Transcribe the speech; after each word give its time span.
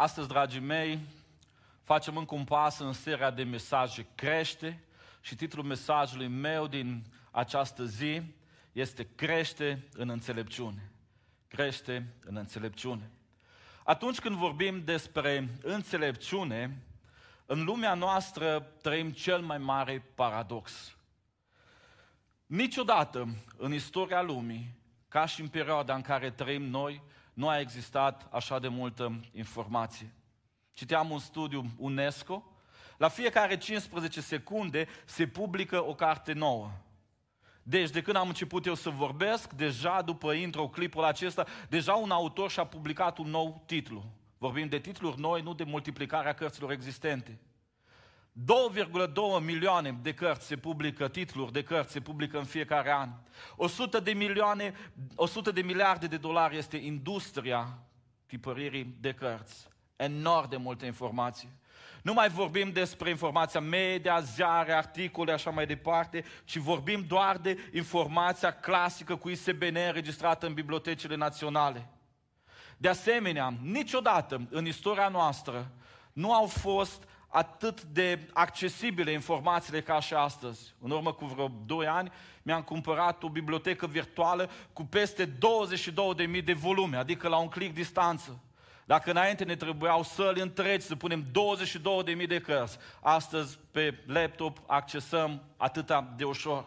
Astăzi, 0.00 0.28
dragii 0.28 0.60
mei, 0.60 0.98
facem 1.84 2.16
încă 2.16 2.34
un 2.34 2.44
pas 2.44 2.78
în 2.78 2.92
seria 2.92 3.30
de 3.30 3.42
mesaje 3.42 4.06
Crește 4.14 4.84
și 5.20 5.34
titlul 5.34 5.64
mesajului 5.64 6.28
meu 6.28 6.66
din 6.66 7.04
această 7.30 7.84
zi 7.84 8.22
este 8.72 9.08
Crește 9.14 9.88
în 9.92 10.08
înțelepciune. 10.08 10.92
Crește 11.48 12.14
în 12.24 12.36
înțelepciune. 12.36 13.10
Atunci 13.84 14.18
când 14.18 14.36
vorbim 14.36 14.84
despre 14.84 15.48
înțelepciune, 15.62 16.82
în 17.46 17.64
lumea 17.64 17.94
noastră 17.94 18.60
trăim 18.82 19.10
cel 19.10 19.40
mai 19.40 19.58
mare 19.58 20.04
paradox. 20.14 20.96
Niciodată 22.46 23.28
în 23.56 23.72
istoria 23.72 24.22
lumii, 24.22 24.74
ca 25.08 25.26
și 25.26 25.40
în 25.40 25.48
perioada 25.48 25.94
în 25.94 26.02
care 26.02 26.30
trăim 26.30 26.62
noi, 26.62 27.02
nu 27.34 27.48
a 27.48 27.60
existat 27.60 28.28
așa 28.30 28.58
de 28.58 28.68
multă 28.68 29.20
informație. 29.32 30.14
Citeam 30.72 31.10
un 31.10 31.18
studiu 31.18 31.64
UNESCO, 31.78 32.44
la 32.96 33.08
fiecare 33.08 33.56
15 33.56 34.20
secunde 34.20 34.88
se 35.04 35.26
publică 35.26 35.86
o 35.86 35.94
carte 35.94 36.32
nouă. 36.32 36.70
Deci, 37.62 37.90
de 37.90 38.02
când 38.02 38.16
am 38.16 38.28
început 38.28 38.66
eu 38.66 38.74
să 38.74 38.90
vorbesc, 38.90 39.52
deja 39.52 40.02
după 40.02 40.32
intro, 40.32 40.68
clipul 40.68 41.04
acesta, 41.04 41.46
deja 41.68 41.94
un 41.94 42.10
autor 42.10 42.50
și-a 42.50 42.64
publicat 42.64 43.18
un 43.18 43.28
nou 43.30 43.62
titlu. 43.66 44.04
Vorbim 44.38 44.68
de 44.68 44.78
titluri 44.78 45.20
noi, 45.20 45.42
nu 45.42 45.54
de 45.54 45.64
multiplicarea 45.64 46.32
cărților 46.32 46.70
existente. 46.70 47.38
2,2 48.32 49.44
milioane 49.44 49.98
de 50.02 50.14
cărți 50.14 50.46
se 50.46 50.56
publică, 50.56 51.08
titluri 51.08 51.52
de 51.52 51.62
cărți 51.62 51.92
se 51.92 52.00
publică 52.00 52.38
în 52.38 52.44
fiecare 52.44 52.92
an. 52.92 53.10
100 53.56 54.00
de 54.00 54.12
milioane, 54.12 54.74
100 55.14 55.50
de 55.50 55.60
miliarde 55.60 56.06
de 56.06 56.16
dolari 56.16 56.56
este 56.56 56.76
industria 56.76 57.78
tipăririi 58.26 58.96
de 59.00 59.12
cărți. 59.12 59.68
Enorm 59.96 60.48
de 60.48 60.56
multe 60.56 60.86
informații. 60.86 61.48
Nu 62.02 62.12
mai 62.12 62.28
vorbim 62.28 62.72
despre 62.72 63.10
informația 63.10 63.60
media, 63.60 64.20
ziare, 64.20 64.72
articole, 64.72 65.32
așa 65.32 65.50
mai 65.50 65.66
departe, 65.66 66.24
ci 66.44 66.56
vorbim 66.56 67.04
doar 67.08 67.36
de 67.38 67.58
informația 67.72 68.50
clasică 68.50 69.16
cu 69.16 69.28
ISBN 69.28 69.76
înregistrată 69.86 70.46
în 70.46 70.54
bibliotecile 70.54 71.16
naționale. 71.16 71.88
De 72.76 72.88
asemenea, 72.88 73.54
niciodată 73.62 74.46
în 74.50 74.66
istoria 74.66 75.08
noastră 75.08 75.70
nu 76.12 76.32
au 76.32 76.46
fost 76.46 77.04
atât 77.30 77.82
de 77.82 78.28
accesibile 78.32 79.10
informațiile 79.10 79.82
ca 79.82 80.00
și 80.00 80.14
astăzi. 80.14 80.74
În 80.80 80.90
urmă 80.90 81.12
cu 81.12 81.24
vreo 81.24 81.50
2 81.66 81.86
ani 81.86 82.12
mi-am 82.42 82.62
cumpărat 82.62 83.22
o 83.22 83.28
bibliotecă 83.28 83.86
virtuală 83.86 84.50
cu 84.72 84.84
peste 84.84 85.26
22.000 85.26 86.44
de 86.44 86.52
volume, 86.52 86.96
adică 86.96 87.28
la 87.28 87.36
un 87.36 87.48
click 87.48 87.74
distanță. 87.74 88.40
Dacă 88.84 89.10
înainte 89.10 89.44
ne 89.44 89.56
trebuiau 89.56 90.02
săli 90.02 90.40
întregi 90.40 90.86
să 90.86 90.96
punem 90.96 91.24
22.000 92.20 92.26
de 92.26 92.40
cărți, 92.40 92.78
astăzi 93.00 93.58
pe 93.70 94.02
laptop 94.06 94.58
accesăm 94.66 95.42
atâta 95.56 96.12
de 96.16 96.24
ușor. 96.24 96.66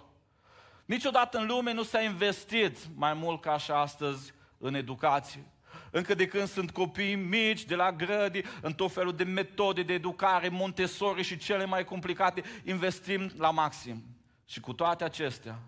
Niciodată 0.85 1.37
în 1.37 1.47
lume 1.47 1.73
nu 1.73 1.83
s-a 1.83 2.01
investit 2.01 2.77
mai 2.95 3.13
mult 3.13 3.41
ca 3.41 3.57
și 3.57 3.71
astăzi 3.71 4.33
în 4.57 4.73
educație. 4.73 5.45
Încă 5.91 6.13
de 6.13 6.27
când 6.27 6.47
sunt 6.47 6.71
copii 6.71 7.15
mici, 7.15 7.65
de 7.65 7.75
la 7.75 7.91
grădi, 7.91 8.41
în 8.61 8.73
tot 8.73 8.91
felul 8.91 9.15
de 9.15 9.23
metode 9.23 9.83
de 9.83 9.93
educare, 9.93 10.49
Montessori 10.49 11.23
și 11.23 11.37
cele 11.37 11.65
mai 11.65 11.83
complicate, 11.83 12.43
investim 12.63 13.31
la 13.37 13.51
maxim. 13.51 14.03
Și 14.45 14.59
cu 14.59 14.73
toate 14.73 15.03
acestea, 15.03 15.59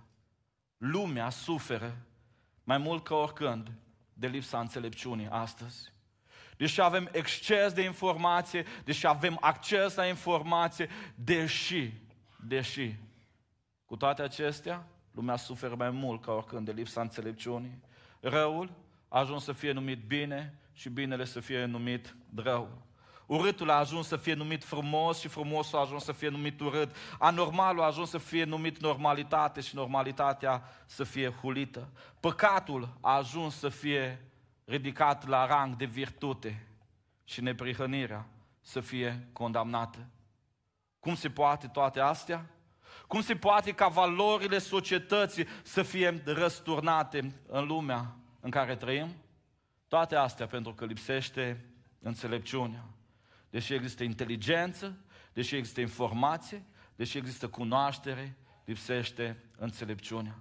lumea 0.77 1.29
suferă 1.29 1.97
mai 2.63 2.77
mult 2.77 3.03
ca 3.03 3.15
oricând 3.15 3.71
de 4.13 4.27
lipsa 4.27 4.59
înțelepciunii 4.59 5.27
astăzi. 5.29 5.93
Deși 6.57 6.81
avem 6.81 7.09
exces 7.11 7.73
de 7.73 7.81
informație, 7.81 8.65
deși 8.83 9.07
avem 9.07 9.37
acces 9.41 9.95
la 9.95 10.05
informație, 10.05 10.89
deși, 11.15 11.91
deși, 12.47 12.95
cu 13.85 13.95
toate 13.95 14.21
acestea, 14.21 14.87
lumea 15.11 15.35
suferă 15.35 15.75
mai 15.75 15.89
mult 15.89 16.21
ca 16.21 16.31
oricând 16.31 16.65
de 16.65 16.71
lipsa 16.71 17.01
înțelepciunii. 17.01 17.81
Răul 18.19 18.71
a 19.15 19.19
ajuns 19.19 19.43
să 19.43 19.51
fie 19.51 19.71
numit 19.71 20.07
bine 20.07 20.59
și 20.73 20.89
binele 20.89 21.25
să 21.25 21.39
fie 21.39 21.65
numit 21.65 22.15
rău. 22.35 22.81
Urâtul 23.25 23.69
a 23.69 23.73
ajuns 23.73 24.07
să 24.07 24.15
fie 24.17 24.33
numit 24.33 24.63
frumos 24.63 25.19
și 25.19 25.27
frumosul 25.27 25.77
a 25.77 25.81
ajuns 25.81 26.03
să 26.03 26.11
fie 26.11 26.29
numit 26.29 26.59
urât. 26.59 26.95
Anormalul 27.19 27.81
a 27.81 27.85
ajuns 27.85 28.09
să 28.09 28.17
fie 28.17 28.43
numit 28.43 28.79
normalitate 28.79 29.61
și 29.61 29.75
normalitatea 29.75 30.63
să 30.85 31.03
fie 31.03 31.29
hulită. 31.29 31.89
Păcatul 32.19 32.97
a 33.01 33.15
ajuns 33.15 33.57
să 33.57 33.69
fie 33.69 34.25
ridicat 34.65 35.27
la 35.27 35.45
rang 35.45 35.75
de 35.75 35.85
virtute 35.85 36.67
și 37.23 37.41
neprihănirea 37.41 38.27
să 38.61 38.79
fie 38.79 39.27
condamnată. 39.33 40.07
Cum 40.99 41.15
se 41.15 41.29
poate 41.29 41.67
toate 41.67 41.99
astea? 41.99 42.45
Cum 43.07 43.21
se 43.21 43.35
poate 43.35 43.71
ca 43.71 43.87
valorile 43.87 44.57
societății 44.57 45.47
să 45.63 45.83
fie 45.83 46.21
răsturnate 46.25 47.33
în 47.47 47.65
lumea 47.65 48.15
în 48.45 48.51
care 48.51 48.75
trăim? 48.75 49.15
Toate 49.87 50.15
astea 50.15 50.47
pentru 50.47 50.73
că 50.73 50.85
lipsește 50.85 51.65
înțelepciunea. 51.99 52.83
Deși 53.49 53.73
există 53.73 54.03
inteligență, 54.03 54.97
deși 55.33 55.55
există 55.55 55.81
informație, 55.81 56.65
deși 56.95 57.17
există 57.17 57.47
cunoaștere, 57.47 58.37
lipsește 58.65 59.43
înțelepciunea. 59.57 60.39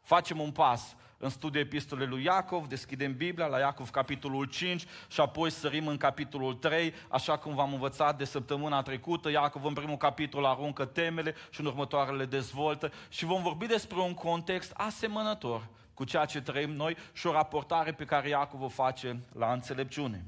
Facem 0.00 0.40
un 0.40 0.52
pas 0.52 0.96
în 1.16 1.28
studiul 1.28 1.64
epistolei 1.64 2.06
lui 2.06 2.24
Iacov, 2.24 2.66
deschidem 2.66 3.16
Biblia 3.16 3.46
la 3.46 3.58
Iacov 3.58 3.90
capitolul 3.90 4.44
5 4.44 4.84
și 5.08 5.20
apoi 5.20 5.50
sărim 5.50 5.86
în 5.86 5.96
capitolul 5.96 6.54
3, 6.54 6.94
așa 7.08 7.38
cum 7.38 7.54
v-am 7.54 7.72
învățat 7.72 8.18
de 8.18 8.24
săptămâna 8.24 8.82
trecută. 8.82 9.30
Iacov 9.30 9.64
în 9.64 9.74
primul 9.74 9.96
capitol 9.96 10.44
aruncă 10.44 10.84
temele 10.84 11.34
și 11.50 11.60
în 11.60 11.66
următoarele 11.66 12.24
dezvoltă 12.24 12.92
și 13.08 13.24
vom 13.24 13.42
vorbi 13.42 13.66
despre 13.66 13.98
un 13.98 14.14
context 14.14 14.72
asemănător 14.74 15.68
cu 16.02 16.08
ceea 16.08 16.24
ce 16.24 16.40
trăim 16.40 16.70
noi 16.70 16.96
și 17.12 17.26
o 17.26 17.32
raportare 17.32 17.92
pe 17.92 18.04
care 18.04 18.28
Iacov 18.28 18.62
o 18.62 18.68
face 18.68 19.20
la 19.32 19.52
înțelepciune. 19.52 20.24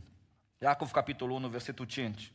Iacov, 0.59 0.91
capitolul 0.91 1.37
1, 1.37 1.49
versetul 1.49 1.85
5. 1.85 2.33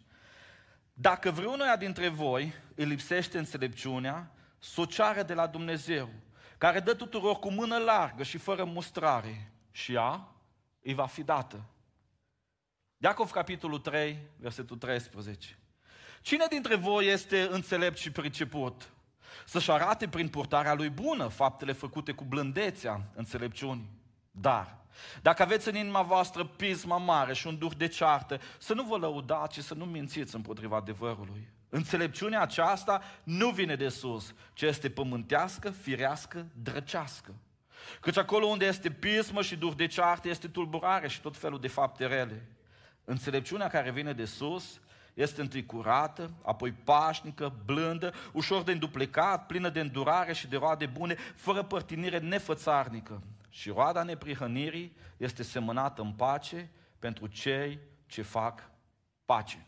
Dacă 0.93 1.31
vreunuia 1.31 1.75
dintre 1.75 2.07
voi 2.07 2.53
îi 2.75 2.85
lipsește 2.85 3.37
înțelepciunea, 3.37 4.31
să 4.57 4.81
o 4.81 4.85
ceară 4.85 5.23
de 5.23 5.33
la 5.33 5.47
Dumnezeu, 5.47 6.09
care 6.57 6.79
dă 6.79 6.93
tuturor 6.93 7.35
cu 7.35 7.51
mână 7.51 7.77
largă 7.77 8.23
și 8.23 8.37
fără 8.37 8.63
mustrare, 8.63 9.51
și 9.71 9.93
ea 9.93 10.27
îi 10.81 10.93
va 10.93 11.05
fi 11.05 11.23
dată. 11.23 11.63
Iacov, 12.97 13.31
capitolul 13.31 13.79
3, 13.79 14.19
versetul 14.37 14.77
13. 14.77 15.57
Cine 16.21 16.45
dintre 16.49 16.75
voi 16.75 17.07
este 17.07 17.47
înțelept 17.51 17.97
și 17.97 18.11
priceput? 18.11 18.89
Să-și 19.45 19.71
arate 19.71 20.07
prin 20.07 20.27
purtarea 20.27 20.73
lui 20.73 20.89
bună 20.89 21.27
faptele 21.27 21.71
făcute 21.71 22.11
cu 22.11 22.23
blândețea 22.23 23.01
înțelepciunii. 23.15 23.89
Dar, 24.31 24.77
dacă 25.21 25.41
aveți 25.41 25.67
în 25.67 25.75
inima 25.75 26.01
voastră 26.01 26.45
pisma 26.45 26.97
mare 26.97 27.33
și 27.33 27.47
un 27.47 27.57
duh 27.57 27.71
de 27.77 27.87
ceartă, 27.87 28.39
să 28.57 28.73
nu 28.73 28.83
vă 28.83 28.97
lăudați 28.97 29.55
și 29.55 29.61
să 29.61 29.73
nu 29.73 29.85
mințiți 29.85 30.35
împotriva 30.35 30.75
adevărului. 30.75 31.49
Înțelepciunea 31.69 32.41
aceasta 32.41 33.01
nu 33.23 33.49
vine 33.49 33.75
de 33.75 33.89
sus, 33.89 34.33
ci 34.53 34.61
este 34.61 34.89
pământească, 34.89 35.69
firească, 35.69 36.47
drăcească. 36.53 37.33
Căci 38.01 38.17
acolo 38.17 38.45
unde 38.45 38.65
este 38.65 38.91
pismă 38.91 39.41
și 39.41 39.55
duh 39.55 39.73
de 39.75 39.87
ceartă, 39.87 40.29
este 40.29 40.47
tulburare 40.47 41.07
și 41.07 41.21
tot 41.21 41.37
felul 41.37 41.59
de 41.59 41.67
fapte 41.67 42.05
rele. 42.05 42.47
Înțelepciunea 43.03 43.67
care 43.67 43.91
vine 43.91 44.13
de 44.13 44.25
sus 44.25 44.79
este 45.21 45.41
întâi 45.41 45.65
curată, 45.65 46.31
apoi 46.41 46.71
pașnică, 46.71 47.53
blândă, 47.65 48.13
ușor 48.31 48.61
de 48.61 48.71
înduplecat, 48.71 49.45
plină 49.45 49.69
de 49.69 49.79
îndurare 49.79 50.33
și 50.33 50.47
de 50.47 50.57
roade 50.57 50.85
bune, 50.85 51.15
fără 51.35 51.63
părtinire 51.63 52.19
nefățarnică. 52.19 53.21
Și 53.49 53.69
roada 53.69 54.03
neprihănirii 54.03 54.95
este 55.17 55.43
semănată 55.43 56.01
în 56.01 56.11
pace 56.11 56.69
pentru 56.99 57.27
cei 57.27 57.79
ce 58.05 58.21
fac 58.21 58.69
pace. 59.25 59.65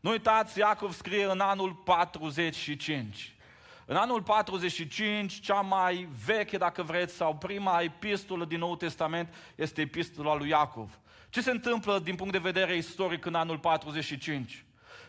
Nu 0.00 0.10
uitați, 0.10 0.58
Iacov 0.58 0.92
scrie 0.92 1.24
în 1.24 1.40
anul 1.40 1.72
45. 1.72 3.36
În 3.86 3.96
anul 3.96 4.22
45, 4.22 5.40
cea 5.40 5.60
mai 5.60 6.08
veche, 6.24 6.56
dacă 6.56 6.82
vreți, 6.82 7.14
sau 7.14 7.36
prima 7.36 7.80
epistolă 7.80 8.44
din 8.44 8.58
Noul 8.58 8.76
Testament 8.76 9.34
este 9.54 9.80
epistola 9.80 10.36
lui 10.36 10.48
Iacov. 10.48 10.98
Ce 11.30 11.42
se 11.42 11.50
întâmplă 11.50 11.98
din 11.98 12.14
punct 12.14 12.32
de 12.32 12.38
vedere 12.38 12.76
istoric 12.76 13.24
în 13.24 13.34
anul 13.34 13.58
45? 13.58 14.65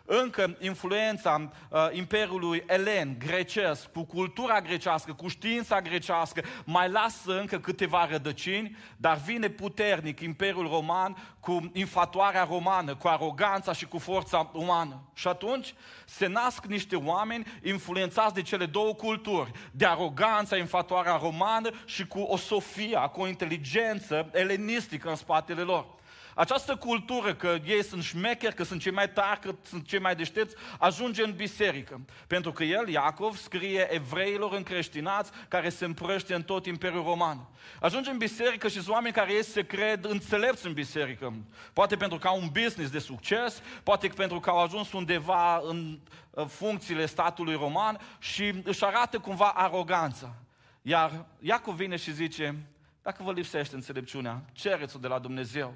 Încă 0.08 0.58
influența 0.60 1.50
uh, 1.70 1.88
Imperiului 1.92 2.64
Elen, 2.68 3.16
grecesc, 3.20 3.92
cu 3.92 4.04
cultura 4.04 4.62
grecească, 4.62 5.14
cu 5.14 5.28
știința 5.28 5.82
grecească, 5.82 6.42
mai 6.66 6.90
lasă 6.90 7.40
încă 7.40 7.60
câteva 7.60 8.08
rădăcini, 8.10 8.78
dar 8.98 9.18
vine 9.18 9.50
puternic 9.50 10.20
Imperiul 10.20 10.68
Roman 10.68 11.36
cu 11.40 11.72
infatuarea 11.74 12.48
romană, 12.50 12.96
cu 12.96 13.08
aroganța 13.08 13.74
și 13.74 13.86
cu 13.86 13.98
forța 13.98 14.50
umană. 14.54 15.02
Și 15.14 15.28
atunci 15.28 15.74
se 16.06 16.28
nasc 16.28 16.66
niște 16.66 16.96
oameni 16.96 17.46
influențați 17.64 18.34
de 18.34 18.42
cele 18.42 18.66
două 18.66 18.94
culturi, 18.94 19.52
de 19.72 19.86
aroganța, 19.86 20.58
infatuarea 20.58 21.20
romană 21.22 21.70
și 21.86 22.08
cu 22.08 22.20
o 22.20 22.38
sofia, 22.38 23.00
cu 23.00 23.22
o 23.22 23.28
inteligență 23.28 24.30
elenistică 24.34 25.10
în 25.10 25.16
spatele 25.16 25.62
lor. 25.62 25.97
Această 26.38 26.76
cultură 26.76 27.34
că 27.34 27.58
ei 27.66 27.84
sunt 27.84 28.04
șmecheri, 28.04 28.56
că 28.56 28.64
sunt 28.64 28.82
cei 28.82 28.92
mai 28.92 29.10
tari, 29.10 29.40
că 29.40 29.56
sunt 29.64 29.88
cei 29.88 30.00
mai 30.00 30.16
deștepți, 30.16 30.56
ajunge 30.80 31.24
în 31.24 31.32
biserică. 31.32 32.02
Pentru 32.28 32.52
că 32.52 32.64
el, 32.64 32.88
Iacov, 32.88 33.38
scrie 33.38 33.88
evreilor 33.94 34.54
încreștinați 34.54 35.32
care 35.48 35.70
se 35.70 35.86
împrăște 35.86 36.34
în 36.34 36.44
tot 36.44 36.66
Imperiul 36.66 37.04
Roman. 37.04 37.48
Ajunge 37.82 38.10
în 38.10 38.18
biserică 38.18 38.68
și 38.68 38.74
sunt 38.74 38.88
oameni 38.88 39.14
care 39.14 39.34
ei 39.34 39.44
se 39.44 39.66
cred 39.66 40.06
înțelepți 40.06 40.66
în 40.66 40.74
biserică. 40.74 41.34
Poate 41.74 41.96
pentru 41.96 42.18
că 42.18 42.28
au 42.28 42.42
un 42.42 42.48
business 42.48 42.92
de 42.92 43.00
succes, 43.00 43.62
poate 43.84 44.08
pentru 44.08 44.40
că 44.40 44.50
au 44.50 44.60
ajuns 44.60 44.92
undeva 44.92 45.62
în 45.64 46.00
funcțiile 46.48 47.06
statului 47.06 47.56
roman 47.56 48.00
și 48.20 48.54
își 48.64 48.86
arată 48.86 49.20
cumva 49.20 49.48
aroganța. 49.48 50.36
Iar 50.82 51.26
Iacov 51.40 51.76
vine 51.76 51.96
și 51.96 52.14
zice, 52.14 52.56
dacă 53.02 53.24
vă 53.24 53.32
lipsește 53.32 53.76
înțelepciunea, 53.76 54.42
cereți-o 54.52 55.00
de 55.00 55.08
la 55.08 55.20
Dumnezeu. 55.20 55.74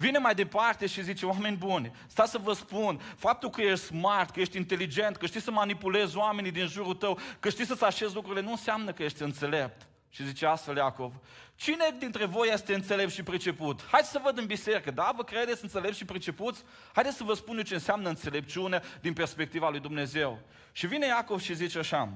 Vine 0.00 0.18
mai 0.18 0.34
departe 0.34 0.86
și 0.86 1.02
zice, 1.02 1.26
oameni 1.26 1.56
buni, 1.56 1.92
stați 2.06 2.30
să 2.30 2.38
vă 2.38 2.52
spun, 2.52 3.00
faptul 3.16 3.50
că 3.50 3.60
ești 3.60 3.84
smart, 3.84 4.30
că 4.30 4.40
ești 4.40 4.56
inteligent, 4.56 5.16
că 5.16 5.26
știi 5.26 5.40
să 5.40 5.50
manipulezi 5.50 6.16
oamenii 6.16 6.50
din 6.50 6.66
jurul 6.66 6.94
tău, 6.94 7.18
că 7.40 7.48
știi 7.48 7.66
să-ți 7.66 7.84
așezi 7.84 8.14
lucrurile, 8.14 8.44
nu 8.44 8.50
înseamnă 8.50 8.92
că 8.92 9.02
ești 9.02 9.22
înțelept. 9.22 9.88
Și 10.10 10.26
zice 10.26 10.46
astfel 10.46 10.76
Iacov, 10.76 11.12
cine 11.54 11.94
dintre 11.98 12.24
voi 12.24 12.48
este 12.52 12.74
înțelept 12.74 13.12
și 13.12 13.22
priceput? 13.22 13.84
Haideți 13.90 14.12
să 14.12 14.20
văd 14.24 14.38
în 14.38 14.46
biserică, 14.46 14.90
da? 14.90 15.12
Vă 15.16 15.24
credeți 15.24 15.62
înțelept 15.62 15.94
și 15.94 16.04
pricepuți? 16.04 16.62
Haideți 16.92 17.16
să 17.16 17.24
vă 17.24 17.34
spun 17.34 17.56
eu 17.56 17.62
ce 17.62 17.74
înseamnă 17.74 18.08
înțelepciune 18.08 18.82
din 19.00 19.12
perspectiva 19.12 19.70
lui 19.70 19.80
Dumnezeu. 19.80 20.38
Și 20.72 20.86
vine 20.86 21.06
Iacov 21.06 21.40
și 21.40 21.54
zice 21.54 21.78
așa, 21.78 22.12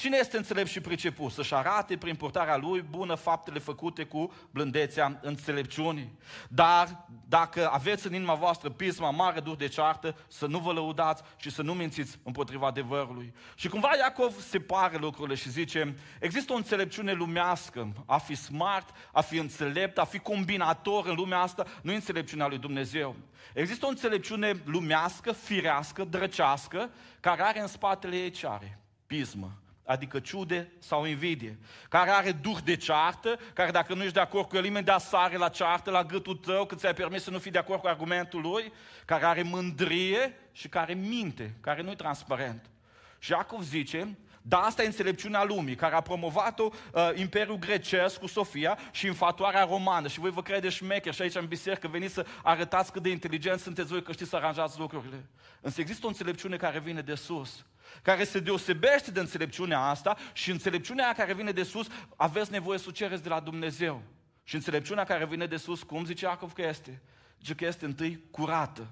Cine 0.00 0.16
este 0.16 0.36
înțelept 0.36 0.68
și 0.68 0.80
priceput? 0.80 1.32
Să-și 1.32 1.54
arate 1.54 1.96
prin 1.96 2.14
purtarea 2.14 2.56
lui 2.56 2.84
bună 2.90 3.14
faptele 3.14 3.58
făcute 3.58 4.04
cu 4.04 4.32
blândețea 4.50 5.18
înțelepciunii. 5.22 6.18
Dar 6.48 7.06
dacă 7.28 7.70
aveți 7.72 8.06
în 8.06 8.14
inima 8.14 8.34
voastră 8.34 8.70
pisma 8.70 9.10
mare 9.10 9.40
dur 9.40 9.56
de 9.56 9.68
ceartă, 9.68 10.16
să 10.28 10.46
nu 10.46 10.58
vă 10.58 10.72
lăudați 10.72 11.22
și 11.36 11.50
să 11.50 11.62
nu 11.62 11.74
mințiți 11.74 12.18
împotriva 12.22 12.66
adevărului. 12.66 13.34
Și 13.54 13.68
cumva 13.68 13.90
Iacov 13.96 14.40
separe 14.40 14.96
lucrurile 14.96 15.34
și 15.34 15.50
zice, 15.50 15.96
există 16.20 16.52
o 16.52 16.56
înțelepciune 16.56 17.12
lumească, 17.12 17.92
a 18.06 18.18
fi 18.18 18.34
smart, 18.34 18.88
a 19.12 19.20
fi 19.20 19.36
înțelept, 19.36 19.98
a 19.98 20.04
fi 20.04 20.18
combinator 20.18 21.06
în 21.06 21.14
lumea 21.14 21.38
asta, 21.38 21.66
nu 21.82 21.92
e 21.92 21.94
înțelepciunea 21.94 22.46
lui 22.46 22.58
Dumnezeu. 22.58 23.16
Există 23.54 23.86
o 23.86 23.88
înțelepciune 23.88 24.62
lumească, 24.64 25.32
firească, 25.32 26.04
drăcească, 26.04 26.90
care 27.20 27.42
are 27.42 27.60
în 27.60 27.66
spatele 27.66 28.16
ei 28.16 28.30
ce 28.30 28.46
are? 28.46 28.80
Pismă 29.06 29.59
adică 29.90 30.18
ciude 30.20 30.72
sau 30.78 31.04
invidie, 31.04 31.58
care 31.88 32.10
are 32.10 32.32
duh 32.32 32.56
de 32.64 32.76
ceartă, 32.76 33.38
care 33.52 33.70
dacă 33.70 33.94
nu 33.94 34.02
ești 34.02 34.14
de 34.14 34.20
acord 34.20 34.48
cu 34.48 34.56
el, 34.56 34.64
imediat 34.64 35.00
sare 35.00 35.36
la 35.36 35.48
ceartă, 35.48 35.90
la 35.90 36.04
gâtul 36.04 36.36
tău, 36.36 36.66
că 36.66 36.74
ți-ai 36.74 36.94
permis 36.94 37.22
să 37.22 37.30
nu 37.30 37.38
fii 37.38 37.50
de 37.50 37.58
acord 37.58 37.80
cu 37.80 37.86
argumentul 37.86 38.40
lui, 38.40 38.72
care 39.04 39.24
are 39.24 39.42
mândrie 39.42 40.38
și 40.52 40.68
care 40.68 40.92
minte, 40.92 41.54
care 41.60 41.82
nu 41.82 41.90
e 41.90 41.94
transparent. 41.94 42.70
Și 43.18 43.30
Iacov 43.30 43.62
zice, 43.62 44.18
da, 44.42 44.58
asta 44.58 44.82
e 44.82 44.86
înțelepciunea 44.86 45.44
lumii, 45.44 45.74
care 45.74 45.94
a 45.94 46.00
promovat-o 46.00 46.68
uh, 46.92 47.10
Imperiul 47.14 47.58
Grecesc 47.58 48.18
cu 48.18 48.26
Sofia 48.26 48.78
și 48.90 49.06
infatuarea 49.06 49.64
romană. 49.64 50.08
Și 50.08 50.20
voi 50.20 50.30
vă 50.30 50.42
credeți 50.42 50.74
șmecher 50.74 51.14
și 51.14 51.22
aici 51.22 51.34
în 51.34 51.46
biserică 51.46 51.88
veniți 51.88 52.14
să 52.14 52.26
arătați 52.42 52.92
cât 52.92 53.02
de 53.02 53.10
inteligenți 53.10 53.62
sunteți 53.62 53.88
voi 53.88 54.02
că 54.02 54.12
știți 54.12 54.30
să 54.30 54.36
aranjați 54.36 54.78
lucrurile. 54.78 55.24
Însă 55.60 55.80
există 55.80 56.06
o 56.06 56.08
înțelepciune 56.08 56.56
care 56.56 56.78
vine 56.78 57.00
de 57.00 57.14
sus 57.14 57.64
care 58.02 58.24
se 58.24 58.40
deosebește 58.40 59.10
de 59.10 59.20
înțelepciunea 59.20 59.80
asta 59.80 60.16
și 60.32 60.50
înțelepciunea 60.50 61.04
aia 61.04 61.14
care 61.14 61.34
vine 61.34 61.52
de 61.52 61.62
sus, 61.62 61.86
aveți 62.16 62.50
nevoie 62.50 62.78
să 62.78 62.84
o 62.88 62.92
cereți 62.92 63.22
de 63.22 63.28
la 63.28 63.40
Dumnezeu. 63.40 64.02
Și 64.44 64.54
înțelepciunea 64.54 65.04
care 65.04 65.26
vine 65.26 65.46
de 65.46 65.56
sus, 65.56 65.82
cum 65.82 66.04
zice 66.04 66.24
Iacov 66.24 66.52
că 66.52 66.62
este? 66.62 67.02
Zice 67.38 67.54
că 67.54 67.64
este 67.64 67.84
întâi 67.84 68.24
curată, 68.30 68.86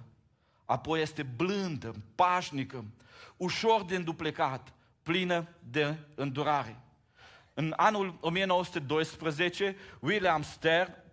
apoi 0.65 1.01
este 1.01 1.23
blândă, 1.23 1.95
pașnică, 2.15 2.85
ușor 3.37 3.85
de 3.85 3.97
înduplecat, 3.97 4.73
plină 5.03 5.49
de 5.71 5.97
îndurare. 6.15 6.81
În 7.55 7.73
anul 7.77 8.19
1912, 8.21 9.77
William 10.01 10.43
Ster 10.43 11.05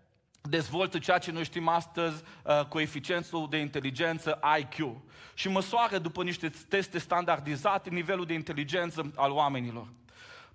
dezvoltă 0.50 1.00
ceea 1.00 1.18
ce 1.18 1.32
noi 1.32 1.44
știm 1.44 1.68
astăzi, 1.68 2.24
uh, 2.44 2.66
coeficientul 2.66 3.48
de 3.50 3.58
inteligență 3.58 4.40
IQ 4.60 4.96
și 5.34 5.50
măsoară 5.50 5.98
după 5.98 6.24
niște 6.24 6.52
teste 6.70 7.00
standardizate 7.00 7.90
nivelul 7.90 8.26
de 8.26 8.34
inteligență 8.34 9.12
al 9.16 9.32
oamenilor. 9.32 9.88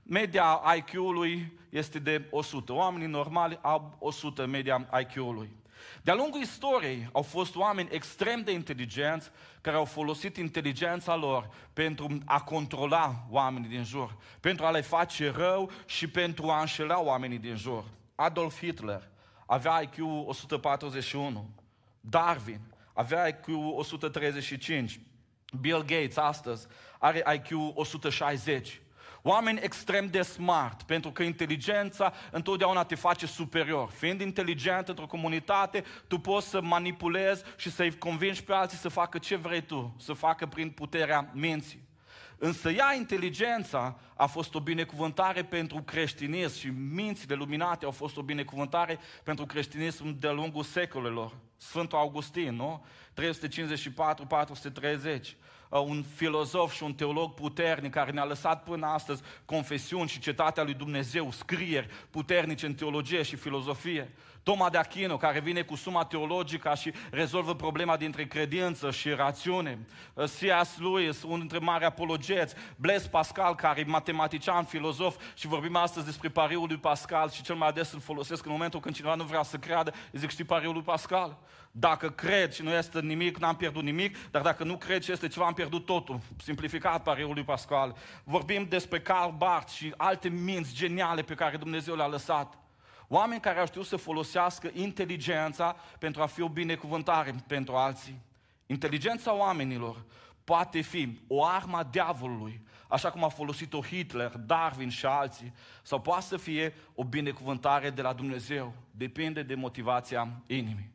Media 0.02 0.60
IQ-ului 0.76 1.52
este 1.69 1.98
de 1.98 2.26
100. 2.31 2.72
Oamenii 2.72 3.06
normali 3.06 3.58
au 3.62 3.96
100 3.98 4.46
media 4.46 4.88
IQ-ului. 5.00 5.50
De-a 6.02 6.14
lungul 6.14 6.40
istoriei 6.40 7.08
au 7.12 7.22
fost 7.22 7.56
oameni 7.56 7.88
extrem 7.92 8.42
de 8.42 8.52
inteligenți 8.52 9.31
care 9.60 9.76
au 9.76 9.84
folosit 9.84 10.37
inteligența 10.37 11.16
lor 11.16 11.48
pentru 11.72 12.19
a 12.25 12.40
controla 12.40 13.26
oamenii 13.31 13.69
din 13.69 13.84
jur, 13.84 14.16
pentru 14.40 14.64
a 14.64 14.70
le 14.70 14.81
face 14.81 15.31
rău 15.31 15.70
și 15.87 16.08
pentru 16.08 16.48
a 16.48 16.60
înșela 16.60 17.00
oamenii 17.00 17.38
din 17.38 17.56
jur. 17.56 17.84
Adolf 18.14 18.58
Hitler, 18.58 19.10
avea 19.50 19.81
IQ 19.81 19.99
141. 20.26 21.50
Darwin 22.00 22.61
avea 22.93 23.26
IQ 23.26 23.47
135. 23.76 25.00
Bill 25.61 25.85
Gates 25.85 26.17
astăzi 26.17 26.67
are 26.99 27.25
IQ 27.35 27.73
160. 27.75 28.81
Oameni 29.23 29.61
extrem 29.62 30.06
de 30.06 30.23
smart, 30.23 30.82
pentru 30.82 31.11
că 31.11 31.23
inteligența 31.23 32.12
întotdeauna 32.31 32.85
te 32.85 32.94
face 32.94 33.26
superior. 33.26 33.91
Fiind 33.91 34.20
inteligent 34.20 34.88
într-o 34.88 35.06
comunitate, 35.06 35.85
tu 36.06 36.19
poți 36.19 36.49
să 36.49 36.61
manipulezi 36.61 37.43
și 37.56 37.70
să-i 37.70 37.99
convingi 37.99 38.44
pe 38.44 38.52
alții 38.52 38.79
să 38.79 38.88
facă 38.88 39.19
ce 39.19 39.37
vrei 39.37 39.62
tu, 39.62 39.94
să 39.99 40.12
facă 40.12 40.47
prin 40.47 40.70
puterea 40.70 41.31
minții. 41.32 41.88
Însă 42.42 42.70
ea, 42.70 42.94
inteligența, 42.94 43.98
a 44.16 44.26
fost 44.26 44.54
o 44.54 44.60
binecuvântare 44.60 45.44
pentru 45.44 45.82
creștinism 45.82 46.58
și 46.58 46.69
mințile 46.69 47.34
luminate 47.34 47.84
au 47.84 47.90
fost 47.90 48.16
o 48.16 48.22
binecuvântare 48.22 48.98
pentru 49.22 49.46
creștinism 49.46 50.19
de-a 50.19 50.32
lungul 50.32 50.62
secolelor. 50.62 51.37
Sfântul 51.56 51.98
Augustin, 51.98 52.54
nu? 52.54 52.84
354-430 53.20 53.22
un 55.78 56.04
filozof 56.14 56.75
și 56.75 56.82
un 56.82 56.94
teolog 56.94 57.34
puternic 57.34 57.92
care 57.92 58.10
ne-a 58.10 58.25
lăsat 58.25 58.62
până 58.62 58.87
astăzi 58.87 59.22
confesiuni 59.44 60.08
și 60.08 60.20
cetatea 60.20 60.62
lui 60.62 60.75
Dumnezeu, 60.75 61.31
scrieri 61.31 61.88
puternice 62.10 62.66
în 62.66 62.75
teologie 62.75 63.22
și 63.22 63.37
filozofie. 63.37 64.12
Toma 64.42 64.70
de 64.70 64.78
Achino, 64.78 65.16
care 65.16 65.40
vine 65.40 65.62
cu 65.62 65.76
suma 65.76 66.04
teologică 66.04 66.72
și 66.76 66.92
rezolvă 67.10 67.54
problema 67.54 67.96
dintre 67.96 68.26
credință 68.26 68.90
și 68.90 69.11
rațiune. 69.11 69.78
C.S. 70.14 70.78
Lewis, 70.78 71.23
unul 71.23 71.38
dintre 71.38 71.59
mari 71.59 71.85
apologeți. 71.85 72.54
Blaise 72.76 73.09
Pascal, 73.09 73.54
care 73.54 73.80
e 73.80 73.85
matematician, 73.85 74.64
filozof 74.64 75.16
și 75.35 75.47
vorbim 75.47 75.76
astăzi 75.76 76.06
despre 76.06 76.28
pariul 76.28 76.66
lui 76.66 76.76
Pascal 76.76 77.30
și 77.30 77.42
cel 77.42 77.54
mai 77.54 77.68
ades 77.68 77.92
îl 77.92 78.00
folosesc 78.00 78.44
în 78.44 78.52
momentul 78.52 78.80
când 78.80 78.94
cineva 78.94 79.14
nu 79.14 79.25
vrea 79.25 79.42
să 79.42 79.56
creadă, 79.56 79.92
îi 80.12 80.18
zic, 80.18 80.30
știi 80.30 80.44
pariul 80.44 80.73
lui 80.73 80.82
Pascal? 80.82 81.38
Dacă 81.73 82.11
cred 82.11 82.52
și 82.52 82.62
nu 82.62 82.70
este 82.70 83.00
nimic, 83.00 83.38
n-am 83.38 83.56
pierdut 83.56 83.82
nimic, 83.82 84.30
dar 84.30 84.42
dacă 84.42 84.64
nu 84.64 84.76
cred 84.76 85.02
și 85.02 85.12
este 85.12 85.28
ceva, 85.28 85.47
am 85.47 85.54
pierdut 85.54 85.87
totul. 85.87 86.20
Simplificat 86.42 87.02
pariul 87.02 87.35
lui 87.35 87.44
Pascal. 87.44 87.97
Vorbim 88.25 88.66
despre 88.68 89.00
Karl 89.00 89.30
Barth 89.37 89.73
și 89.73 89.94
alte 89.97 90.28
minți 90.28 90.75
geniale 90.75 91.23
pe 91.23 91.35
care 91.35 91.56
Dumnezeu 91.56 91.94
le-a 91.94 92.06
lăsat. 92.06 92.60
Oameni 93.12 93.40
care 93.40 93.59
au 93.59 93.67
știut 93.67 93.87
să 93.87 93.97
folosească 93.97 94.71
inteligența 94.73 95.76
pentru 95.99 96.23
a 96.23 96.26
fi 96.26 96.43
o 96.43 96.49
binecuvântare 96.49 97.35
pentru 97.47 97.75
alții. 97.75 98.21
Inteligența 98.67 99.35
oamenilor 99.35 100.05
poate 100.45 100.81
fi 100.81 101.19
o 101.26 101.45
armă 101.45 101.76
a 101.76 101.83
diavolului, 101.83 102.61
așa 102.88 103.11
cum 103.11 103.25
a 103.25 103.29
folosit-o 103.29 103.83
Hitler, 103.83 104.37
Darwin 104.37 104.88
și 104.88 105.07
alții, 105.07 105.52
sau 105.83 106.00
poate 106.00 106.25
să 106.25 106.37
fie 106.37 106.75
o 106.95 107.05
binecuvântare 107.05 107.90
de 107.90 108.02
la 108.02 108.12
Dumnezeu. 108.12 108.75
Depinde 108.90 109.43
de 109.43 109.55
motivația 109.55 110.29
inimii. 110.47 110.90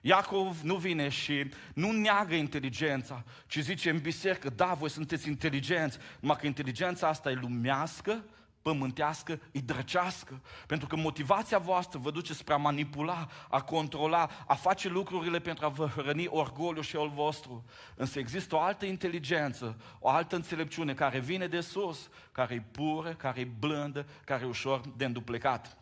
Iacov 0.00 0.60
nu 0.60 0.76
vine 0.76 1.08
și 1.08 1.50
nu 1.74 1.90
neagă 1.90 2.34
inteligența, 2.34 3.24
ci 3.46 3.58
zice 3.58 3.90
în 3.90 3.98
biserică, 3.98 4.50
da, 4.50 4.74
voi 4.74 4.90
sunteți 4.90 5.28
inteligenți, 5.28 5.98
numai 6.20 6.36
că 6.36 6.46
inteligența 6.46 7.08
asta 7.08 7.30
e 7.30 7.34
lumească, 7.34 8.24
pământească, 8.66 9.40
îi 9.52 9.60
drăcească. 9.60 10.40
Pentru 10.66 10.86
că 10.86 10.96
motivația 10.96 11.58
voastră 11.58 11.98
vă 11.98 12.10
duce 12.10 12.34
spre 12.34 12.54
a 12.54 12.56
manipula, 12.56 13.28
a 13.48 13.62
controla, 13.62 14.28
a 14.46 14.54
face 14.54 14.88
lucrurile 14.88 15.38
pentru 15.38 15.64
a 15.64 15.68
vă 15.68 15.86
hrăni 15.86 16.26
orgoliu 16.26 16.80
și 16.80 16.96
ol 16.96 17.08
vostru. 17.08 17.64
Însă 17.94 18.18
există 18.18 18.54
o 18.54 18.60
altă 18.60 18.86
inteligență, 18.86 19.76
o 19.98 20.08
altă 20.08 20.36
înțelepciune 20.36 20.94
care 20.94 21.18
vine 21.18 21.46
de 21.46 21.60
sus, 21.60 22.08
care 22.32 22.54
e 22.54 22.60
pură, 22.60 23.10
care 23.10 23.40
e 23.40 23.48
blândă, 23.58 24.06
care 24.24 24.44
e 24.44 24.48
ușor 24.48 24.80
de 24.96 25.04
înduplecat. 25.04 25.76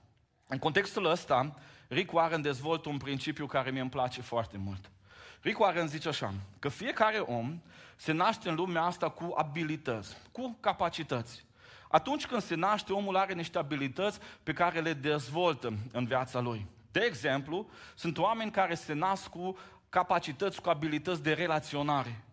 În 0.49 0.59
contextul 0.59 1.05
ăsta, 1.05 1.55
Rick 1.89 2.13
Warren 2.13 2.43
dezvoltă 2.43 2.89
un 2.89 2.99
principiu 2.99 3.47
care 3.47 3.71
mi 3.71 3.81
îmi 3.81 3.91
place 3.91 4.23
foarte 4.23 4.57
mult. 4.59 4.91
Rick 5.41 5.59
Warren 5.61 5.89
zice 5.89 6.09
așa, 6.09 6.35
că 6.59 6.69
fiecare 6.69 7.19
om 7.19 7.63
se 7.97 8.13
naște 8.13 8.49
în 8.49 8.55
lumea 8.55 8.83
asta 8.83 9.09
cu 9.09 9.35
abilități, 9.37 10.17
cu 10.33 10.57
capacități. 10.61 11.45
Atunci 11.95 12.27
când 12.27 12.43
se 12.43 12.55
naște, 12.55 12.93
omul 12.93 13.17
are 13.17 13.33
niște 13.33 13.59
abilități 13.59 14.19
pe 14.43 14.53
care 14.53 14.81
le 14.81 14.93
dezvoltă 14.93 15.73
în 15.93 16.05
viața 16.05 16.41
lui. 16.41 16.67
De 16.91 17.01
exemplu, 17.01 17.67
sunt 17.95 18.19
oameni 18.19 18.51
care 18.51 18.75
se 18.75 18.93
nasc 18.93 19.29
cu 19.29 19.59
capacități, 19.89 20.61
cu 20.61 20.69
abilități 20.69 21.23
de 21.23 21.33
relaționare. 21.33 22.25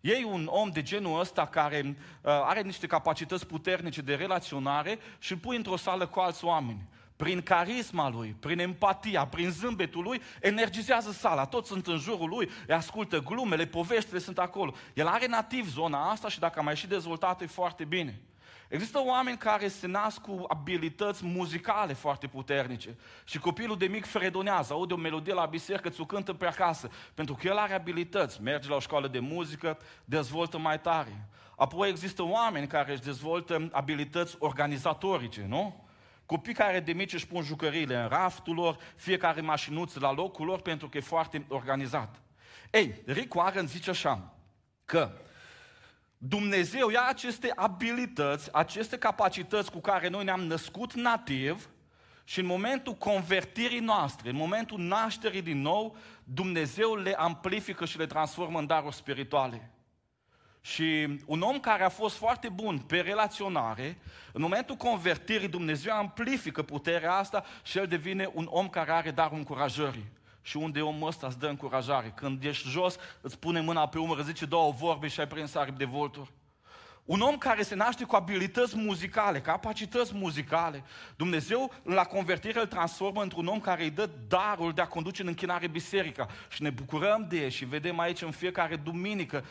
Ei 0.00 0.24
un 0.24 0.46
om 0.50 0.70
de 0.70 0.82
genul 0.82 1.20
ăsta 1.20 1.46
care 1.46 1.82
uh, 1.84 1.94
are 2.22 2.60
niște 2.60 2.86
capacități 2.86 3.46
puternice 3.46 4.00
de 4.00 4.14
relaționare 4.14 4.98
și 5.18 5.32
îl 5.32 5.38
pui 5.38 5.56
într-o 5.56 5.76
sală 5.76 6.06
cu 6.06 6.20
alți 6.20 6.44
oameni. 6.44 6.88
Prin 7.16 7.42
carisma 7.42 8.08
lui, 8.08 8.36
prin 8.40 8.58
empatia, 8.58 9.26
prin 9.26 9.50
zâmbetul 9.50 10.02
lui, 10.02 10.22
energizează 10.40 11.12
sala. 11.12 11.44
Toți 11.44 11.68
sunt 11.68 11.86
în 11.86 11.98
jurul 11.98 12.28
lui, 12.28 12.50
îi 12.66 12.74
ascultă 12.74 13.20
glumele, 13.20 13.66
poveștile 13.66 14.18
sunt 14.18 14.38
acolo. 14.38 14.74
El 14.94 15.06
are 15.06 15.26
nativ 15.26 15.68
zona 15.68 16.10
asta 16.10 16.28
și 16.28 16.38
dacă 16.38 16.58
a 16.58 16.62
mai 16.62 16.76
și 16.76 16.86
dezvoltat, 16.86 17.40
e 17.40 17.46
foarte 17.46 17.84
bine. 17.84 18.20
Există 18.68 19.02
oameni 19.04 19.36
care 19.36 19.68
se 19.68 19.86
nasc 19.86 20.20
cu 20.20 20.44
abilități 20.48 21.24
muzicale 21.26 21.92
foarte 21.92 22.26
puternice 22.26 22.96
și 23.24 23.38
copilul 23.38 23.76
de 23.76 23.86
mic 23.86 24.04
fredonează, 24.04 24.72
aude 24.72 24.94
o 24.94 24.96
melodie 24.96 25.32
la 25.32 25.46
biserică, 25.46 25.88
ți-o 25.88 26.04
cântă 26.04 26.32
pe 26.32 26.46
acasă, 26.46 26.90
pentru 27.14 27.34
că 27.34 27.46
el 27.46 27.56
are 27.56 27.74
abilități, 27.74 28.42
merge 28.42 28.68
la 28.68 28.74
o 28.74 28.80
școală 28.80 29.08
de 29.08 29.18
muzică, 29.18 29.78
dezvoltă 30.04 30.58
mai 30.58 30.80
tare. 30.80 31.28
Apoi 31.56 31.88
există 31.88 32.22
oameni 32.22 32.66
care 32.66 32.92
își 32.92 33.00
dezvoltă 33.00 33.68
abilități 33.72 34.36
organizatorice, 34.38 35.44
nu? 35.48 35.86
Copii 36.26 36.54
care 36.54 36.80
de 36.80 36.92
mici 36.92 37.12
își 37.12 37.26
pun 37.26 37.42
jucăriile 37.42 37.96
în 37.96 38.08
raftul 38.08 38.54
lor, 38.54 38.76
fiecare 38.96 39.40
mașinuță 39.40 39.98
la 40.00 40.12
locul 40.12 40.46
lor 40.46 40.60
pentru 40.60 40.88
că 40.88 40.96
e 40.96 41.00
foarte 41.00 41.44
organizat. 41.48 42.20
Ei, 42.70 43.02
Rick 43.06 43.34
Warren 43.34 43.66
zice 43.66 43.90
așa, 43.90 44.34
că 44.84 45.12
Dumnezeu 46.18 46.88
ia 46.88 47.04
aceste 47.08 47.52
abilități, 47.56 48.52
aceste 48.52 48.98
capacități 48.98 49.70
cu 49.70 49.80
care 49.80 50.08
noi 50.08 50.24
ne-am 50.24 50.40
născut 50.40 50.92
nativ 50.92 51.68
și 52.24 52.40
în 52.40 52.46
momentul 52.46 52.92
convertirii 52.92 53.80
noastre, 53.80 54.30
în 54.30 54.36
momentul 54.36 54.78
nașterii 54.78 55.42
din 55.42 55.60
nou, 55.60 55.96
Dumnezeu 56.24 56.94
le 56.94 57.14
amplifică 57.14 57.84
și 57.84 57.98
le 57.98 58.06
transformă 58.06 58.58
în 58.58 58.66
daruri 58.66 58.94
spirituale. 58.94 59.70
Și 60.60 61.18
un 61.26 61.40
om 61.40 61.60
care 61.60 61.82
a 61.82 61.88
fost 61.88 62.16
foarte 62.16 62.48
bun 62.48 62.78
pe 62.78 63.00
relaționare, 63.00 63.98
în 64.32 64.40
momentul 64.40 64.74
convertirii 64.74 65.48
Dumnezeu 65.48 65.92
amplifică 65.92 66.62
puterea 66.62 67.14
asta 67.14 67.44
și 67.62 67.78
el 67.78 67.86
devine 67.86 68.30
un 68.32 68.46
om 68.50 68.68
care 68.68 68.90
are 68.90 69.10
darul 69.10 69.38
încurajării. 69.38 70.06
Și 70.48 70.56
unde 70.56 70.80
omul 70.80 71.08
ăsta 71.08 71.26
îți 71.26 71.38
dă 71.38 71.46
încurajare? 71.46 72.12
Când 72.16 72.44
ești 72.44 72.68
jos, 72.68 72.96
îți 73.20 73.38
pune 73.38 73.60
mâna 73.60 73.88
pe 73.88 73.98
umăr, 73.98 74.22
zice 74.22 74.44
două 74.44 74.72
vorbe 74.72 75.08
și 75.08 75.20
ai 75.20 75.26
prins 75.26 75.54
aripi 75.54 75.78
de 75.78 75.84
volturi. 75.84 76.30
Un 77.08 77.20
om 77.20 77.38
care 77.38 77.62
se 77.62 77.74
naște 77.74 78.04
cu 78.04 78.16
abilități 78.16 78.76
muzicale, 78.76 79.40
capacități 79.40 80.14
muzicale, 80.14 80.84
Dumnezeu 81.16 81.72
la 81.82 82.04
convertire 82.04 82.60
îl 82.60 82.66
transformă 82.66 83.22
într-un 83.22 83.46
om 83.46 83.60
care 83.60 83.82
îi 83.82 83.90
dă 83.90 84.10
darul 84.28 84.72
de 84.72 84.80
a 84.80 84.86
conduce 84.86 85.22
în 85.22 85.28
închinare 85.28 85.66
biserica. 85.66 86.28
Și 86.48 86.62
ne 86.62 86.70
bucurăm 86.70 87.26
de 87.28 87.36
el 87.36 87.48
și 87.48 87.64
vedem 87.64 87.98
aici 87.98 88.22
în 88.22 88.30
fiecare 88.30 88.76
duminică 88.76 89.44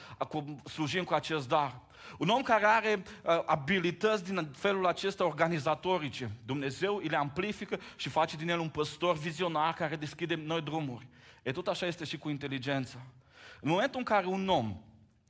slujim 0.63 1.03
cu 1.03 1.13
acest 1.13 1.47
dar. 1.47 1.79
Un 2.17 2.29
om 2.29 2.41
care 2.41 2.65
are 2.65 3.03
uh, 3.23 3.43
abilități 3.45 4.23
din 4.23 4.49
felul 4.55 4.85
acesta 4.85 5.25
organizatorice, 5.25 6.31
Dumnezeu 6.45 6.95
îi 6.95 7.07
le 7.07 7.17
amplifică 7.17 7.79
și 7.95 8.09
face 8.09 8.35
din 8.35 8.49
el 8.49 8.59
un 8.59 8.69
păstor 8.69 9.17
vizionar 9.17 9.73
care 9.73 9.95
deschide 9.95 10.35
noi 10.35 10.61
drumuri. 10.61 11.07
E 11.43 11.51
tot 11.51 11.67
așa 11.67 11.85
este 11.85 12.05
și 12.05 12.17
cu 12.17 12.29
inteligența. 12.29 12.97
În 13.61 13.69
momentul 13.69 13.99
în 13.99 14.05
care 14.05 14.25
un 14.25 14.47
om 14.49 14.77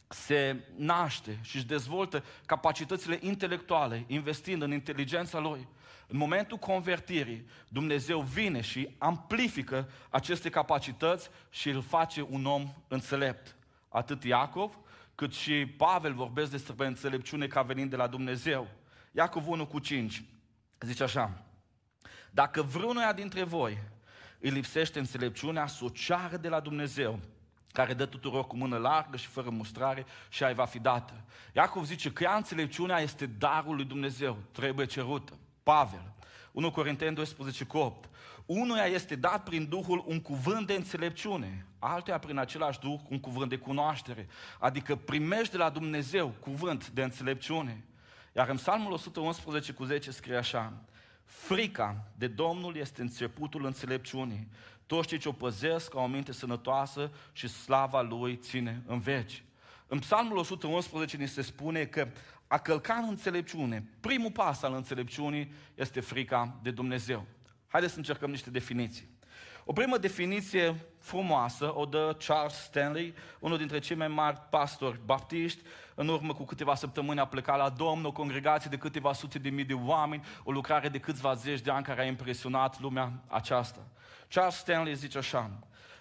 se 0.07 0.55
naște 0.75 1.39
și 1.41 1.55
își 1.55 1.65
dezvoltă 1.65 2.23
capacitățile 2.45 3.17
intelectuale, 3.21 4.03
investind 4.07 4.61
în 4.61 4.71
inteligența 4.71 5.39
lui, 5.39 5.67
în 6.07 6.17
momentul 6.17 6.57
convertirii, 6.57 7.47
Dumnezeu 7.67 8.21
vine 8.21 8.61
și 8.61 8.95
amplifică 8.97 9.89
aceste 10.09 10.49
capacități 10.49 11.29
și 11.49 11.69
îl 11.69 11.81
face 11.81 12.27
un 12.29 12.45
om 12.45 12.73
înțelept. 12.87 13.55
Atât 13.89 14.23
Iacov, 14.23 14.79
cât 15.15 15.33
și 15.33 15.65
Pavel 15.65 16.13
vorbesc 16.13 16.51
despre 16.51 16.87
înțelepciune 16.87 17.47
ca 17.47 17.61
venind 17.61 17.89
de 17.89 17.95
la 17.95 18.07
Dumnezeu. 18.07 18.67
Iacov 19.11 19.47
1 19.47 19.65
cu 19.65 19.79
5 19.79 20.23
zice 20.79 21.03
așa, 21.03 21.45
Dacă 22.31 22.61
vreunuia 22.61 23.13
dintre 23.13 23.43
voi 23.43 23.77
îi 24.39 24.49
lipsește 24.49 24.99
înțelepciunea, 24.99 25.67
să 25.67 25.85
o 25.85 25.89
ceară 25.89 26.37
de 26.37 26.49
la 26.49 26.59
Dumnezeu, 26.59 27.19
care 27.77 27.93
dă 27.93 28.05
tuturor 28.05 28.47
cu 28.47 28.55
mână 28.55 28.77
largă 28.77 29.17
și 29.17 29.27
fără 29.27 29.49
mustrare 29.49 30.05
și 30.29 30.43
ai 30.43 30.53
va 30.53 30.65
fi 30.65 30.79
dată. 30.79 31.13
Iacov 31.55 31.85
zice 31.85 32.11
că 32.11 32.23
ea 32.23 32.35
înțelepciunea 32.35 32.99
este 32.99 33.25
darul 33.25 33.75
lui 33.75 33.85
Dumnezeu, 33.85 34.37
trebuie 34.51 34.85
cerută. 34.85 35.33
Pavel, 35.63 36.13
1 36.51 36.71
Corinteni 36.71 37.15
12 37.15 37.63
cu 37.63 37.77
8. 37.77 38.09
Unuia 38.45 38.85
este 38.85 39.15
dat 39.15 39.43
prin 39.43 39.69
Duhul 39.69 40.03
un 40.07 40.21
cuvânt 40.21 40.67
de 40.67 40.73
înțelepciune, 40.73 41.65
altuia 41.79 42.19
prin 42.19 42.37
același 42.37 42.79
Duh 42.79 42.99
un 43.09 43.19
cuvânt 43.19 43.49
de 43.49 43.57
cunoaștere. 43.57 44.27
Adică 44.59 44.95
primești 44.95 45.51
de 45.51 45.57
la 45.57 45.69
Dumnezeu 45.69 46.33
cuvânt 46.39 46.89
de 46.89 47.03
înțelepciune. 47.03 47.83
Iar 48.35 48.49
în 48.49 48.55
Psalmul 48.55 48.91
111 48.91 49.71
cu 49.71 49.83
10 49.83 50.11
scrie 50.11 50.37
așa, 50.37 50.73
Frica 51.23 52.03
de 52.15 52.27
Domnul 52.27 52.75
este 52.75 53.01
începutul 53.01 53.65
înțelepciunii. 53.65 54.47
Toți 54.87 55.07
cei 55.07 55.17
ce 55.17 55.27
o 55.27 55.31
păzesc 55.31 55.95
au 55.95 56.03
o 56.03 56.07
minte 56.07 56.31
sănătoasă 56.31 57.11
și 57.31 57.47
slava 57.47 58.01
Lui 58.01 58.35
ține 58.35 58.83
în 58.85 58.99
veci. 58.99 59.43
În 59.87 59.99
Psalmul 59.99 60.37
111 60.37 61.17
ni 61.17 61.27
se 61.27 61.41
spune 61.41 61.85
că 61.85 62.07
a 62.47 62.57
călca 62.57 62.93
în 62.93 63.05
înțelepciune, 63.09 63.89
primul 63.99 64.31
pas 64.31 64.61
al 64.61 64.73
înțelepciunii 64.73 65.51
este 65.75 65.99
frica 65.99 66.59
de 66.61 66.71
Dumnezeu. 66.71 67.25
Haideți 67.67 67.93
să 67.93 67.99
încercăm 67.99 68.29
niște 68.29 68.49
definiții. 68.49 69.07
O 69.69 69.73
primă 69.73 69.97
definiție 69.97 70.75
frumoasă 70.99 71.71
o 71.75 71.85
dă 71.85 72.17
Charles 72.25 72.63
Stanley, 72.63 73.13
unul 73.39 73.57
dintre 73.57 73.79
cei 73.79 73.95
mai 73.95 74.07
mari 74.07 74.41
pastori 74.49 74.99
baptiști. 75.05 75.61
În 75.95 76.07
urmă 76.07 76.33
cu 76.33 76.43
câteva 76.43 76.75
săptămâni 76.75 77.19
a 77.19 77.25
plecat 77.25 77.57
la 77.57 77.69
Domnul, 77.69 78.07
o 78.07 78.11
congregație 78.11 78.69
de 78.69 78.77
câteva 78.77 79.13
sute 79.13 79.39
de 79.39 79.49
mii 79.49 79.63
de 79.63 79.73
oameni, 79.73 80.25
o 80.43 80.51
lucrare 80.51 80.89
de 80.89 80.99
câțiva 80.99 81.33
zeci 81.33 81.61
de 81.61 81.71
ani 81.71 81.83
care 81.83 82.01
a 82.01 82.05
impresionat 82.05 82.79
lumea 82.79 83.11
aceasta. 83.27 83.79
Charles 84.29 84.55
Stanley 84.55 84.95
zice 84.95 85.17
așa, 85.17 85.51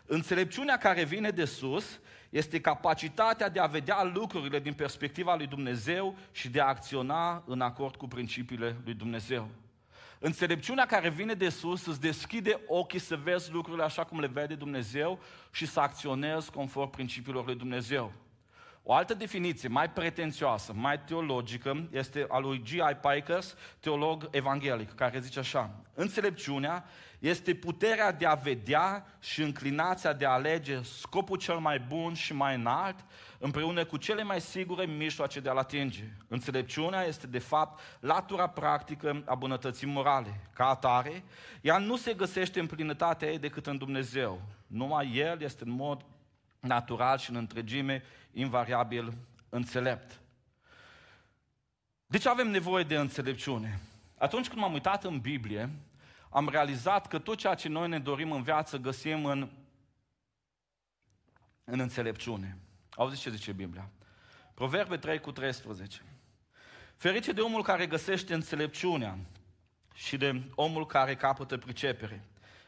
înțelepciunea 0.04 0.78
care 0.78 1.04
vine 1.04 1.30
de 1.30 1.44
sus 1.44 2.00
este 2.30 2.60
capacitatea 2.60 3.48
de 3.48 3.60
a 3.60 3.66
vedea 3.66 4.02
lucrurile 4.02 4.60
din 4.60 4.72
perspectiva 4.72 5.36
lui 5.36 5.46
Dumnezeu 5.46 6.16
și 6.32 6.48
de 6.48 6.60
a 6.60 6.66
acționa 6.66 7.42
în 7.46 7.60
acord 7.60 7.96
cu 7.96 8.08
principiile 8.08 8.76
lui 8.84 8.94
Dumnezeu. 8.94 9.48
Înțelepciunea 10.18 10.86
care 10.86 11.08
vine 11.08 11.34
de 11.34 11.48
sus 11.48 11.86
îți 11.86 12.00
deschide 12.00 12.60
ochii 12.66 12.98
să 12.98 13.16
vezi 13.16 13.52
lucrurile 13.52 13.84
așa 13.84 14.04
cum 14.04 14.20
le 14.20 14.26
vede 14.26 14.54
Dumnezeu 14.54 15.18
și 15.50 15.66
să 15.66 15.80
acționezi 15.80 16.50
conform 16.50 16.90
principiilor 16.90 17.44
lui 17.44 17.54
Dumnezeu. 17.54 18.12
O 18.88 18.94
altă 18.94 19.14
definiție 19.14 19.68
mai 19.68 19.90
pretențioasă, 19.90 20.72
mai 20.74 21.00
teologică, 21.00 21.88
este 21.92 22.26
a 22.28 22.38
lui 22.38 22.62
G.I. 22.62 22.96
Pikers, 23.08 23.54
teolog 23.80 24.28
evanghelic, 24.30 24.94
care 24.94 25.20
zice 25.20 25.38
așa, 25.38 25.70
Înțelepciunea 25.94 26.84
este 27.18 27.54
puterea 27.54 28.12
de 28.12 28.26
a 28.26 28.34
vedea 28.34 29.06
și 29.20 29.42
înclinația 29.42 30.12
de 30.12 30.26
a 30.26 30.30
alege 30.30 30.82
scopul 30.82 31.36
cel 31.36 31.58
mai 31.58 31.78
bun 31.78 32.14
și 32.14 32.34
mai 32.34 32.54
înalt, 32.54 33.04
împreună 33.38 33.84
cu 33.84 33.96
cele 33.96 34.22
mai 34.22 34.40
sigure 34.40 34.84
mijloace 34.84 35.40
de 35.40 35.48
a-l 35.48 35.58
atinge. 35.58 36.04
Înțelepciunea 36.28 37.02
este, 37.02 37.26
de 37.26 37.38
fapt, 37.38 37.80
latura 38.00 38.48
practică 38.48 39.22
a 39.24 39.34
bunătății 39.34 39.86
morale. 39.86 40.40
Ca 40.52 40.68
atare, 40.68 41.24
ea 41.60 41.78
nu 41.78 41.96
se 41.96 42.14
găsește 42.14 42.60
în 42.60 42.66
plinătatea 42.66 43.28
ei 43.28 43.38
decât 43.38 43.66
în 43.66 43.78
Dumnezeu. 43.78 44.42
Numai 44.66 45.12
El 45.16 45.40
este 45.40 45.64
în 45.64 45.70
mod 45.70 46.04
natural 46.66 47.18
și 47.18 47.30
în 47.30 47.36
întregime 47.36 48.02
invariabil 48.32 49.12
înțelept. 49.48 50.20
De 52.06 52.18
ce 52.18 52.28
avem 52.28 52.48
nevoie 52.48 52.84
de 52.84 52.96
înțelepciune? 52.96 53.80
Atunci 54.18 54.48
când 54.48 54.60
m-am 54.60 54.72
uitat 54.72 55.04
în 55.04 55.20
Biblie, 55.20 55.70
am 56.30 56.48
realizat 56.48 57.06
că 57.06 57.18
tot 57.18 57.38
ceea 57.38 57.54
ce 57.54 57.68
noi 57.68 57.88
ne 57.88 57.98
dorim 57.98 58.32
în 58.32 58.42
viață 58.42 58.76
găsim 58.76 59.24
în, 59.24 59.50
în 61.64 61.80
înțelepciune. 61.80 62.56
Auziți 62.90 63.20
ce 63.20 63.30
zice 63.30 63.52
Biblia? 63.52 63.88
Proverbe 64.54 64.96
3 64.96 65.20
cu 65.20 65.32
13. 65.32 66.02
Ferice 66.96 67.32
de 67.32 67.40
omul 67.40 67.62
care 67.62 67.86
găsește 67.86 68.34
înțelepciunea 68.34 69.18
și 69.94 70.16
de 70.16 70.42
omul 70.54 70.86
care 70.86 71.16
capătă 71.16 71.58
pricepere. 71.58 72.24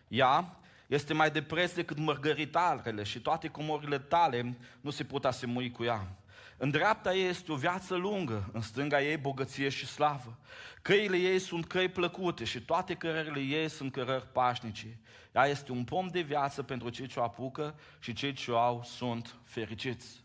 Ea 0.09 0.57
este 0.88 1.14
mai 1.14 1.30
de 1.30 1.42
preț 1.42 1.73
decât 1.73 1.99
mărgăritarele 1.99 3.02
și 3.02 3.21
toate 3.21 3.49
comorile 3.49 3.99
tale 3.99 4.59
nu 4.80 4.90
se 4.90 5.04
pot 5.04 5.25
asemui 5.25 5.71
cu 5.71 5.85
ea. 5.85 6.16
În 6.57 6.71
dreapta 6.71 7.14
ei 7.14 7.28
este 7.28 7.52
o 7.52 7.57
viață 7.57 7.95
lungă, 7.95 8.50
în 8.52 8.61
stânga 8.61 9.02
ei 9.02 9.16
bogăție 9.16 9.68
și 9.68 9.87
slavă. 9.87 10.38
Căile 10.83 11.16
ei 11.16 11.38
sunt 11.38 11.66
căi 11.66 11.88
plăcute 11.88 12.45
și 12.45 12.61
toate 12.61 12.95
cărările 12.95 13.40
ei 13.40 13.68
sunt 13.68 13.92
cărări 13.92 14.26
pașnice. 14.33 15.00
Ea 15.35 15.47
este 15.47 15.73
un 15.73 15.85
pom 15.85 16.07
de 16.07 16.21
viață 16.21 16.62
pentru 16.62 16.88
cei 16.88 17.07
ce 17.07 17.21
o 17.21 17.23
apucă 17.23 17.78
și 17.99 18.12
cei 18.12 18.33
ce 18.33 18.50
o 18.50 18.59
au 18.59 18.83
sunt 18.85 19.37
fericiți. 19.45 20.21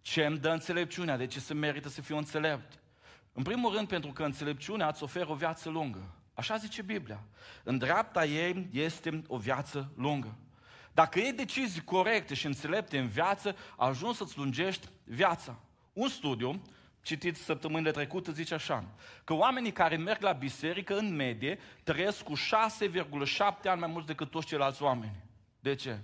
Ce 0.00 0.24
îmi 0.24 0.38
dă 0.38 0.48
înțelepciunea? 0.48 1.16
De 1.16 1.26
ce 1.26 1.40
se 1.40 1.54
merită 1.54 1.88
să 1.88 2.00
fiu 2.00 2.16
înțelept? 2.16 2.78
În 3.32 3.42
primul 3.42 3.74
rând 3.74 3.88
pentru 3.88 4.12
că 4.12 4.22
înțelepciunea 4.24 4.88
îți 4.88 5.02
oferă 5.02 5.30
o 5.30 5.34
viață 5.34 5.68
lungă. 5.68 6.21
Așa 6.34 6.56
zice 6.56 6.82
Biblia. 6.82 7.22
În 7.64 7.78
dreapta 7.78 8.24
ei 8.24 8.68
este 8.72 9.22
o 9.26 9.36
viață 9.36 9.92
lungă. 9.96 10.36
Dacă 10.94 11.18
iei 11.18 11.32
decizii 11.32 11.84
corecte 11.84 12.34
și 12.34 12.46
înțelepte 12.46 12.98
în 12.98 13.08
viață, 13.08 13.56
ajungi 13.76 14.16
să-ți 14.16 14.38
lungești 14.38 14.88
viața. 15.04 15.58
Un 15.92 16.08
studiu, 16.08 16.62
citit 17.02 17.36
săptămânile 17.36 17.90
trecute, 17.90 18.32
zice 18.32 18.54
așa, 18.54 18.84
că 19.24 19.34
oamenii 19.34 19.72
care 19.72 19.96
merg 19.96 20.22
la 20.22 20.32
biserică, 20.32 20.96
în 20.96 21.14
medie, 21.14 21.58
trăiesc 21.82 22.22
cu 22.22 22.32
6,7 22.36 23.38
ani 23.64 23.80
mai 23.80 23.90
mult 23.92 24.06
decât 24.06 24.30
toți 24.30 24.46
ceilalți 24.46 24.82
oameni. 24.82 25.16
De 25.60 25.74
ce? 25.74 25.98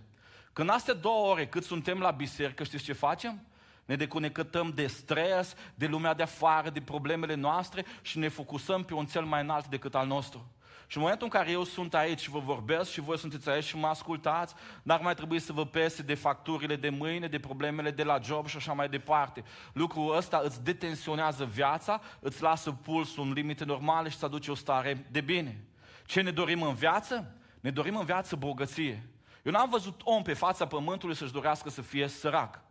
Când 0.52 0.70
astea 0.70 0.94
două 0.94 1.30
ore 1.30 1.47
cât 1.47 1.64
suntem 1.64 1.99
la 1.99 2.11
biserică, 2.11 2.64
știți 2.64 2.85
ce 2.85 2.92
facem? 2.92 3.47
Ne 3.88 3.97
deconectăm 3.97 4.73
de 4.75 4.87
stres, 4.87 5.54
de 5.75 5.87
lumea 5.87 6.14
de 6.14 6.23
afară, 6.23 6.71
de 6.71 6.80
problemele 6.80 7.35
noastre 7.35 7.85
și 8.02 8.18
ne 8.18 8.28
focusăm 8.28 8.85
pe 8.85 8.95
un 8.95 9.07
cel 9.07 9.25
mai 9.25 9.42
înalt 9.42 9.66
decât 9.66 9.95
al 9.95 10.07
nostru. 10.07 10.52
Și 10.87 10.97
în 10.97 11.02
momentul 11.02 11.26
în 11.33 11.38
care 11.38 11.50
eu 11.50 11.64
sunt 11.64 11.95
aici 11.95 12.21
și 12.21 12.30
vă 12.30 12.38
vorbesc 12.38 12.90
și 12.90 13.00
voi 13.00 13.18
sunteți 13.18 13.49
aici 13.49 13.64
și 13.64 13.76
mă 13.76 13.87
ascultați, 13.87 14.54
n-ar 14.83 15.00
mai 15.00 15.14
trebui 15.14 15.38
să 15.38 15.52
vă 15.52 15.66
pese 15.66 16.02
de 16.02 16.14
facturile 16.14 16.76
de 16.76 16.88
mâine, 16.88 17.26
de 17.26 17.38
problemele 17.38 17.90
de 17.90 18.02
la 18.02 18.18
job 18.23 18.47
și 18.47 18.57
așa 18.57 18.73
mai 18.73 18.88
departe. 18.88 19.45
Lucrul 19.73 20.16
ăsta 20.16 20.40
îți 20.45 20.64
detensionează 20.64 21.45
viața, 21.45 22.00
îți 22.21 22.42
lasă 22.42 22.71
pulsul 22.71 23.25
în 23.25 23.33
limite 23.33 23.64
normale 23.64 24.09
și 24.09 24.14
îți 24.14 24.25
aduce 24.25 24.50
o 24.50 24.54
stare 24.54 25.07
de 25.11 25.21
bine. 25.21 25.64
Ce 26.07 26.21
ne 26.21 26.30
dorim 26.30 26.62
în 26.62 26.75
viață? 26.75 27.35
Ne 27.61 27.71
dorim 27.71 27.97
în 27.97 28.04
viață 28.04 28.37
bogăție. 28.37 29.09
Eu 29.42 29.52
n-am 29.52 29.71
văzut 29.71 30.00
om 30.04 30.23
pe 30.23 30.35
fața 30.35 30.66
pământului 30.66 31.16
să-și 31.16 31.33
dorească 31.33 31.71
să 31.71 31.83
fie 31.83 32.09
sărac. 32.09 32.66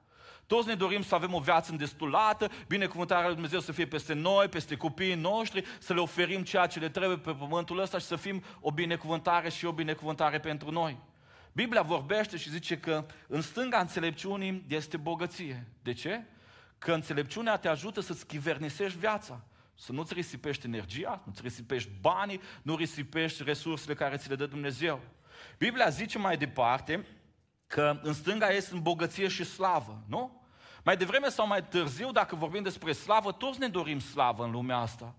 Toți 0.47 0.67
ne 0.67 0.75
dorim 0.75 1.01
să 1.01 1.15
avem 1.15 1.33
o 1.33 1.39
viață 1.39 1.71
îndestulată, 1.71 2.49
binecuvântarea 2.67 3.25
lui 3.25 3.33
Dumnezeu 3.33 3.59
să 3.59 3.71
fie 3.71 3.87
peste 3.87 4.13
noi, 4.13 4.47
peste 4.47 4.77
copiii 4.77 5.15
noștri, 5.15 5.63
să 5.79 5.93
le 5.93 5.99
oferim 5.99 6.43
ceea 6.43 6.67
ce 6.67 6.79
le 6.79 6.89
trebuie 6.89 7.17
pe 7.17 7.31
pământul 7.31 7.79
ăsta 7.79 7.97
și 7.97 8.05
să 8.05 8.15
fim 8.15 8.43
o 8.59 8.71
binecuvântare 8.71 9.49
și 9.49 9.65
o 9.65 9.71
binecuvântare 9.71 10.39
pentru 10.39 10.71
noi. 10.71 10.97
Biblia 11.51 11.81
vorbește 11.81 12.37
și 12.37 12.49
zice 12.49 12.77
că 12.77 13.05
în 13.27 13.41
stânga 13.41 13.79
înțelepciunii 13.79 14.65
este 14.67 14.97
bogăție. 14.97 15.67
De 15.83 15.93
ce? 15.93 16.23
Că 16.77 16.91
înțelepciunea 16.93 17.57
te 17.57 17.67
ajută 17.67 18.01
să-ți 18.01 18.25
chivernisești 18.25 18.97
viața. 18.97 19.45
Să 19.75 19.91
nu-ți 19.91 20.13
risipești 20.13 20.65
energia, 20.65 21.21
nu-ți 21.25 21.41
risipești 21.41 21.89
banii, 22.01 22.41
nu 22.61 22.75
risipești 22.75 23.43
resursele 23.43 23.93
care 23.93 24.17
ți 24.17 24.29
le 24.29 24.35
dă 24.35 24.45
Dumnezeu. 24.45 25.01
Biblia 25.57 25.89
zice 25.89 26.17
mai 26.17 26.37
departe 26.37 27.05
că 27.67 27.99
în 28.03 28.13
stânga 28.13 28.53
ei 28.53 28.61
sunt 28.61 28.81
bogăție 28.81 29.27
și 29.27 29.43
slavă, 29.43 30.03
nu? 30.07 30.36
Mai 30.87 30.97
devreme 30.97 31.29
sau 31.29 31.47
mai 31.47 31.63
târziu, 31.63 32.11
dacă 32.11 32.35
vorbim 32.35 32.63
despre 32.63 32.91
slavă, 32.91 33.31
toți 33.31 33.59
ne 33.59 33.67
dorim 33.67 33.99
slavă 33.99 34.43
în 34.43 34.51
lumea 34.51 34.77
asta. 34.77 35.13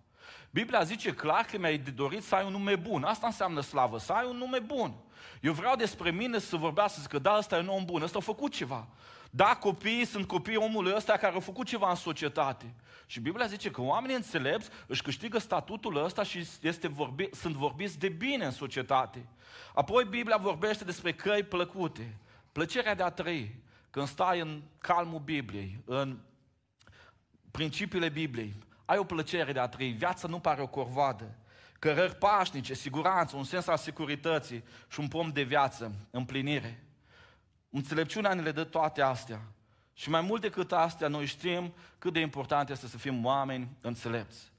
Biblia 0.51 0.83
zice 0.83 1.15
clar 1.15 1.45
că 1.45 1.59
mi-ai 1.59 1.79
de 1.79 1.91
dorit 1.91 2.23
să 2.23 2.35
ai 2.35 2.45
un 2.45 2.53
nume 2.53 2.77
bun. 2.77 3.03
Asta 3.03 3.27
înseamnă 3.27 3.61
slavă, 3.61 3.99
să 3.99 4.13
ai 4.13 4.27
un 4.29 4.37
nume 4.37 4.59
bun. 4.59 4.95
Eu 5.41 5.53
vreau 5.53 5.77
despre 5.77 6.11
mine 6.11 6.39
să 6.39 6.57
vorbească, 6.57 6.93
să 6.95 7.01
zic 7.01 7.11
că 7.11 7.19
da, 7.19 7.37
ăsta 7.39 7.57
e 7.57 7.61
un 7.61 7.69
om 7.69 7.85
bun, 7.85 8.03
ăsta 8.03 8.19
a 8.19 8.21
făcut 8.21 8.53
ceva. 8.53 8.87
Da, 9.31 9.57
copiii 9.61 10.05
sunt 10.05 10.27
copiii 10.27 10.57
omului 10.57 10.93
ăsta 10.97 11.17
care 11.17 11.35
au 11.35 11.41
făcut 11.41 11.67
ceva 11.67 11.91
în 11.91 11.97
societate. 11.97 12.75
Și 13.07 13.21
Biblia 13.21 13.47
zice 13.47 13.71
că 13.71 13.81
oamenii 13.81 14.17
înțelepți 14.17 14.69
își 14.87 15.03
câștigă 15.03 15.39
statutul 15.39 16.05
ăsta 16.05 16.23
și 16.23 16.47
este 16.61 16.89
vorbi, 16.89 17.29
sunt 17.33 17.55
vorbiți 17.55 17.99
de 17.99 18.09
bine 18.09 18.45
în 18.45 18.53
societate. 18.53 19.27
Apoi 19.75 20.05
Biblia 20.05 20.37
vorbește 20.37 20.85
despre 20.85 21.13
căi 21.13 21.43
plăcute. 21.43 22.17
Plăcerea 22.53 22.95
de 22.95 23.03
a 23.03 23.11
trăi. 23.11 23.67
Când 23.90 24.07
stai 24.07 24.40
în 24.40 24.62
calmul 24.78 25.21
Bibliei, 25.21 25.83
în 25.85 26.18
principiile 27.50 28.09
Bibliei, 28.09 28.54
ai 28.85 28.99
o 28.99 29.04
plăcere 29.04 29.52
de 29.52 29.59
a 29.59 29.68
trăi. 29.68 29.90
Viața 29.90 30.28
nu 30.28 30.38
pare 30.38 30.62
o 30.62 30.66
corvadă. 30.66 31.37
Cărări 31.78 32.14
pașnice, 32.16 32.75
siguranță, 32.75 33.37
un 33.37 33.45
sens 33.45 33.66
al 33.66 33.76
securității 33.76 34.64
și 34.88 35.00
un 35.00 35.09
pom 35.09 35.30
de 35.30 35.42
viață, 35.42 35.95
împlinire. 36.11 36.85
Înțelepciunea 37.71 38.35
ne 38.35 38.40
le 38.40 38.52
dă 38.52 38.64
toate 38.64 39.02
astea. 39.02 39.40
Și 39.92 40.11
mai 40.11 40.21
mult 40.21 40.40
decât 40.40 40.73
astea, 40.73 41.09
noi 41.09 41.26
știm 41.26 41.75
cât 41.99 42.12
de 42.12 42.21
important 42.21 42.70
este 42.70 42.87
să 42.87 42.98
fim 42.98 43.24
oameni 43.24 43.68
înțelepți. 43.81 44.53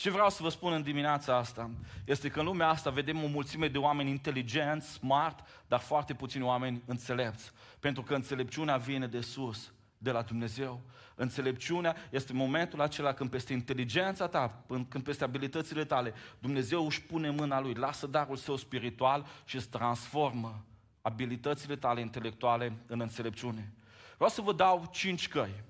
Ce 0.00 0.10
vreau 0.10 0.30
să 0.30 0.42
vă 0.42 0.48
spun 0.48 0.72
în 0.72 0.82
dimineața 0.82 1.36
asta 1.36 1.70
este 2.04 2.28
că 2.28 2.38
în 2.38 2.44
lumea 2.44 2.68
asta 2.68 2.90
vedem 2.90 3.22
o 3.24 3.26
mulțime 3.26 3.68
de 3.68 3.78
oameni 3.78 4.10
inteligenți, 4.10 4.92
smart, 4.92 5.46
dar 5.68 5.80
foarte 5.80 6.14
puțini 6.14 6.44
oameni 6.44 6.82
înțelepți. 6.86 7.52
Pentru 7.80 8.02
că 8.02 8.14
înțelepciunea 8.14 8.76
vine 8.76 9.06
de 9.06 9.20
sus, 9.20 9.72
de 9.98 10.10
la 10.10 10.22
Dumnezeu. 10.22 10.80
Înțelepciunea 11.14 11.96
este 12.10 12.32
momentul 12.32 12.80
acela 12.80 13.12
când 13.12 13.30
peste 13.30 13.52
inteligența 13.52 14.28
ta, 14.28 14.64
când 14.88 15.04
peste 15.04 15.24
abilitățile 15.24 15.84
tale, 15.84 16.14
Dumnezeu 16.38 16.86
își 16.86 17.02
pune 17.02 17.30
mâna 17.30 17.60
Lui, 17.60 17.74
lasă 17.74 18.06
darul 18.06 18.36
său 18.36 18.56
spiritual 18.56 19.26
și 19.44 19.56
îți 19.56 19.68
transformă 19.68 20.64
abilitățile 21.02 21.76
tale 21.76 22.00
intelectuale 22.00 22.76
în 22.86 23.00
înțelepciune. 23.00 23.72
Vreau 24.14 24.30
să 24.30 24.40
vă 24.40 24.52
dau 24.52 24.88
cinci 24.92 25.28
căi. 25.28 25.62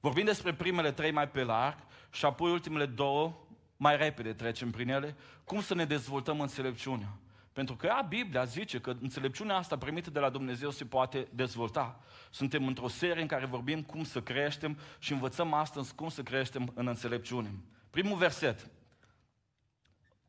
Vorbim 0.00 0.24
despre 0.24 0.54
primele 0.54 0.92
trei 0.92 1.10
mai 1.10 1.28
pe 1.28 1.42
larg 1.42 1.76
și 2.10 2.24
apoi 2.24 2.50
ultimele 2.50 2.86
două 2.86 3.43
mai 3.76 3.96
repede 3.96 4.32
trecem 4.32 4.70
prin 4.70 4.88
ele, 4.88 5.16
cum 5.44 5.60
să 5.60 5.74
ne 5.74 5.84
dezvoltăm 5.84 6.40
înțelepciunea. 6.40 7.18
Pentru 7.52 7.76
că 7.76 7.86
ea, 7.86 8.06
Biblia 8.08 8.44
zice 8.44 8.80
că 8.80 8.96
înțelepciunea 9.00 9.56
asta 9.56 9.78
primită 9.78 10.10
de 10.10 10.18
la 10.18 10.30
Dumnezeu 10.30 10.70
se 10.70 10.84
poate 10.84 11.28
dezvolta. 11.30 12.00
Suntem 12.30 12.66
într-o 12.66 12.88
serie 12.88 13.22
în 13.22 13.28
care 13.28 13.46
vorbim 13.46 13.82
cum 13.82 14.04
să 14.04 14.20
creștem 14.22 14.78
și 14.98 15.12
învățăm 15.12 15.52
astăzi 15.52 15.94
cum 15.94 16.08
să 16.08 16.22
creștem 16.22 16.72
în 16.74 16.86
înțelepciune. 16.86 17.54
Primul 17.90 18.16
verset, 18.16 18.70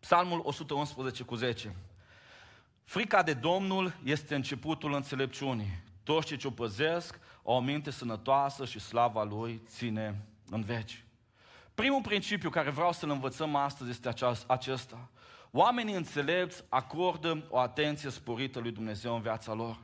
Psalmul 0.05 0.41
111 0.43 1.23
cu 1.23 1.35
10. 1.35 1.75
Frica 2.83 3.23
de 3.23 3.33
Domnul 3.33 3.95
este 4.03 4.35
începutul 4.35 4.93
înțelepciunii. 4.93 5.83
Toți 6.03 6.27
cei 6.27 6.37
ce 6.37 6.47
o 6.47 6.49
păzesc 6.49 7.19
au 7.43 7.55
o 7.55 7.59
minte 7.59 7.91
sănătoasă 7.91 8.65
și 8.65 8.79
slava 8.79 9.23
Lui 9.23 9.61
ține 9.67 10.25
în 10.49 10.61
veci. 10.61 11.03
Primul 11.75 12.01
principiu 12.01 12.49
care 12.49 12.69
vreau 12.69 12.91
să-l 12.91 13.09
învățăm 13.09 13.55
astăzi 13.55 13.89
este 13.89 14.09
acesta. 14.47 15.09
Oamenii 15.51 15.95
înțelepți 15.95 16.63
acordă 16.69 17.45
o 17.49 17.59
atenție 17.59 18.09
sporită 18.09 18.59
lui 18.59 18.71
Dumnezeu 18.71 19.15
în 19.15 19.21
viața 19.21 19.53
lor. 19.53 19.77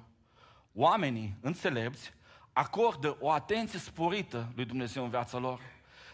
Oamenii 0.73 1.37
înțelepți 1.41 2.13
acordă 2.53 3.17
o 3.19 3.31
atenție 3.31 3.79
sporită 3.79 4.51
lui 4.55 4.65
Dumnezeu 4.65 5.03
în 5.03 5.09
viața 5.09 5.37
lor. 5.37 5.59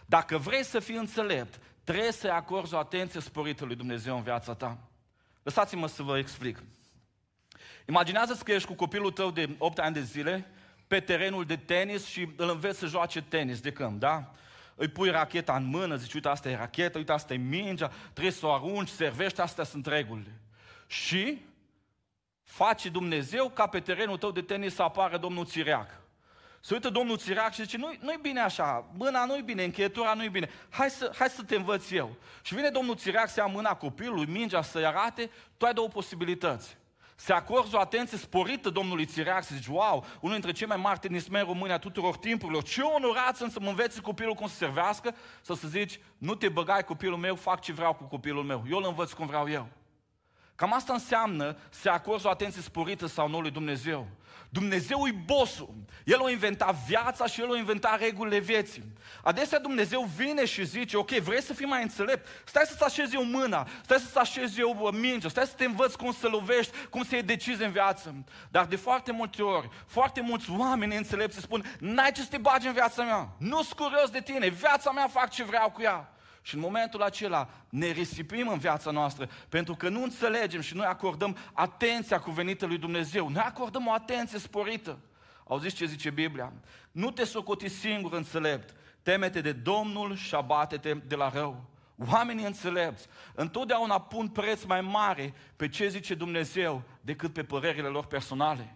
Dacă 0.05 0.37
vrei 0.37 0.63
să 0.63 0.79
fii 0.79 0.95
înțelept, 0.95 1.59
trebuie 1.83 2.11
să 2.11 2.27
acorzi 2.27 2.73
o 2.73 2.77
atenție 2.77 3.19
sporită 3.19 3.65
lui 3.65 3.75
Dumnezeu 3.75 4.15
în 4.15 4.23
viața 4.23 4.53
ta. 4.53 4.77
Lăsați-mă 5.43 5.87
să 5.87 6.03
vă 6.03 6.17
explic. 6.17 6.63
Imaginează-ți 7.87 8.43
că 8.43 8.51
ești 8.51 8.67
cu 8.67 8.73
copilul 8.73 9.11
tău 9.11 9.31
de 9.31 9.55
8 9.57 9.77
ani 9.77 9.93
de 9.93 10.01
zile 10.01 10.51
pe 10.87 10.99
terenul 10.99 11.45
de 11.45 11.55
tenis 11.55 12.05
și 12.05 12.29
îl 12.35 12.49
înveți 12.49 12.79
să 12.79 12.85
joace 12.85 13.21
tenis 13.21 13.59
de 13.59 13.71
câmp, 13.71 13.99
da? 13.99 14.31
Îi 14.79 14.87
pui 14.87 15.09
racheta 15.09 15.55
în 15.55 15.65
mână, 15.65 15.95
zici, 15.95 16.13
uite, 16.13 16.27
asta 16.27 16.49
e 16.49 16.55
racheta, 16.55 16.97
uite, 16.97 17.11
asta 17.11 17.33
e 17.33 17.37
mingea, 17.37 17.91
trebuie 18.11 18.33
să 18.33 18.45
o 18.45 18.53
arunci, 18.53 18.87
servești, 18.87 19.41
astea 19.41 19.63
sunt 19.63 19.85
regulile. 19.85 20.41
Și 20.87 21.41
face 22.43 22.89
Dumnezeu 22.89 23.49
ca 23.49 23.67
pe 23.67 23.79
terenul 23.79 24.17
tău 24.17 24.31
de 24.31 24.41
tenis 24.41 24.73
să 24.73 24.81
apară 24.81 25.17
domnul 25.17 25.45
Țireac. 25.45 26.01
Se 26.59 26.73
uită 26.73 26.89
domnul 26.89 27.17
Țireac 27.17 27.53
și 27.53 27.61
zice, 27.61 27.77
nu-i, 27.77 27.99
nu 28.01 28.13
bine 28.21 28.39
așa, 28.39 28.91
mâna 28.93 29.25
nu-i 29.25 29.41
bine, 29.41 29.63
încheietura 29.63 30.13
nu-i 30.13 30.29
bine, 30.29 30.49
hai 30.69 30.89
să, 30.89 31.13
hai 31.17 31.29
să 31.29 31.43
te 31.43 31.55
învăț 31.55 31.91
eu. 31.91 32.15
Și 32.41 32.55
vine 32.55 32.69
domnul 32.69 32.95
Țireac 32.95 33.29
să 33.29 33.39
ia 33.39 33.45
mâna 33.45 33.75
copilului, 33.75 34.25
mingea 34.25 34.61
să-i 34.61 34.85
arate, 34.85 35.29
tu 35.57 35.65
ai 35.65 35.73
două 35.73 35.87
posibilități 35.87 36.77
se 37.19 37.33
acorzi 37.33 37.75
o 37.75 37.79
atenție 37.79 38.17
sporită 38.17 38.69
domnului 38.69 39.05
Țireac, 39.05 39.43
să 39.43 39.55
zici, 39.55 39.67
wow, 39.67 40.05
unul 40.19 40.33
dintre 40.33 40.51
cei 40.51 40.67
mai 40.67 40.77
mari 40.77 40.99
tenismeni 40.99 41.45
români 41.45 41.71
a 41.71 41.77
tuturor 41.77 42.17
timpurilor, 42.17 42.63
ce 42.63 42.81
onorat 42.81 43.35
sunt 43.35 43.51
să 43.51 43.59
mă 43.59 43.69
înveți 43.69 44.01
copilul 44.01 44.33
cum 44.33 44.47
să 44.47 44.55
servească, 44.55 45.15
sau 45.41 45.55
să 45.55 45.67
zici, 45.67 45.99
nu 46.17 46.35
te 46.35 46.49
băgai 46.49 46.83
copilul 46.83 47.17
meu, 47.17 47.35
fac 47.35 47.61
ce 47.61 47.73
vreau 47.73 47.93
cu 47.93 48.03
copilul 48.03 48.43
meu, 48.43 48.63
eu 48.69 48.77
îl 48.77 48.85
învăț 48.87 49.11
cum 49.11 49.25
vreau 49.25 49.49
eu. 49.49 49.67
Cam 50.55 50.73
asta 50.73 50.93
înseamnă 50.93 51.57
să 51.69 51.89
acorzi 51.89 52.25
o 52.25 52.29
atenție 52.29 52.61
sporită 52.61 53.05
sau 53.05 53.29
nu 53.29 53.39
lui 53.39 53.51
Dumnezeu. 53.51 54.07
Dumnezeu 54.49 55.07
e 55.07 55.11
bossul. 55.25 55.75
El 56.03 56.21
a 56.23 56.29
inventat 56.29 56.75
viața 56.75 57.25
și 57.25 57.41
El 57.41 57.53
a 57.53 57.57
inventat 57.57 57.99
regulile 57.99 58.39
vieții. 58.39 58.83
Adesea 59.23 59.59
Dumnezeu 59.59 60.09
vine 60.15 60.45
și 60.45 60.65
zice, 60.65 60.97
ok, 60.97 61.09
vrei 61.09 61.41
să 61.41 61.53
fii 61.53 61.65
mai 61.65 61.81
înțelept? 61.81 62.27
Stai 62.45 62.63
să-ți 62.65 62.83
așezi 62.83 63.15
eu 63.15 63.23
mâna, 63.23 63.67
stai 63.83 63.97
să-ți 63.97 64.17
așezi 64.17 64.59
eu 64.59 64.89
mingea, 64.93 65.29
stai 65.29 65.45
să 65.45 65.53
te 65.57 65.65
învăț 65.65 65.93
cum 65.93 66.11
să 66.11 66.27
lovești, 66.27 66.77
cum 66.89 67.03
să 67.03 67.15
iei 67.15 67.23
decizi 67.23 67.63
în 67.63 67.71
viață. 67.71 68.15
Dar 68.49 68.65
de 68.65 68.75
foarte 68.75 69.11
multe 69.11 69.41
ori, 69.41 69.69
foarte 69.87 70.21
mulți 70.21 70.51
oameni 70.57 70.95
înțelepți 70.95 71.39
spun, 71.39 71.75
n-ai 71.79 72.11
ce 72.11 72.21
să 72.21 72.27
te 72.29 72.37
bagi 72.37 72.67
în 72.67 72.73
viața 72.73 73.03
mea, 73.03 73.29
nu-s 73.37 73.73
curios 73.73 74.09
de 74.09 74.21
tine, 74.21 74.47
viața 74.47 74.91
mea 74.91 75.07
fac 75.07 75.29
ce 75.29 75.43
vreau 75.43 75.69
cu 75.69 75.81
ea. 75.81 76.11
Și 76.47 76.55
în 76.55 76.59
momentul 76.59 77.01
acela 77.01 77.49
ne 77.69 77.87
risipim 77.87 78.47
în 78.47 78.57
viața 78.57 78.91
noastră 78.91 79.29
pentru 79.49 79.75
că 79.75 79.89
nu 79.89 80.03
înțelegem 80.03 80.61
și 80.61 80.75
noi 80.75 80.85
acordăm 80.85 81.37
atenția 81.53 82.19
cuvenită 82.19 82.65
lui 82.65 82.77
Dumnezeu. 82.77 83.29
Noi 83.29 83.43
acordăm 83.45 83.87
o 83.87 83.91
atenție 83.91 84.39
sporită. 84.39 84.99
Auziți 85.47 85.75
ce 85.75 85.85
zice 85.85 86.09
Biblia? 86.09 86.53
Nu 86.91 87.11
te 87.11 87.23
socoti 87.23 87.67
singur 87.67 88.13
înțelept, 88.13 88.75
temete 89.01 89.41
de 89.41 89.51
Domnul 89.51 90.15
și 90.15 90.35
abate-te 90.35 90.93
de 90.93 91.15
la 91.15 91.29
rău. 91.29 91.63
Oamenii 92.11 92.45
înțelepți 92.45 93.07
întotdeauna 93.35 94.01
pun 94.01 94.27
preț 94.27 94.63
mai 94.63 94.81
mare 94.81 95.33
pe 95.55 95.69
ce 95.69 95.87
zice 95.87 96.15
Dumnezeu 96.15 96.83
decât 97.01 97.33
pe 97.33 97.43
părerile 97.43 97.87
lor 97.87 98.05
personale. 98.05 98.75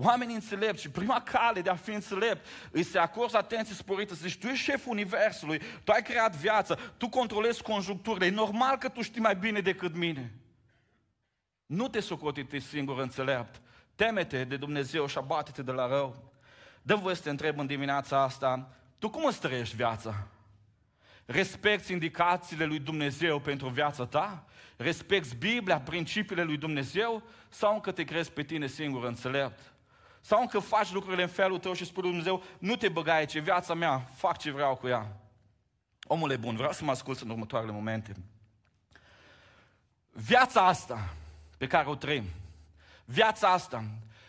Oamenii 0.00 0.34
înțelepți 0.34 0.82
și 0.82 0.90
prima 0.90 1.22
cale 1.22 1.60
de 1.60 1.70
a 1.70 1.74
fi 1.74 1.90
înțelept 1.90 2.46
îi 2.70 2.82
se 2.82 2.98
acordă 2.98 3.36
atenție 3.36 3.74
sporită. 3.74 4.14
Să 4.14 4.26
zici, 4.26 4.38
tu 4.38 4.46
ești 4.46 4.64
șeful 4.64 4.92
universului, 4.92 5.60
tu 5.84 5.92
ai 5.92 6.02
creat 6.02 6.36
viața, 6.36 6.74
tu 6.96 7.08
controlezi 7.08 7.62
conjuncturile, 7.62 8.26
e 8.26 8.30
normal 8.30 8.76
că 8.76 8.88
tu 8.88 9.02
știi 9.02 9.20
mai 9.20 9.36
bine 9.36 9.60
decât 9.60 9.94
mine. 9.94 10.32
Nu 11.66 11.88
te 11.88 12.00
socoti 12.00 12.60
singur 12.60 12.98
înțelept. 12.98 13.60
Temete 13.94 14.44
de 14.44 14.56
Dumnezeu 14.56 15.06
și 15.06 15.18
abate-te 15.18 15.62
de 15.62 15.72
la 15.72 15.86
rău. 15.86 16.32
Dă 16.82 16.94
voie 16.94 17.14
să 17.14 17.22
te 17.22 17.30
întreb 17.30 17.58
în 17.58 17.66
dimineața 17.66 18.22
asta, 18.22 18.68
tu 18.98 19.10
cum 19.10 19.24
îți 19.24 19.40
trăiești 19.40 19.76
viața? 19.76 20.26
Respecti 21.24 21.92
indicațiile 21.92 22.64
lui 22.64 22.78
Dumnezeu 22.78 23.38
pentru 23.38 23.68
viața 23.68 24.06
ta? 24.06 24.44
Respecti 24.76 25.36
Biblia, 25.36 25.80
principiile 25.80 26.42
lui 26.42 26.56
Dumnezeu? 26.56 27.22
Sau 27.48 27.74
încă 27.74 27.92
te 27.92 28.04
crezi 28.04 28.32
pe 28.32 28.42
tine 28.42 28.66
singur 28.66 29.04
înțelept? 29.04 29.71
Sau 30.24 30.40
încă 30.40 30.58
faci 30.58 30.92
lucrurile 30.92 31.22
în 31.22 31.28
felul 31.28 31.58
tău 31.58 31.72
și 31.72 31.84
spui 31.84 32.02
lui 32.02 32.10
Dumnezeu, 32.10 32.42
nu 32.58 32.76
te 32.76 32.88
băga 32.88 33.14
aici, 33.14 33.38
viața 33.38 33.74
mea, 33.74 33.98
fac 34.14 34.38
ce 34.38 34.50
vreau 34.50 34.76
cu 34.76 34.88
ea. 34.88 35.16
Omule 36.02 36.36
bun, 36.36 36.56
vreau 36.56 36.72
să 36.72 36.84
mă 36.84 36.90
ascult 36.90 37.20
în 37.20 37.30
următoarele 37.30 37.72
momente. 37.72 38.14
Viața 40.12 40.66
asta 40.66 41.14
pe 41.58 41.66
care 41.66 41.88
o 41.88 41.94
trăim, 41.94 42.24
viața 43.04 43.48
asta 43.48 43.84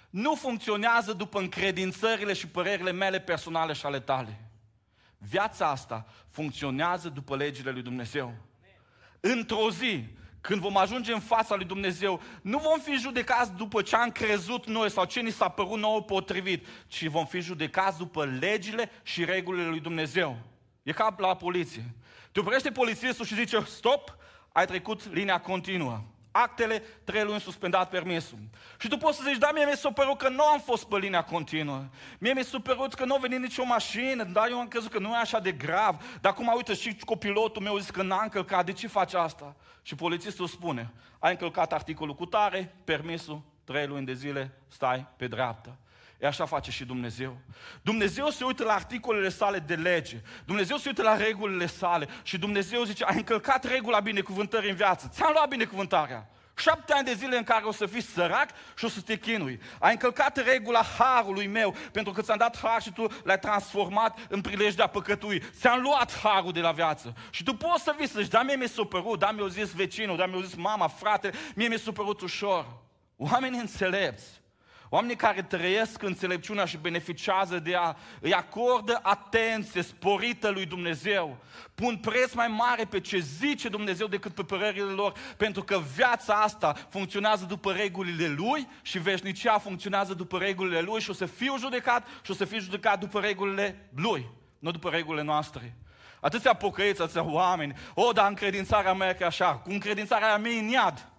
nu 0.10 0.36
funcționează 0.36 1.14
după 1.14 1.40
încredințările 1.40 2.34
și 2.34 2.48
părerile 2.48 2.92
mele 2.92 3.20
personale 3.20 3.74
și 3.74 3.86
ale 3.86 4.00
tale. 4.00 4.40
Viața 5.18 5.70
asta 5.70 6.06
funcționează 6.28 7.10
după 7.10 7.36
legile 7.36 7.72
lui 7.72 7.82
Dumnezeu. 7.82 8.34
Într-o 9.20 9.70
zi, 9.72 10.06
când 10.44 10.62
vom 10.62 10.78
ajunge 10.78 11.14
în 11.14 11.20
fața 11.20 11.56
lui 11.56 11.66
Dumnezeu, 11.66 12.22
nu 12.42 12.58
vom 12.58 12.80
fi 12.80 12.94
judecați 12.94 13.54
după 13.54 13.82
ce 13.82 13.96
am 13.96 14.10
crezut 14.10 14.66
noi 14.66 14.90
sau 14.90 15.06
ce 15.06 15.20
ni 15.20 15.32
s-a 15.32 15.50
părut 15.50 15.80
nouă 15.80 16.02
potrivit, 16.02 16.68
ci 16.88 17.08
vom 17.08 17.26
fi 17.26 17.40
judecați 17.40 17.98
după 17.98 18.26
legile 18.26 18.92
și 19.04 19.26
regulile 19.26 19.68
lui 19.68 19.80
Dumnezeu. 19.80 20.38
E 20.84 20.92
ca 20.92 21.16
la 21.18 21.36
poliție. 21.36 21.94
Te 22.32 22.40
oprește 22.40 22.72
polițistul 22.72 23.26
și 23.26 23.36
zice, 23.36 23.64
stop, 23.66 24.18
ai 24.52 24.66
trecut 24.66 25.14
linia 25.14 25.40
continuă 25.40 26.02
actele, 26.34 26.84
trei 27.04 27.24
luni 27.24 27.40
suspendat 27.40 27.90
permisul. 27.90 28.38
Și 28.80 28.88
tu 28.88 28.98
poți 28.98 29.18
să 29.18 29.24
zici, 29.28 29.38
da, 29.38 29.52
mie 29.54 29.66
mi-e 29.66 29.92
părut 29.94 30.18
că 30.18 30.30
nu 30.30 30.44
am 30.44 30.60
fost 30.60 30.88
pe 30.88 30.98
linia 30.98 31.24
continuă. 31.24 31.86
Mie 32.20 32.34
mi-e 32.34 32.60
părut 32.64 32.94
că 32.94 33.06
nu 33.06 33.16
a 33.16 33.18
venit 33.18 33.40
nicio 33.40 33.66
mașină, 33.66 34.24
dar 34.24 34.50
eu 34.50 34.60
am 34.60 34.68
crezut 34.68 34.92
că 34.92 35.00
nu 35.00 35.10
e 35.10 35.18
așa 35.18 35.40
de 35.40 35.52
grav. 35.52 36.20
Dar 36.22 36.32
acum, 36.32 36.52
uite, 36.56 36.74
și 36.74 36.96
copilotul 37.06 37.62
meu 37.62 37.78
zice 37.78 37.92
că 37.92 38.04
n-a 38.04 38.22
încălcat, 38.24 38.66
de 38.66 38.72
ce 38.72 38.88
faci 38.88 39.14
asta? 39.14 39.56
Și 39.82 39.96
polițistul 39.96 40.48
spune, 40.48 40.94
ai 41.20 41.32
încălcat 41.32 41.74
articolul 41.74 42.16
cu 42.16 42.26
tare, 42.26 42.76
permisul, 42.84 43.42
trei 43.64 43.88
luni 43.88 44.06
de 44.06 44.14
zile, 44.14 44.58
stai 44.68 45.08
pe 45.18 45.28
dreapta. 45.28 45.78
E 46.24 46.28
așa 46.28 46.46
face 46.46 46.72
și 46.72 46.86
Dumnezeu. 46.86 47.38
Dumnezeu 47.82 48.30
se 48.30 48.44
uită 48.44 48.64
la 48.64 48.74
articolele 48.74 49.30
sale 49.30 49.60
de 49.60 49.76
lege. 49.76 50.22
Dumnezeu 50.46 50.78
se 50.78 50.88
uită 50.88 51.02
la 51.02 51.18
regulile 51.18 51.66
sale 51.66 52.08
și 52.22 52.38
Dumnezeu 52.38 52.84
zice, 52.84 53.04
ai 53.04 53.16
încălcat 53.16 53.64
regula 53.64 54.00
binecuvântării 54.00 54.70
în 54.70 54.76
viață. 54.76 55.10
Ți-am 55.14 55.32
luat 55.34 55.48
binecuvântarea. 55.48 56.30
Șapte 56.58 56.94
ani 56.94 57.06
de 57.06 57.14
zile 57.14 57.38
în 57.38 57.44
care 57.44 57.66
o 57.66 57.72
să 57.72 57.86
fii 57.86 58.02
sărac 58.02 58.50
și 58.76 58.86
o 58.86 58.88
să 58.88 59.02
te 59.02 59.18
chinui. 59.18 59.60
Ai 59.80 59.92
încălcat 59.92 60.44
regula 60.44 60.82
harului 60.98 61.48
meu, 61.48 61.76
pentru 61.92 62.14
că 62.14 62.22
ți-am 62.22 62.38
dat 62.38 62.58
har 62.58 62.82
și 62.82 62.92
tu 62.92 63.08
l-ai 63.24 63.40
transformat 63.40 64.20
în 64.30 64.42
prilej 64.42 64.74
de 64.74 64.82
a 64.82 64.88
păcătui. 64.88 65.44
Ți-am 65.60 65.82
luat 65.82 66.20
harul 66.20 66.52
de 66.52 66.60
la 66.60 66.72
viață. 66.72 67.14
Și 67.30 67.44
tu 67.44 67.56
poți 67.56 67.84
să 67.84 67.96
vii 67.98 68.08
să 68.08 68.20
zici, 68.20 68.32
da, 68.32 68.44
mie 68.44 68.56
mi-e 68.56 68.68
supărut, 68.68 69.20
da, 69.20 69.32
mi-a 69.32 69.48
zis 69.48 69.72
vecinul, 69.72 70.18
da, 70.18 70.26
mi-a 70.26 70.42
zis 70.42 70.56
mama, 70.56 70.88
frate, 70.88 71.32
mie 71.56 71.68
mi-e 71.68 71.78
supărut 71.78 72.22
ușor. 72.22 72.66
Oamenii 73.16 73.60
înțelepți 73.60 74.42
Oamenii 74.94 75.16
care 75.16 75.42
trăiesc 75.42 76.02
înțelepciunea 76.02 76.66
și 76.66 76.78
beneficiază 76.78 77.60
de 77.60 77.72
ea, 77.72 77.98
îi 78.20 78.34
acordă 78.34 79.00
atenție 79.02 79.82
sporită 79.82 80.50
lui 80.50 80.66
Dumnezeu. 80.66 81.38
Pun 81.76 81.98
preț 81.98 82.34
mai 82.34 82.48
mare 82.48 82.86
pe 82.86 83.00
ce 83.00 83.18
zice 83.18 83.70
Dumnezeu 83.70 84.08
decât 84.08 84.34
pe 84.34 84.44
părerile 84.44 84.92
lor, 84.92 85.14
pentru 85.38 85.64
că 85.64 85.82
viața 85.96 86.34
asta 86.34 86.76
funcționează 86.90 87.46
după 87.46 87.72
regulile 87.72 88.28
Lui 88.28 88.68
și 88.82 89.00
veșnicia 89.00 89.58
funcționează 89.58 90.14
după 90.14 90.38
regulile 90.38 90.82
Lui 90.82 91.02
și 91.02 91.10
o 91.10 91.14
să 91.14 91.26
fiu 91.26 91.58
judecat 91.58 92.08
și 92.22 92.32
o 92.32 92.34
să 92.34 92.46
fiu 92.46 92.60
judecat 92.60 93.00
după 93.00 93.20
regulile 93.20 93.90
Lui, 93.96 94.30
nu 94.60 94.72
după 94.72 94.90
regulile 94.90 95.24
noastre. 95.24 95.76
Atâția 96.20 96.54
pocăiți, 96.54 97.02
atâția 97.02 97.24
oameni, 97.24 97.74
o, 97.94 98.12
dar 98.12 98.28
încredințarea 98.28 98.94
mea 98.94 99.10
e 99.10 99.14
că 99.14 99.26
așa, 99.26 99.56
cu 99.56 99.70
încredințarea 99.70 100.38
mea 100.38 100.52
în 100.52 100.68
iad. 100.68 101.13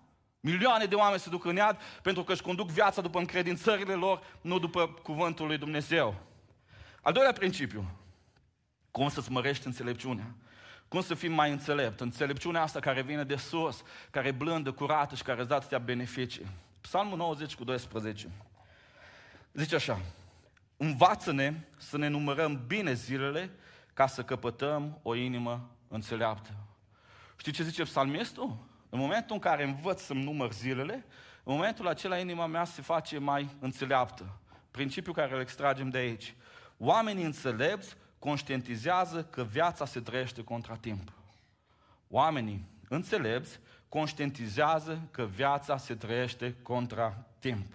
Milioane 0.44 0.84
de 0.84 0.94
oameni 0.94 1.20
se 1.20 1.30
duc 1.30 1.44
în 1.44 1.56
iad 1.56 1.80
pentru 2.02 2.24
că 2.24 2.32
își 2.32 2.42
conduc 2.42 2.70
viața 2.70 3.00
după 3.00 3.18
încredințările 3.18 3.94
lor, 3.94 4.22
nu 4.40 4.58
după 4.58 4.88
cuvântul 4.88 5.46
lui 5.46 5.58
Dumnezeu. 5.58 6.14
Al 7.00 7.12
doilea 7.12 7.32
principiu, 7.32 7.84
cum 8.90 9.08
să-ți 9.08 9.30
mărești 9.30 9.66
înțelepciunea. 9.66 10.34
Cum 10.88 11.00
să 11.00 11.14
fii 11.14 11.28
mai 11.28 11.50
înțelept? 11.50 12.00
Înțelepciunea 12.00 12.62
asta 12.62 12.80
care 12.80 13.02
vine 13.02 13.24
de 13.24 13.36
sus, 13.36 13.82
care 14.10 14.28
e 14.28 14.32
blândă, 14.32 14.72
curată 14.72 15.14
și 15.14 15.22
care 15.22 15.38
îți 15.40 15.48
dă 15.48 15.54
atâtea 15.54 15.78
beneficii. 15.78 16.46
Psalmul 16.80 17.16
90 17.16 17.54
cu 17.54 17.64
12. 17.64 18.30
Zice 19.52 19.74
așa, 19.74 20.00
învață-ne 20.76 21.60
să 21.76 21.96
ne 21.98 22.08
numărăm 22.08 22.64
bine 22.66 22.92
zilele 22.92 23.50
ca 23.94 24.06
să 24.06 24.22
căpătăm 24.22 24.98
o 25.02 25.14
inimă 25.14 25.70
înțeleaptă. 25.88 26.50
Știi 27.36 27.52
ce 27.52 27.62
zice 27.62 27.82
psalmistul? 27.82 28.72
În 28.94 29.00
momentul 29.00 29.34
în 29.34 29.40
care 29.40 29.64
învăț 29.64 30.00
să-mi 30.00 30.22
număr 30.22 30.52
zilele, 30.52 31.04
în 31.42 31.54
momentul 31.54 31.88
acela 31.88 32.18
inima 32.18 32.46
mea 32.46 32.64
se 32.64 32.82
face 32.82 33.18
mai 33.18 33.48
înțeleaptă. 33.60 34.38
Principiul 34.70 35.14
care 35.14 35.34
îl 35.34 35.40
extragem 35.40 35.88
de 35.90 35.98
aici. 35.98 36.34
Oamenii 36.78 37.24
înțelepți 37.24 37.96
conștientizează 38.18 39.24
că 39.24 39.42
viața 39.42 39.84
se 39.84 40.00
trăiește 40.00 40.44
contra 40.44 40.76
timp. 40.76 41.12
Oamenii 42.08 42.64
înțelepți 42.88 43.60
conștientizează 43.88 45.08
că 45.10 45.24
viața 45.24 45.76
se 45.76 45.94
trăiește 45.94 46.56
contra 46.62 47.26
timp. 47.38 47.66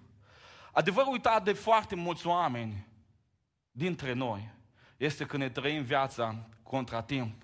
Adevărul 0.72 1.12
uitat 1.12 1.44
de 1.44 1.52
foarte 1.52 1.94
mulți 1.94 2.26
oameni 2.26 2.86
dintre 3.70 4.12
noi 4.12 4.50
este 4.96 5.24
că 5.24 5.36
ne 5.36 5.48
trăim 5.48 5.82
viața 5.82 6.48
contra 6.62 7.02
timp. 7.02 7.42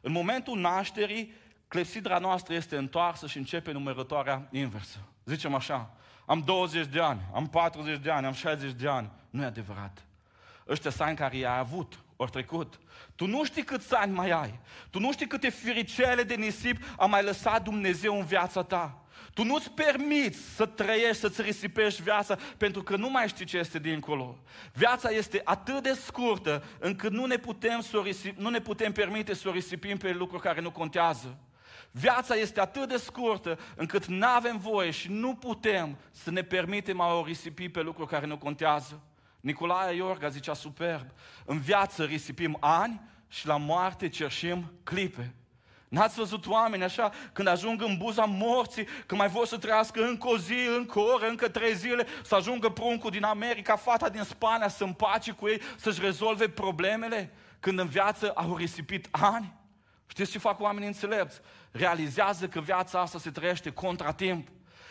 În 0.00 0.12
momentul 0.12 0.58
nașterii, 0.58 1.32
clepsidra 1.68 2.18
noastră 2.18 2.54
este 2.54 2.76
întoarsă 2.76 3.26
și 3.26 3.36
începe 3.36 3.72
numărătoarea 3.72 4.48
inversă. 4.50 4.98
Zicem 5.24 5.54
așa, 5.54 5.90
am 6.26 6.42
20 6.44 6.86
de 6.86 7.00
ani, 7.00 7.20
am 7.34 7.48
40 7.48 7.98
de 7.98 8.10
ani, 8.10 8.26
am 8.26 8.32
60 8.32 8.72
de 8.72 8.88
ani. 8.88 9.10
Nu 9.30 9.42
e 9.42 9.46
adevărat. 9.46 10.04
Ăștia 10.68 10.90
sunt 10.90 11.08
ani 11.08 11.16
care 11.16 11.36
i-ai 11.36 11.58
avut, 11.58 11.98
ori 12.16 12.30
trecut. 12.30 12.80
Tu 13.14 13.26
nu 13.26 13.44
știi 13.44 13.62
câți 13.62 13.94
ani 13.94 14.12
mai 14.12 14.30
ai. 14.30 14.58
Tu 14.90 14.98
nu 14.98 15.12
știi 15.12 15.26
câte 15.26 15.48
firicele 15.48 16.22
de 16.22 16.34
nisip 16.34 16.94
a 16.96 17.06
mai 17.06 17.22
lăsat 17.22 17.62
Dumnezeu 17.62 18.18
în 18.18 18.24
viața 18.24 18.62
ta. 18.62 19.00
Tu 19.34 19.44
nu-ți 19.44 19.70
permiți 19.70 20.38
să 20.38 20.66
trăiești, 20.66 21.20
să-ți 21.20 21.42
risipești 21.42 22.02
viața, 22.02 22.38
pentru 22.56 22.82
că 22.82 22.96
nu 22.96 23.10
mai 23.10 23.28
știi 23.28 23.44
ce 23.44 23.58
este 23.58 23.78
dincolo. 23.78 24.38
Viața 24.72 25.10
este 25.10 25.40
atât 25.44 25.82
de 25.82 25.92
scurtă, 25.92 26.64
încât 26.78 27.12
nu 27.12 27.26
ne 27.26 27.36
putem, 27.36 27.80
să 27.80 28.00
risip, 28.04 28.38
nu 28.38 28.48
ne 28.48 28.60
putem 28.60 28.92
permite 28.92 29.34
să 29.34 29.48
o 29.48 29.52
risipim 29.52 29.96
pe 29.96 30.12
lucruri 30.12 30.42
care 30.42 30.60
nu 30.60 30.70
contează. 30.70 31.38
Viața 31.98 32.34
este 32.34 32.60
atât 32.60 32.88
de 32.88 32.96
scurtă 32.96 33.58
încât 33.74 34.06
nu 34.06 34.26
avem 34.26 34.58
voie 34.58 34.90
și 34.90 35.10
nu 35.10 35.34
putem 35.34 35.96
să 36.10 36.30
ne 36.30 36.42
permitem 36.42 37.00
a 37.00 37.14
o 37.14 37.24
risipi 37.24 37.68
pe 37.68 37.80
lucruri 37.80 38.08
care 38.08 38.26
nu 38.26 38.38
contează. 38.38 39.00
Nicolae 39.40 39.96
Iorga 39.96 40.28
zicea 40.28 40.54
superb, 40.54 41.06
în 41.44 41.58
viață 41.58 42.04
risipim 42.04 42.56
ani 42.60 43.00
și 43.28 43.46
la 43.46 43.56
moarte 43.56 44.08
cerșim 44.08 44.72
clipe. 44.82 45.34
N-ați 45.88 46.16
văzut 46.16 46.46
oameni 46.46 46.82
așa, 46.82 47.12
când 47.32 47.48
ajung 47.48 47.82
în 47.82 47.96
buza 47.96 48.24
morții, 48.24 48.84
când 49.06 49.20
mai 49.20 49.28
vor 49.28 49.46
să 49.46 49.58
trăiască 49.58 50.02
încă 50.02 50.28
o 50.28 50.38
zi, 50.38 50.58
încă 50.76 50.98
o 50.98 51.02
oră, 51.02 51.28
încă 51.28 51.48
trei 51.48 51.74
zile, 51.74 52.06
să 52.24 52.34
ajungă 52.34 52.68
pruncul 52.68 53.10
din 53.10 53.24
America, 53.24 53.76
fata 53.76 54.08
din 54.08 54.22
Spania, 54.22 54.68
să 54.68 54.84
împace 54.84 55.32
cu 55.32 55.48
ei, 55.48 55.60
să-și 55.76 56.00
rezolve 56.00 56.48
problemele, 56.48 57.32
când 57.60 57.78
în 57.78 57.86
viață 57.86 58.30
au 58.30 58.56
risipit 58.56 59.08
ani? 59.10 59.54
Știți 60.06 60.30
ce 60.30 60.38
fac 60.38 60.60
oamenii 60.60 60.88
înțelepți? 60.88 61.40
Realizează 61.70 62.48
că 62.48 62.60
viața 62.60 63.00
asta 63.00 63.18
se 63.18 63.30
trăiește 63.30 63.72
contra 63.72 64.12
timp. 64.12 64.48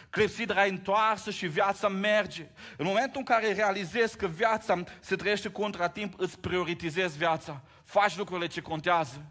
Clepsidra 0.09 0.65
e 0.65 0.69
întoarsă 0.69 1.31
și 1.31 1.47
viața 1.47 1.87
merge. 1.87 2.47
În 2.77 2.85
momentul 2.85 3.19
în 3.19 3.23
care 3.23 3.53
realizezi 3.53 4.17
că 4.17 4.27
viața 4.27 4.83
se 4.99 5.15
trăiește 5.15 5.51
contra 5.51 5.89
timp, 5.89 6.13
îți 6.19 6.39
prioritizezi 6.39 7.17
viața. 7.17 7.61
Faci 7.83 8.17
lucrurile 8.17 8.47
ce 8.47 8.61
contează. 8.61 9.25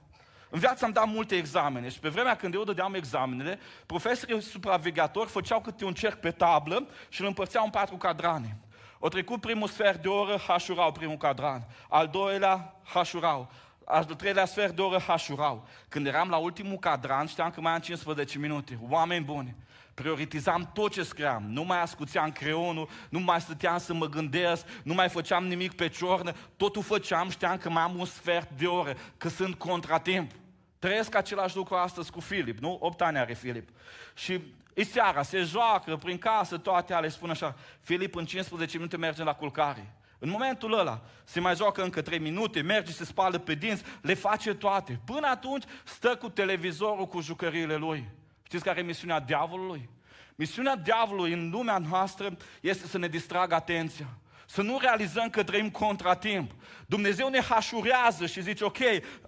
În 0.50 0.60
viață 0.60 0.84
am 0.84 0.90
dat 0.90 1.06
multe 1.06 1.34
examene 1.36 1.88
și 1.88 1.98
pe 1.98 2.08
vremea 2.08 2.36
când 2.36 2.54
eu 2.54 2.64
dădeam 2.64 2.94
examenele, 2.94 3.58
profesorii 3.86 4.42
supraveghetori 4.42 5.30
făceau 5.30 5.60
câte 5.60 5.84
un 5.84 5.94
cerc 5.94 6.20
pe 6.20 6.30
tablă 6.30 6.88
și 7.08 7.20
îl 7.20 7.26
împărțeau 7.26 7.64
în 7.64 7.70
patru 7.70 7.96
cadrane. 7.96 8.58
O 8.98 9.08
trecut 9.08 9.40
primul 9.40 9.68
sfert 9.68 10.02
de 10.02 10.08
oră, 10.08 10.40
hașurau 10.46 10.92
primul 10.92 11.16
cadran. 11.16 11.66
Al 11.88 12.08
doilea, 12.08 12.74
hașurau. 12.84 13.50
Al 13.84 14.04
treilea 14.04 14.44
sfert 14.44 14.76
de 14.76 14.82
oră 14.82 14.98
hașurau. 14.98 15.68
Când 15.88 16.06
eram 16.06 16.28
la 16.28 16.36
ultimul 16.36 16.78
cadran, 16.78 17.26
știam 17.26 17.50
că 17.50 17.60
mai 17.60 17.72
am 17.72 17.80
15 17.80 18.38
minute. 18.38 18.78
Oameni 18.88 19.24
buni, 19.24 19.56
prioritizam 19.94 20.70
tot 20.72 20.92
ce 20.92 21.02
scriam. 21.02 21.44
Nu 21.48 21.64
mai 21.64 21.82
ascuțeam 21.82 22.32
creionul, 22.32 22.88
nu 23.08 23.18
mai 23.18 23.40
stăteam 23.40 23.78
să 23.78 23.94
mă 23.94 24.06
gândesc, 24.06 24.66
nu 24.82 24.94
mai 24.94 25.08
făceam 25.08 25.46
nimic 25.46 25.72
pe 25.72 25.88
ciornă. 25.88 26.32
Totul 26.56 26.82
făceam, 26.82 27.30
știam 27.30 27.56
că 27.56 27.70
mai 27.70 27.82
am 27.82 27.98
un 27.98 28.04
sfert 28.04 28.50
de 28.50 28.66
oră, 28.66 28.96
că 29.16 29.28
sunt 29.28 29.54
contratimp. 29.54 30.30
Trăiesc 30.78 31.14
același 31.14 31.56
lucru 31.56 31.74
astăzi 31.74 32.10
cu 32.10 32.20
Filip, 32.20 32.58
nu? 32.58 32.78
8 32.80 33.00
ani 33.00 33.18
are 33.18 33.34
Filip. 33.34 33.68
Și 34.14 34.40
e 34.74 34.84
seara, 34.84 35.22
se 35.22 35.42
joacă 35.42 35.96
prin 35.96 36.18
casă, 36.18 36.58
toate 36.58 36.94
ale, 36.94 37.08
spun 37.08 37.30
așa, 37.30 37.56
Filip 37.80 38.14
în 38.14 38.24
15 38.24 38.76
minute 38.76 38.96
merge 38.96 39.22
la 39.22 39.34
culcare. 39.34 39.94
În 40.18 40.28
momentul 40.28 40.78
ăla 40.78 41.00
se 41.24 41.40
mai 41.40 41.56
joacă 41.56 41.82
încă 41.82 42.02
3 42.02 42.18
minute, 42.18 42.60
merge, 42.60 42.92
se 42.92 43.04
spală 43.04 43.38
pe 43.38 43.54
dinți, 43.54 43.82
le 44.00 44.14
face 44.14 44.54
toate. 44.54 45.00
Până 45.04 45.26
atunci 45.26 45.64
stă 45.84 46.16
cu 46.16 46.28
televizorul, 46.28 47.06
cu 47.06 47.20
jucăriile 47.20 47.76
lui. 47.76 48.08
Știți 48.42 48.64
care 48.64 48.78
e 48.78 48.82
misiunea 48.82 49.20
diavolului? 49.20 49.88
Misiunea 50.34 50.76
diavolului 50.76 51.32
în 51.32 51.50
lumea 51.50 51.78
noastră 51.78 52.36
este 52.60 52.86
să 52.86 52.98
ne 52.98 53.08
distragă 53.08 53.54
atenția. 53.54 54.06
Să 54.46 54.62
nu 54.62 54.78
realizăm 54.80 55.30
că 55.30 55.42
trăim 55.42 55.70
contratimp. 55.70 56.50
Dumnezeu 56.86 57.28
ne 57.28 57.40
hașurează 57.40 58.26
și 58.26 58.42
zice, 58.42 58.64
ok, 58.64 58.78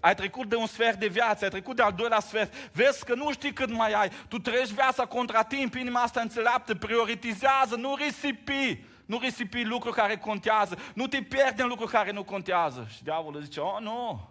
ai 0.00 0.14
trecut 0.14 0.48
de 0.48 0.56
un 0.56 0.66
sfert 0.66 0.98
de 0.98 1.06
viață, 1.06 1.44
ai 1.44 1.50
trecut 1.50 1.76
de 1.76 1.82
al 1.82 1.92
doilea 1.92 2.20
sfert, 2.20 2.70
vezi 2.72 3.04
că 3.04 3.14
nu 3.14 3.32
știi 3.32 3.52
cât 3.52 3.70
mai 3.70 3.92
ai, 3.92 4.10
tu 4.28 4.38
trăiești 4.38 4.74
viața 4.74 5.06
contratimp, 5.06 5.74
inima 5.74 6.00
asta 6.00 6.20
înțeleaptă, 6.20 6.74
prioritizează, 6.74 7.76
nu 7.76 7.94
risipi, 7.94 8.84
nu 9.06 9.18
risipi 9.18 9.64
lucruri 9.64 9.96
care 9.96 10.16
contează, 10.16 10.78
nu 10.94 11.06
te 11.06 11.22
pierde 11.22 11.62
în 11.62 11.68
lucruri 11.68 11.90
care 11.90 12.12
nu 12.12 12.24
contează. 12.24 12.86
Și 12.94 13.02
diavolul 13.02 13.42
zice, 13.42 13.60
oh, 13.60 13.76
nu, 13.80 14.28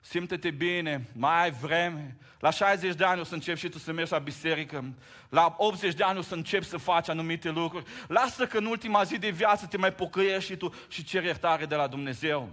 simte-te 0.00 0.50
bine, 0.50 1.06
mai 1.12 1.42
ai 1.42 1.50
vreme. 1.50 2.16
La 2.38 2.50
60 2.50 2.94
de 2.94 3.04
ani 3.04 3.20
o 3.20 3.24
să 3.24 3.34
începi 3.34 3.58
și 3.58 3.68
tu 3.68 3.78
să 3.78 3.92
mergi 3.92 4.12
la 4.12 4.18
biserică. 4.18 4.84
La 5.28 5.54
80 5.58 5.94
de 5.94 6.02
ani 6.02 6.18
o 6.18 6.22
să 6.22 6.34
începi 6.34 6.64
să 6.64 6.76
faci 6.76 7.08
anumite 7.08 7.50
lucruri. 7.50 7.84
Lasă 8.08 8.46
că 8.46 8.58
în 8.58 8.66
ultima 8.66 9.02
zi 9.02 9.18
de 9.18 9.30
viață 9.30 9.66
te 9.66 9.76
mai 9.76 9.92
pocăiești 9.92 10.50
și 10.50 10.56
tu 10.56 10.74
și 10.88 11.04
ceri 11.04 11.26
iertare 11.26 11.66
de 11.66 11.74
la 11.74 11.86
Dumnezeu. 11.86 12.48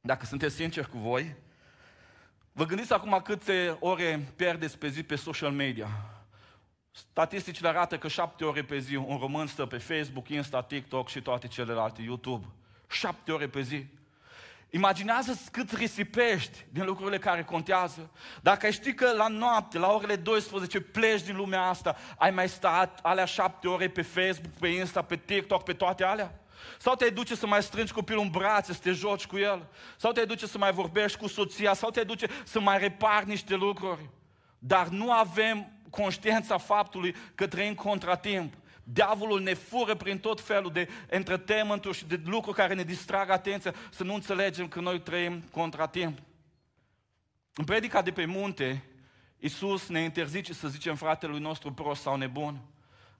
Dacă 0.00 0.24
sunteți 0.24 0.54
sinceri 0.54 0.90
cu 0.90 0.98
voi, 0.98 1.36
vă 2.52 2.64
gândiți 2.64 2.92
acum 2.92 3.20
câte 3.24 3.76
ore 3.80 4.32
pierdeți 4.36 4.78
pe 4.78 4.88
zi 4.88 5.02
pe 5.02 5.14
social 5.14 5.50
media. 5.50 5.88
Statisticile 6.96 7.68
arată 7.68 7.98
că 7.98 8.08
șapte 8.08 8.44
ore 8.44 8.62
pe 8.62 8.78
zi 8.78 8.94
un 8.94 9.18
român 9.18 9.46
stă 9.46 9.66
pe 9.66 9.78
Facebook, 9.78 10.28
Insta, 10.28 10.62
TikTok 10.62 11.08
și 11.08 11.20
toate 11.20 11.46
celelalte, 11.48 12.02
YouTube. 12.02 12.46
Șapte 12.90 13.32
ore 13.32 13.48
pe 13.48 13.60
zi. 13.60 13.86
Imaginează 14.70 15.40
cât 15.50 15.72
risipești 15.72 16.64
din 16.70 16.84
lucrurile 16.84 17.18
care 17.18 17.44
contează. 17.44 18.10
Dacă 18.40 18.66
ai 18.66 18.72
ști 18.72 18.94
că 18.94 19.12
la 19.12 19.28
noapte, 19.28 19.78
la 19.78 19.92
orele 19.92 20.16
12, 20.16 20.80
pleci 20.80 21.22
din 21.22 21.36
lumea 21.36 21.62
asta, 21.62 21.96
ai 22.18 22.30
mai 22.30 22.48
stat 22.48 22.98
alea 23.02 23.24
șapte 23.24 23.68
ore 23.68 23.88
pe 23.88 24.02
Facebook, 24.02 24.52
pe 24.52 24.68
Insta, 24.68 25.02
pe 25.02 25.16
TikTok, 25.16 25.62
pe 25.62 25.72
toate 25.72 26.04
alea? 26.04 26.40
Sau 26.78 26.94
te 26.94 27.10
duce 27.10 27.34
să 27.34 27.46
mai 27.46 27.62
strângi 27.62 27.92
copilul 27.92 28.22
în 28.22 28.30
brațe, 28.30 28.72
să 28.72 28.80
te 28.82 28.92
joci 28.92 29.26
cu 29.26 29.38
el? 29.38 29.66
Sau 29.96 30.12
te 30.12 30.24
duce 30.24 30.46
să 30.46 30.58
mai 30.58 30.72
vorbești 30.72 31.18
cu 31.18 31.26
soția? 31.26 31.74
Sau 31.74 31.90
te 31.90 32.02
duce 32.02 32.26
să 32.44 32.60
mai 32.60 32.78
repari 32.78 33.28
niște 33.28 33.54
lucruri? 33.54 34.10
Dar 34.58 34.88
nu 34.88 35.12
avem 35.12 35.73
conștiința 35.94 36.58
faptului 36.58 37.14
că 37.34 37.46
trăim 37.46 37.74
contratimp. 37.74 38.54
Diavolul 38.84 39.40
ne 39.40 39.54
fură 39.54 39.94
prin 39.94 40.18
tot 40.18 40.40
felul 40.40 40.72
de 40.72 40.88
entertainment 41.10 41.84
și 41.92 42.06
de 42.06 42.20
lucruri 42.24 42.56
care 42.56 42.74
ne 42.74 42.82
distrag 42.82 43.30
atenția 43.30 43.74
să 43.90 44.04
nu 44.04 44.14
înțelegem 44.14 44.68
că 44.68 44.80
noi 44.80 45.00
trăim 45.00 45.42
contratimp. 45.50 46.18
În 47.54 47.64
predica 47.64 48.02
de 48.02 48.10
pe 48.10 48.24
munte, 48.24 48.84
Iisus 49.38 49.88
ne 49.88 50.00
interzice 50.00 50.52
să 50.52 50.68
zicem 50.68 50.94
fratelui 50.94 51.40
nostru 51.40 51.72
prost 51.72 52.02
sau 52.02 52.16
nebun. 52.16 52.60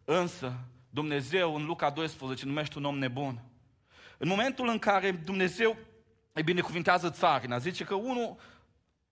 Însă, 0.05 0.53
Dumnezeu 0.91 1.55
în 1.55 1.65
Luca 1.65 1.91
12 1.91 2.47
numește 2.47 2.79
un 2.79 2.85
om 2.85 2.99
nebun. 2.99 3.43
În 4.19 4.29
momentul 4.29 4.69
în 4.69 4.79
care 4.79 5.11
Dumnezeu 5.11 5.77
îi 6.33 6.43
binecuvintează 6.43 7.11
țarina, 7.11 7.59
zice 7.59 7.85
că 7.85 7.95
unul 7.95 8.37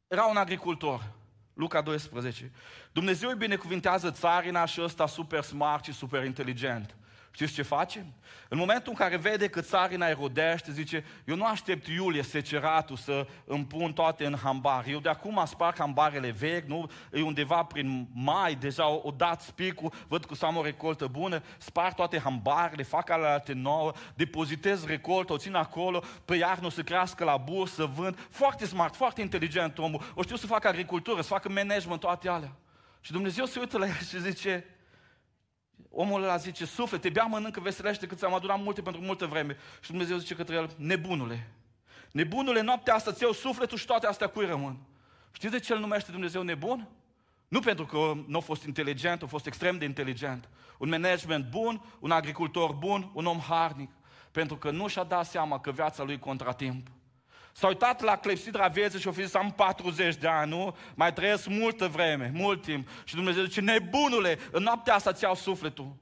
era 0.09 0.25
un 0.25 0.37
agricultor, 0.37 1.13
Luca 1.55 1.81
12. 1.81 2.51
Dumnezeu 2.93 3.29
îi 3.29 3.37
binecuvintează 3.37 4.11
țarina 4.11 4.65
și 4.65 4.83
ăsta 4.83 5.07
super 5.07 5.43
smart 5.43 5.85
și 5.85 5.93
super 5.93 6.25
inteligent. 6.25 6.97
Știți 7.35 7.53
ce 7.53 7.63
face? 7.63 8.07
În 8.49 8.59
momentul 8.59 8.93
în 8.93 8.99
care 8.99 9.17
vede 9.17 9.49
că 9.49 9.61
țarina 9.61 10.07
erodește, 10.07 10.73
zice, 10.73 11.05
eu 11.25 11.37
nu 11.37 11.45
aștept 11.45 11.87
iulie 11.87 12.23
seceratul 12.23 12.97
să 12.97 13.27
îmi 13.45 13.65
pun 13.65 13.93
toate 13.93 14.27
în 14.27 14.37
hambar. 14.43 14.85
Eu 14.87 14.99
de 14.99 15.09
acum 15.09 15.43
sparg 15.47 15.77
hambarele 15.79 16.31
vechi, 16.31 16.67
nu? 16.67 16.91
E 17.13 17.23
undeva 17.23 17.63
prin 17.63 18.09
mai, 18.15 18.55
deja 18.55 18.89
o, 18.89 19.01
o 19.03 19.11
dat 19.11 19.41
spicul, 19.41 19.93
văd 20.09 20.25
că 20.25 20.47
am 20.47 20.57
o 20.57 20.63
recoltă 20.63 21.07
bună, 21.07 21.43
sparg 21.59 21.95
toate 21.95 22.19
hambarele, 22.19 22.83
fac 22.83 23.11
alte 23.11 23.53
nouă, 23.53 23.93
depozitez 24.15 24.87
recoltă, 24.87 25.33
o 25.33 25.37
țin 25.37 25.55
acolo, 25.55 26.03
pe 26.25 26.37
iarnă 26.37 26.67
o 26.67 26.71
să 26.71 26.83
crească 26.83 27.25
la 27.25 27.37
bursă, 27.37 27.75
să 27.75 27.85
vând. 27.85 28.27
Foarte 28.31 28.67
smart, 28.67 28.95
foarte 28.95 29.21
inteligent 29.21 29.79
omul. 29.79 30.03
O 30.15 30.23
știu 30.23 30.37
să 30.37 30.47
facă 30.47 30.69
agricultură, 30.69 31.21
să 31.21 31.29
facă 31.29 31.49
management, 31.49 32.01
toate 32.01 32.29
alea. 32.29 32.53
Și 33.01 33.13
Dumnezeu 33.13 33.45
se 33.45 33.59
uită 33.59 33.79
la 33.79 33.87
el 33.87 33.99
și 34.09 34.21
zice, 34.21 34.65
omul 35.93 36.23
ăla 36.23 36.37
zice, 36.37 36.65
suflete, 36.65 37.09
bea, 37.09 37.25
mănâncă, 37.25 37.61
veselește, 37.61 38.07
că 38.07 38.15
ți-am 38.15 38.35
adunat 38.35 38.63
multe 38.63 38.83
pentru 38.83 39.01
multă 39.01 39.27
vreme. 39.27 39.57
Și 39.81 39.91
Dumnezeu 39.91 40.17
zice 40.17 40.35
către 40.35 40.55
el, 40.55 40.71
nebunule, 40.77 41.51
nebunule, 42.11 42.61
noaptea 42.61 42.95
asta 42.95 43.13
ți 43.13 43.23
iau 43.23 43.33
sufletul 43.33 43.79
și 43.79 43.87
toate 43.87 44.07
astea 44.07 44.27
cui 44.27 44.47
rămân. 44.47 44.77
Știți 45.33 45.53
de 45.53 45.59
ce 45.59 45.73
îl 45.73 45.79
numește 45.79 46.11
Dumnezeu 46.11 46.43
nebun? 46.43 46.89
Nu 47.49 47.61
pentru 47.61 47.87
că 47.87 48.13
nu 48.27 48.37
a 48.37 48.41
fost 48.41 48.65
inteligent, 48.65 49.23
a 49.23 49.27
fost 49.27 49.47
extrem 49.47 49.79
de 49.79 49.85
inteligent. 49.85 50.49
Un 50.79 50.89
management 50.89 51.51
bun, 51.51 51.85
un 51.99 52.11
agricultor 52.11 52.73
bun, 52.73 53.11
un 53.15 53.27
om 53.27 53.39
harnic. 53.39 53.91
Pentru 54.31 54.57
că 54.57 54.71
nu 54.71 54.87
și-a 54.87 55.05
dat 55.05 55.27
seama 55.27 55.61
că 55.61 55.71
viața 55.71 56.03
lui 56.03 56.19
contratimp. 56.19 56.87
S-a 57.53 57.67
uitat 57.67 58.01
la 58.01 58.17
clepsidra 58.17 58.69
vieții 58.69 59.01
și 59.01 59.09
a 59.09 59.11
zis, 59.11 59.35
am 59.35 59.51
40 59.51 60.17
de 60.17 60.29
ani, 60.29 60.51
nu? 60.51 60.77
Mai 60.95 61.13
trăiesc 61.13 61.47
multă 61.47 61.87
vreme, 61.87 62.31
mult 62.35 62.63
timp. 62.63 62.89
Și 63.05 63.15
Dumnezeu 63.15 63.45
zice, 63.45 63.61
nebunule, 63.61 64.39
în 64.51 64.63
noaptea 64.63 64.95
asta 64.95 65.13
ți 65.13 65.25
iau 65.25 65.35
sufletul. 65.35 65.97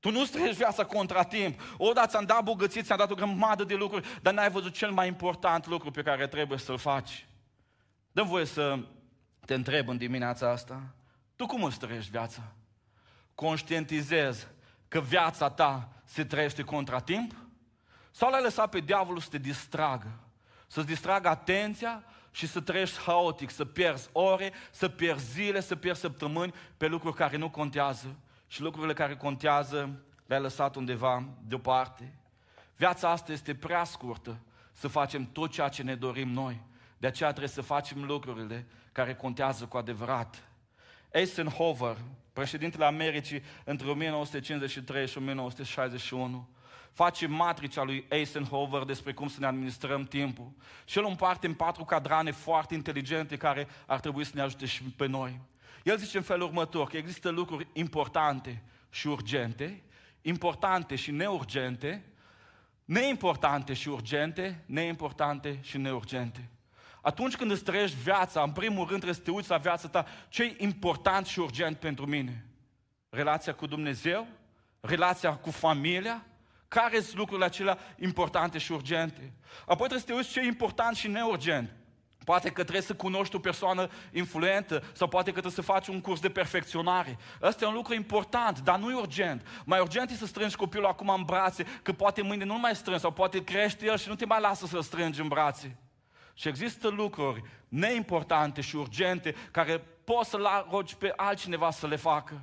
Tu 0.00 0.10
nu 0.10 0.24
trăiești 0.24 0.56
viața 0.56 0.84
contra 0.84 1.22
timp. 1.22 1.60
O, 1.76 1.92
da, 1.92 2.06
ți-am 2.06 2.24
dat 2.24 2.42
bogăție, 2.42 2.82
ți-am 2.82 2.98
dat 2.98 3.10
o 3.10 3.14
grămadă 3.14 3.64
de 3.64 3.74
lucruri, 3.74 4.18
dar 4.22 4.34
n-ai 4.34 4.50
văzut 4.50 4.72
cel 4.72 4.90
mai 4.90 5.06
important 5.06 5.66
lucru 5.66 5.90
pe 5.90 6.02
care 6.02 6.26
trebuie 6.26 6.58
să-l 6.58 6.78
faci. 6.78 7.26
dă 8.12 8.22
voie 8.22 8.44
să 8.44 8.78
te 9.46 9.54
întreb 9.54 9.88
în 9.88 9.96
dimineața 9.96 10.50
asta. 10.50 10.82
Tu 11.36 11.46
cum 11.46 11.64
îți 11.64 11.78
trăiești 11.78 12.10
viața? 12.10 12.42
Conștientizezi 13.34 14.46
că 14.88 15.00
viața 15.00 15.50
ta 15.50 15.88
se 16.04 16.24
trăiește 16.24 16.62
contra 16.62 17.00
timp? 17.00 17.34
Sau 18.10 18.30
l-ai 18.30 18.42
lăsat 18.42 18.70
pe 18.70 18.80
diavolul 18.80 19.20
să 19.20 19.28
te 19.30 19.38
distragă? 19.38 20.23
Să-ți 20.74 20.86
distragă 20.86 21.28
atenția 21.28 22.04
și 22.30 22.46
să 22.46 22.60
trăiești 22.60 22.98
haotic, 22.98 23.50
să 23.50 23.64
pierzi 23.64 24.08
ore, 24.12 24.52
să 24.70 24.88
pierzi 24.88 25.32
zile, 25.32 25.60
să 25.60 25.76
pierzi 25.76 26.00
săptămâni 26.00 26.54
pe 26.76 26.86
lucruri 26.86 27.16
care 27.16 27.36
nu 27.36 27.50
contează 27.50 28.16
și 28.46 28.60
lucrurile 28.60 28.92
care 28.92 29.16
contează 29.16 30.00
le-ai 30.26 30.40
lăsat 30.40 30.76
undeva 30.76 31.24
deoparte. 31.46 32.14
Viața 32.76 33.10
asta 33.10 33.32
este 33.32 33.54
prea 33.54 33.84
scurtă 33.84 34.38
să 34.72 34.88
facem 34.88 35.24
tot 35.32 35.50
ceea 35.50 35.68
ce 35.68 35.82
ne 35.82 35.94
dorim 35.94 36.28
noi. 36.28 36.60
De 36.98 37.06
aceea 37.06 37.30
trebuie 37.30 37.52
să 37.52 37.62
facem 37.62 38.04
lucrurile 38.04 38.66
care 38.92 39.14
contează 39.14 39.64
cu 39.64 39.76
adevărat. 39.76 40.48
Eisenhower, 41.10 41.96
președintele 42.32 42.84
Americii 42.84 43.42
între 43.64 43.90
1953 43.90 45.06
și 45.06 45.18
1961, 45.18 46.48
face 46.94 47.26
matricea 47.26 47.82
lui 47.82 48.06
Eisenhower 48.08 48.82
despre 48.82 49.12
cum 49.12 49.28
să 49.28 49.36
ne 49.40 49.46
administrăm 49.46 50.04
timpul. 50.04 50.52
Și 50.84 50.98
el 50.98 51.04
împarte 51.04 51.46
în 51.46 51.54
patru 51.54 51.84
cadrane 51.84 52.30
foarte 52.30 52.74
inteligente 52.74 53.36
care 53.36 53.68
ar 53.86 54.00
trebui 54.00 54.24
să 54.24 54.32
ne 54.34 54.40
ajute 54.40 54.66
și 54.66 54.82
pe 54.82 55.06
noi. 55.06 55.40
El 55.82 55.96
zice 55.96 56.16
în 56.16 56.22
felul 56.22 56.46
următor 56.46 56.88
că 56.88 56.96
există 56.96 57.28
lucruri 57.28 57.66
importante 57.72 58.62
și 58.90 59.06
urgente, 59.06 59.82
importante 60.22 60.94
și 60.94 61.10
neurgente, 61.10 62.04
neimportante 62.84 63.72
și 63.72 63.88
urgente, 63.88 64.64
neimportante 64.66 65.58
și 65.62 65.78
neurgente. 65.78 66.48
Atunci 67.00 67.36
când 67.36 67.50
îți 67.50 67.64
trăiești 67.64 67.96
viața, 68.02 68.42
în 68.42 68.52
primul 68.52 68.86
rând 68.86 68.88
trebuie 68.88 69.14
să 69.14 69.20
te 69.20 69.30
uiți 69.30 69.50
la 69.50 69.56
viața 69.56 69.88
ta, 69.88 70.06
ce 70.28 70.42
e 70.42 70.56
important 70.58 71.26
și 71.26 71.38
urgent 71.38 71.76
pentru 71.76 72.06
mine? 72.06 72.46
Relația 73.08 73.54
cu 73.54 73.66
Dumnezeu? 73.66 74.26
Relația 74.80 75.36
cu 75.36 75.50
familia? 75.50 76.24
Care 76.74 77.00
sunt 77.00 77.16
lucrurile 77.16 77.46
acelea 77.46 77.78
importante 77.98 78.58
și 78.58 78.72
urgente? 78.72 79.32
Apoi 79.60 79.76
trebuie 79.76 79.98
să 79.98 80.06
te 80.06 80.12
uiți 80.12 80.30
ce 80.30 80.40
e 80.40 80.44
important 80.46 80.96
și 80.96 81.08
neurgent. 81.08 81.76
Poate 82.24 82.48
că 82.48 82.62
trebuie 82.62 82.82
să 82.82 82.94
cunoști 82.94 83.36
o 83.36 83.38
persoană 83.38 83.88
influentă 84.12 84.82
sau 84.92 85.08
poate 85.08 85.26
că 85.26 85.40
trebuie 85.40 85.52
să 85.52 85.72
faci 85.72 85.86
un 85.86 86.00
curs 86.00 86.20
de 86.20 86.30
perfecționare. 86.30 87.18
Ăsta 87.42 87.64
e 87.64 87.68
un 87.68 87.74
lucru 87.74 87.94
important, 87.94 88.60
dar 88.60 88.78
nu 88.78 88.90
e 88.90 88.94
urgent. 88.94 89.46
Mai 89.64 89.80
urgent 89.80 90.10
e 90.10 90.14
să 90.14 90.26
strângi 90.26 90.56
copilul 90.56 90.86
acum 90.86 91.08
în 91.08 91.22
brațe, 91.22 91.64
că 91.82 91.92
poate 91.92 92.22
mâine 92.22 92.44
nu 92.44 92.58
mai 92.58 92.76
strângi 92.76 93.00
sau 93.00 93.10
poate 93.10 93.44
crește 93.44 93.86
el 93.86 93.98
și 93.98 94.08
nu 94.08 94.14
te 94.14 94.24
mai 94.24 94.40
lasă 94.40 94.66
să-l 94.66 94.82
strângi 94.82 95.20
în 95.20 95.28
brațe. 95.28 95.76
Și 96.34 96.48
există 96.48 96.88
lucruri 96.88 97.42
neimportante 97.68 98.60
și 98.60 98.76
urgente 98.76 99.34
care 99.50 99.78
poți 100.04 100.30
să-l 100.30 100.66
rogi 100.70 100.96
pe 100.96 101.12
altcineva 101.16 101.70
să 101.70 101.86
le 101.86 101.96
facă. 101.96 102.42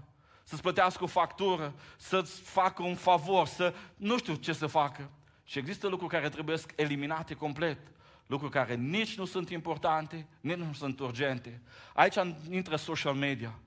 Să-ți 0.52 0.64
plătească 0.64 1.04
o 1.04 1.08
factură, 1.08 1.74
să-ți 1.98 2.42
facă 2.42 2.84
un 2.84 2.96
favor, 2.96 3.48
să 3.48 3.74
nu 3.96 4.18
știu 4.18 4.36
ce 4.36 4.54
să 4.54 4.68
facă. 4.68 5.10
Și 5.44 5.60
există 5.60 5.88
lucruri 5.88 6.14
care 6.14 6.30
trebuie 6.30 6.58
eliminate 6.76 7.34
complet. 7.34 7.78
Lucruri 8.26 8.52
care 8.52 8.76
nici 8.76 9.18
nu 9.18 9.26
sunt 9.26 9.50
importante, 9.50 10.28
nici 10.42 10.56
nu 10.56 10.74
sunt 10.74 11.00
urgente. 11.00 11.62
Aici 11.94 12.16
intră 12.50 12.76
social 12.76 13.14
media. 13.14 13.60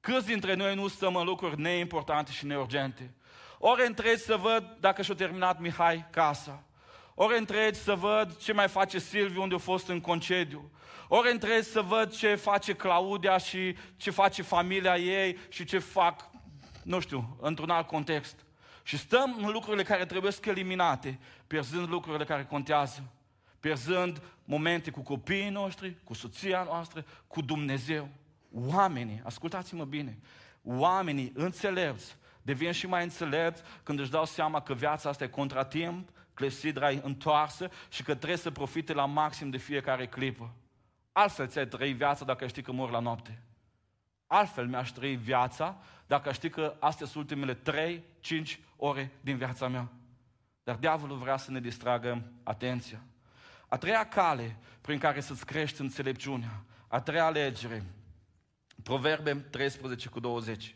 Câți 0.00 0.26
dintre 0.26 0.54
noi 0.54 0.74
nu 0.74 0.88
stăm 0.88 1.16
în 1.16 1.24
lucruri 1.24 1.60
neimportante 1.60 2.32
și 2.32 2.46
neurgente? 2.46 3.14
Ori 3.58 3.86
întregi 3.86 4.22
să 4.22 4.36
văd 4.36 4.76
dacă 4.80 5.02
și-a 5.02 5.14
terminat 5.14 5.60
Mihai 5.60 6.06
casa. 6.10 6.62
Ori 7.18 7.38
întregi 7.38 7.78
să 7.78 7.94
văd 7.94 8.36
ce 8.36 8.52
mai 8.52 8.68
face 8.68 8.98
Silviu 8.98 9.42
unde 9.42 9.54
a 9.54 9.58
fost 9.58 9.88
în 9.88 10.00
concediu. 10.00 10.70
Ori 11.08 11.32
întregi 11.32 11.66
să 11.66 11.80
văd 11.80 12.16
ce 12.16 12.34
face 12.34 12.72
Claudia 12.72 13.38
și 13.38 13.76
ce 13.96 14.10
face 14.10 14.42
familia 14.42 14.96
ei 14.96 15.38
și 15.48 15.64
ce 15.64 15.78
fac, 15.78 16.30
nu 16.82 17.00
știu, 17.00 17.36
într-un 17.40 17.70
alt 17.70 17.86
context. 17.86 18.44
Și 18.82 18.98
stăm 18.98 19.36
în 19.38 19.50
lucrurile 19.50 19.82
care 19.82 20.06
trebuie 20.06 20.32
să 20.32 20.40
eliminate, 20.44 21.18
pierzând 21.46 21.88
lucrurile 21.88 22.24
care 22.24 22.44
contează. 22.44 23.02
Pierzând 23.60 24.22
momente 24.44 24.90
cu 24.90 25.00
copiii 25.00 25.48
noștri, 25.48 25.96
cu 26.04 26.14
soția 26.14 26.62
noastră, 26.62 27.04
cu 27.26 27.40
Dumnezeu. 27.40 28.08
Oamenii, 28.52 29.20
ascultați-mă 29.24 29.84
bine, 29.84 30.18
oamenii 30.64 31.32
înțelepți 31.34 32.16
devin 32.42 32.72
și 32.72 32.86
mai 32.86 33.02
înțelepți 33.02 33.62
când 33.82 33.98
își 33.98 34.10
dau 34.10 34.24
seama 34.24 34.60
că 34.60 34.74
viața 34.74 35.08
asta 35.08 35.24
e 35.24 35.28
contratimp, 35.28 36.08
clepsidra 36.36 36.90
e 36.90 37.00
întoarsă 37.02 37.70
și 37.88 38.02
că 38.02 38.14
trebuie 38.14 38.38
să 38.38 38.50
profite 38.50 38.92
la 38.92 39.04
maxim 39.04 39.50
de 39.50 39.56
fiecare 39.56 40.06
clipă. 40.06 40.54
Altfel 41.12 41.48
ți-ai 41.48 41.66
trăi 41.66 41.92
viața 41.92 42.24
dacă 42.24 42.46
știi 42.46 42.62
că 42.62 42.72
mor 42.72 42.90
la 42.90 42.98
noapte. 42.98 43.42
Altfel 44.26 44.66
mi-aș 44.66 44.90
trăi 44.90 45.16
viața 45.16 45.76
dacă 46.06 46.32
știi 46.32 46.50
că 46.50 46.76
astea 46.80 47.06
sunt 47.06 47.30
ultimele 47.30 47.58
3-5 48.44 48.58
ore 48.76 49.12
din 49.20 49.36
viața 49.36 49.68
mea. 49.68 49.88
Dar 50.64 50.74
diavolul 50.74 51.16
vrea 51.16 51.36
să 51.36 51.50
ne 51.50 51.60
distragă 51.60 52.22
atenția. 52.42 53.00
A 53.68 53.76
treia 53.76 54.08
cale 54.08 54.56
prin 54.80 54.98
care 54.98 55.20
să-ți 55.20 55.46
crești 55.46 55.80
înțelepciunea, 55.80 56.62
a 56.88 57.00
treia 57.00 57.24
alegere, 57.24 57.82
Proverbe 58.82 59.34
13 59.34 60.08
cu 60.08 60.20
20. 60.20 60.74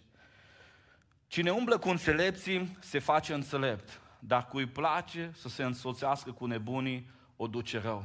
Cine 1.26 1.50
umblă 1.50 1.78
cu 1.78 1.88
înțelepții 1.88 2.76
se 2.80 2.98
face 2.98 3.34
înțelept, 3.34 4.00
dar 4.20 4.46
cui 4.46 4.66
place 4.66 5.30
să 5.34 5.48
se 5.48 5.62
însoțească 5.62 6.32
cu 6.32 6.46
nebunii 6.46 7.10
o 7.36 7.46
duce 7.46 7.78
rău. 7.78 8.04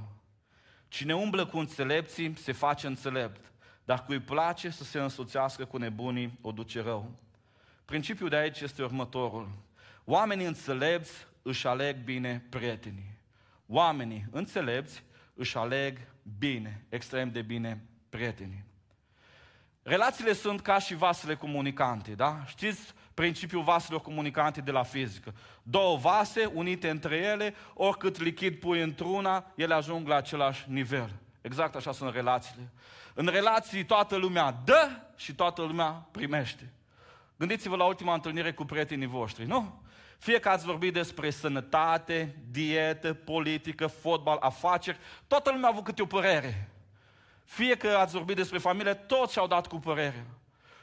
Cine 0.88 1.15
umblă 1.15 1.45
cu 1.45 1.58
înțelepții 1.58 2.38
se 2.38 2.51
face 2.51 2.88
înțelept, 2.88 3.51
dar 3.86 4.06
cui 4.06 4.19
place 4.19 4.69
să 4.69 4.84
se 4.84 4.99
însoțească 4.99 5.65
cu 5.65 5.78
nebunii 5.78 6.38
o 6.41 6.51
duce 6.51 6.82
rău. 6.82 7.12
Principiul 7.86 8.30
de 8.30 8.36
aici 8.36 8.60
este 8.60 8.84
următorul. 8.84 9.49
Oamenii 10.06 10.45
înțelepți 10.45 11.28
își 11.41 11.67
aleg 11.67 12.04
bine 12.04 12.45
prietenii. 12.49 13.17
Oamenii 13.67 14.25
înțelepți 14.32 15.04
își 15.34 15.58
aleg 15.58 15.97
bine, 16.38 16.86
extrem 16.89 17.32
de 17.32 17.41
bine, 17.41 17.86
prietenii. 18.10 18.63
Relațiile 19.82 20.34
sunt 20.34 20.62
ca 20.62 20.80
și 20.80 20.95
vasele 20.95 21.36
comunicante, 21.36 22.12
da? 22.12 22.43
Știți 22.45 22.93
principiul 23.15 23.63
vaselor 23.63 24.01
comunicante 24.01 24.62
de 24.62 24.71
la 24.71 24.84
fizică. 24.84 25.34
Două 25.63 25.97
vase 25.97 26.45
unite 26.54 26.89
între 26.89 27.15
ele, 27.15 27.56
oricât 27.73 28.19
lichid 28.19 28.60
pui 28.60 28.82
într-una, 28.82 29.51
ele 29.56 29.73
ajung 29.73 30.08
la 30.08 30.15
același 30.15 30.65
nivel. 30.67 31.10
Exact 31.41 31.75
așa 31.75 31.91
sunt 31.91 32.13
relațiile. 32.13 32.71
În 33.13 33.28
relații 33.28 33.86
toată 33.86 34.15
lumea 34.15 34.51
dă 34.65 34.89
și 35.15 35.34
toată 35.34 35.62
lumea 35.62 36.08
primește. 36.12 36.73
Gândiți-vă 37.38 37.75
la 37.75 37.86
ultima 37.86 38.13
întâlnire 38.13 38.54
cu 38.54 38.65
prietenii 38.65 39.08
voștri, 39.08 39.45
nu? 39.45 39.84
Fie 40.17 40.39
că 40.39 40.49
ați 40.49 40.65
vorbit 40.65 40.93
despre 40.93 41.30
sănătate, 41.30 42.36
dietă, 42.51 43.13
politică, 43.13 43.88
fotbal, 43.88 44.38
afaceri, 44.39 44.97
toată 45.28 45.51
lumea 45.51 45.67
a 45.67 45.71
avut 45.71 45.84
câte 45.84 46.01
o 46.01 46.06
părere. 46.06 46.69
Fie 47.43 47.78
că 47.78 47.88
ați 47.88 48.13
vorbit 48.13 48.36
despre 48.36 48.58
familie, 48.58 48.93
toți 48.93 49.32
și-au 49.32 49.47
dat 49.47 49.67
cu 49.67 49.80
părerea. 49.80 50.25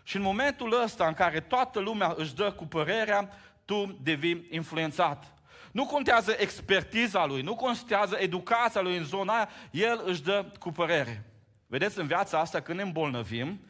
Și 0.02 0.16
în 0.16 0.22
momentul 0.22 0.82
ăsta 0.82 1.06
în 1.06 1.14
care 1.14 1.40
toată 1.40 1.80
lumea 1.80 2.14
își 2.16 2.34
dă 2.34 2.52
cu 2.52 2.66
părerea, 2.66 3.28
tu 3.64 3.98
devii 4.02 4.46
influențat. 4.50 5.32
Nu 5.72 5.86
contează 5.86 6.34
expertiza 6.38 7.26
lui, 7.26 7.42
nu 7.42 7.54
contează 7.54 8.16
educația 8.18 8.80
lui 8.80 8.96
în 8.96 9.04
zona 9.04 9.34
aia, 9.34 9.48
el 9.70 10.02
își 10.04 10.22
dă 10.22 10.44
cu 10.58 10.72
părere. 10.72 11.24
Vedeți, 11.66 11.98
în 11.98 12.06
viața 12.06 12.38
asta, 12.38 12.60
când 12.60 12.78
ne 12.78 12.84
îmbolnăvim, 12.84 13.60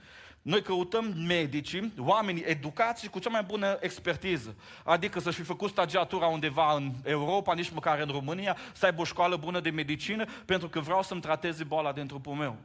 noi 0.42 0.62
căutăm 0.62 1.14
medicii, 1.27 1.92
oamenii 1.99 2.42
educați 2.47 3.03
și 3.03 3.09
cu 3.09 3.18
cea 3.18 3.31
mai 3.31 3.42
bună 3.42 3.79
expertiză. 3.81 4.55
Adică 4.85 5.21
să-și 5.21 5.37
fi 5.37 5.42
făcut 5.42 5.71
stagiatura 5.71 6.27
undeva 6.27 6.75
în 6.75 6.92
Europa, 7.05 7.55
nici 7.55 7.71
măcar 7.71 7.99
în 7.99 8.09
România, 8.09 8.57
să 8.73 8.87
aibă 8.87 9.01
o 9.01 9.05
școală 9.05 9.37
bună 9.37 9.61
de 9.61 9.71
medicină, 9.71 10.25
pentru 10.45 10.68
că 10.68 10.81
vreau 10.81 11.03
să-mi 11.03 11.21
trateze 11.21 11.64
boala 11.64 11.92
din 11.92 12.07
trupul 12.07 12.35
meu. 12.35 12.57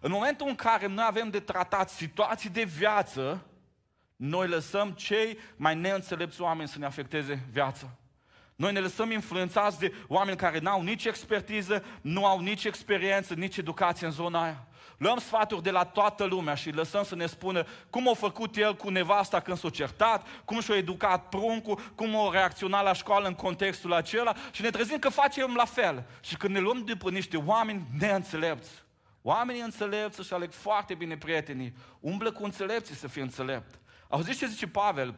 În 0.00 0.10
momentul 0.10 0.48
în 0.48 0.54
care 0.54 0.86
noi 0.86 1.04
avem 1.08 1.30
de 1.30 1.40
tratat 1.40 1.90
situații 1.90 2.50
de 2.50 2.62
viață, 2.62 3.46
noi 4.16 4.48
lăsăm 4.48 4.90
cei 4.90 5.38
mai 5.56 5.74
neînțelepți 5.74 6.40
oameni 6.40 6.68
să 6.68 6.78
ne 6.78 6.86
afecteze 6.86 7.46
viața. 7.50 7.86
Noi 8.56 8.72
ne 8.72 8.80
lăsăm 8.80 9.10
influențați 9.10 9.78
de 9.78 9.92
oameni 10.08 10.36
care 10.36 10.58
n-au 10.58 10.82
nici 10.82 11.04
expertiză, 11.04 11.84
nu 12.00 12.26
au 12.26 12.40
nici 12.40 12.64
experiență, 12.64 13.34
nici 13.34 13.56
educație 13.56 14.06
în 14.06 14.12
zona 14.12 14.42
aia. 14.42 14.66
Luăm 14.98 15.18
sfaturi 15.18 15.62
de 15.62 15.70
la 15.70 15.84
toată 15.84 16.24
lumea 16.24 16.54
și 16.54 16.70
lăsăm 16.70 17.04
să 17.04 17.14
ne 17.14 17.26
spună 17.26 17.66
cum 17.90 18.08
a 18.08 18.14
făcut 18.14 18.56
el 18.56 18.74
cu 18.74 18.88
nevasta 18.88 19.40
când 19.40 19.58
s-a 19.58 19.70
certat, 19.70 20.26
cum 20.44 20.60
și-a 20.60 20.76
educat 20.76 21.28
pruncul, 21.28 21.92
cum 21.94 22.16
a 22.16 22.30
reacționat 22.30 22.84
la 22.84 22.92
școală 22.92 23.26
în 23.26 23.34
contextul 23.34 23.92
acela 23.92 24.34
și 24.50 24.62
ne 24.62 24.70
trezim 24.70 24.98
că 24.98 25.08
facem 25.08 25.54
la 25.54 25.64
fel. 25.64 26.04
Și 26.20 26.36
când 26.36 26.54
ne 26.54 26.60
luăm 26.60 26.84
după 26.84 27.10
niște 27.10 27.36
oameni 27.36 27.86
neînțelepți, 27.98 28.70
Oamenii 29.28 29.60
înțelepți 29.60 30.20
își 30.20 30.32
aleg 30.32 30.50
foarte 30.50 30.94
bine 30.94 31.16
prietenii. 31.16 31.76
Umblă 32.00 32.32
cu 32.32 32.44
înțelepții 32.44 32.94
să 32.94 33.08
fie 33.08 33.22
înțelept. 33.22 33.80
Auziți 34.08 34.38
ce 34.38 34.46
zice 34.46 34.68
Pavel, 34.68 35.14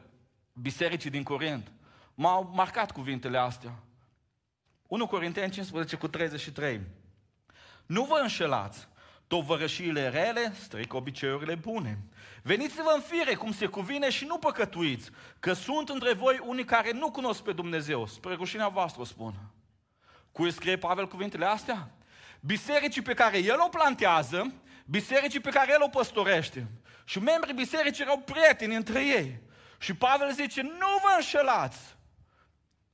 bisericii 0.53 1.11
din 1.11 1.23
Corint? 1.23 1.73
M-au 2.15 2.51
marcat 2.55 2.91
cuvintele 2.91 3.39
astea. 3.39 3.73
1 4.87 5.07
Corinteni 5.07 5.53
15 5.53 5.97
cu 5.97 6.09
33. 6.09 6.81
Nu 7.87 8.05
vă 8.05 8.19
înșelați, 8.23 8.89
tovărășiile 9.27 10.09
rele 10.09 10.53
stric 10.55 10.95
obiceiurile 10.95 11.55
bune. 11.55 11.99
Veniți-vă 12.43 12.93
în 12.95 13.01
fire 13.01 13.35
cum 13.35 13.53
se 13.53 13.67
cuvine 13.67 14.11
și 14.11 14.25
nu 14.25 14.39
păcătuiți, 14.39 15.11
că 15.39 15.53
sunt 15.53 15.89
între 15.89 16.13
voi 16.13 16.41
unii 16.47 16.65
care 16.65 16.93
nu 16.93 17.11
cunosc 17.11 17.43
pe 17.43 17.53
Dumnezeu. 17.53 18.07
Spre 18.07 18.35
rușinea 18.35 18.69
voastră 18.69 19.05
spun. 19.05 19.35
Cui 20.33 20.53
scrie 20.53 20.77
Pavel 20.77 21.09
cuvintele 21.09 21.45
astea? 21.45 21.98
Bisericii 22.41 23.03
pe 23.03 23.15
care 23.15 23.39
el 23.39 23.61
o 23.61 23.69
plantează, 23.69 24.53
bisericii 24.87 25.41
pe 25.41 25.51
care 25.51 25.73
el 25.73 25.83
o 25.83 25.89
păstorește. 25.89 26.67
Și 27.05 27.19
membrii 27.19 27.55
bisericii 27.55 28.03
erau 28.03 28.19
prieteni 28.19 28.75
între 28.75 29.05
ei. 29.05 29.41
Și 29.79 29.95
Pavel 29.95 30.33
zice, 30.33 30.63
nu 30.63 30.99
vă 31.03 31.15
înșelați. 31.17 31.97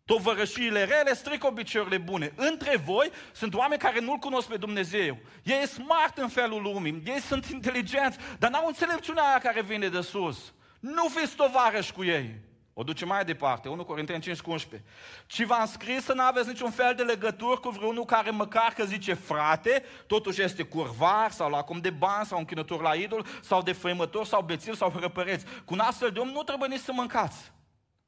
Tovărășiile 0.05 0.85
rele 0.85 1.15
strică 1.15 1.47
obiceiurile 1.47 1.99
bune. 1.99 2.33
Între 2.37 2.77
voi 2.77 3.11
sunt 3.33 3.55
oameni 3.55 3.81
care 3.81 4.01
nu-L 4.01 4.17
cunosc 4.17 4.49
pe 4.49 4.57
Dumnezeu. 4.57 5.19
Ei 5.43 5.67
sunt 5.67 5.87
smart 5.87 6.19
în 6.19 6.29
felul 6.29 6.63
lumii, 6.63 7.03
ei 7.07 7.21
sunt 7.21 7.47
inteligenți, 7.47 8.19
dar 8.39 8.51
n-au 8.51 8.67
înțelepciunea 8.67 9.23
aia 9.23 9.39
care 9.39 9.63
vine 9.63 9.89
de 9.89 10.01
sus. 10.01 10.53
Nu 10.81 11.09
fiți 11.09 11.35
tovarăși 11.35 11.93
cu 11.93 12.05
ei. 12.05 12.35
O 12.77 12.83
duce 12.83 13.05
mai 13.05 13.25
departe, 13.25 13.69
1 13.69 13.85
Corinteni 13.85 14.21
5 14.21 14.41
cu 14.41 14.51
11. 14.51 14.89
Ci 15.27 15.45
v-am 15.45 15.67
scris 15.67 16.05
să 16.05 16.13
nu 16.13 16.23
aveți 16.23 16.49
niciun 16.49 16.71
fel 16.71 16.95
de 16.95 17.03
legătură 17.03 17.57
cu 17.57 17.69
vreunul 17.69 18.05
care 18.05 18.31
măcar 18.31 18.73
că 18.73 18.85
zice 18.85 19.15
frate, 19.15 19.85
totuși 20.07 20.43
este 20.43 20.63
curvar 20.63 21.31
sau 21.31 21.51
la 21.51 21.63
cum 21.63 21.79
de 21.79 21.91
bani 21.91 22.27
sau 22.27 22.39
închinător 22.39 22.83
la 22.83 22.95
idol 22.95 23.27
sau 23.43 23.63
de 23.63 23.73
făimător 23.73 24.27
sau 24.27 24.43
bețiv 24.43 24.77
sau 24.77 24.93
răpăreți. 25.01 25.45
Cu 25.65 25.73
un 25.73 25.79
astfel 25.79 26.11
de 26.11 26.19
om 26.19 26.29
nu 26.29 26.43
trebuie 26.43 26.69
nici 26.69 26.81
să 26.81 26.93
mâncați. 26.93 27.53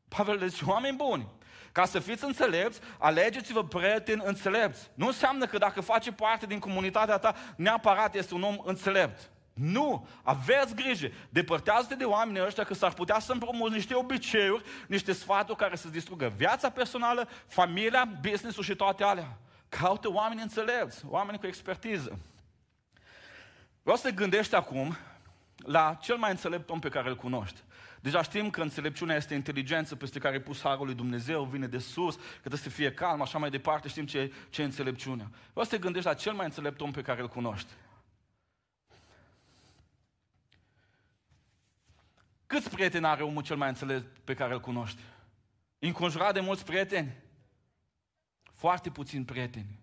Pavel 0.09 0.37
le 0.37 0.47
zice, 0.47 0.65
oameni 0.67 0.97
buni, 0.97 1.29
ca 1.73 1.85
să 1.85 1.99
fiți 1.99 2.25
înțelepți, 2.25 2.81
alegeți-vă 2.99 3.65
prieteni 3.65 4.23
înțelepți. 4.25 4.91
Nu 4.95 5.07
înseamnă 5.07 5.47
că 5.47 5.59
dacă 5.59 5.81
face 5.81 6.13
parte 6.13 6.47
din 6.47 6.59
comunitatea 6.59 7.19
ta, 7.19 7.35
neapărat 7.57 8.15
este 8.15 8.35
un 8.35 8.43
om 8.43 8.59
înțelept. 8.65 9.31
Nu! 9.61 10.09
Aveți 10.23 10.75
grijă! 10.75 11.11
Depărtează-te 11.29 11.95
de 11.95 12.05
oamenii 12.05 12.47
ăștia 12.47 12.65
că 12.65 12.75
s-ar 12.75 12.93
putea 12.93 13.19
să 13.19 13.33
împrumuți 13.33 13.75
niște 13.75 13.95
obiceiuri, 13.95 14.65
niște 14.87 15.13
sfaturi 15.13 15.59
care 15.59 15.77
să 15.77 15.89
distrugă 15.89 16.33
viața 16.37 16.71
personală, 16.71 17.29
familia, 17.47 18.05
business-ul 18.21 18.63
și 18.63 18.75
toate 18.75 19.05
alea. 19.05 19.39
Caută 19.69 20.13
oameni 20.13 20.43
înțelepți, 20.43 21.05
oameni 21.09 21.39
cu 21.39 21.47
expertiză. 21.47 22.19
Vreau 23.83 23.97
să 23.97 24.09
te 24.09 24.15
gândești 24.15 24.55
acum 24.55 24.97
la 25.57 25.99
cel 26.03 26.17
mai 26.17 26.31
înțelept 26.31 26.71
om 26.71 26.79
pe 26.79 26.89
care 26.89 27.09
îl 27.09 27.17
cunoști. 27.17 27.61
Deja 28.01 28.23
știm 28.23 28.51
că 28.51 28.63
înțelepciunea 28.63 29.17
este 29.17 29.35
inteligență 29.35 29.97
peste 29.97 30.19
care 30.19 30.41
pus 30.41 30.63
harul 30.63 30.87
lui 30.87 30.95
Dumnezeu, 30.95 31.45
vine 31.45 31.67
de 31.67 31.79
sus, 31.79 32.15
că 32.15 32.39
trebuie 32.39 32.61
să 32.61 32.69
fie 32.69 32.93
calm, 32.93 33.21
așa 33.23 33.39
mai 33.39 33.51
departe, 33.51 33.89
știm 33.89 34.07
ce, 34.07 34.33
ce 34.51 34.63
e 34.63 34.65
înțelepciunea. 34.65 35.31
Vreau 35.51 35.65
să 35.65 35.71
te 35.71 35.79
gândești 35.79 36.09
la 36.09 36.15
cel 36.15 36.33
mai 36.33 36.45
înțelept 36.45 36.81
om 36.81 36.91
pe 36.91 37.03
care 37.03 37.21
îl 37.21 37.29
cunoști. 37.29 37.73
Câți 42.47 42.71
prieteni 42.71 43.07
are 43.07 43.23
omul 43.23 43.43
cel 43.43 43.57
mai 43.57 43.69
înțelept 43.69 44.19
pe 44.19 44.35
care 44.35 44.53
îl 44.53 44.61
cunoști? 44.61 45.01
Înconjurat 45.79 46.35
de 46.35 46.41
mulți 46.41 46.65
prieteni? 46.65 47.17
Foarte 48.43 48.91
puțini 48.91 49.25
prieteni. 49.25 49.81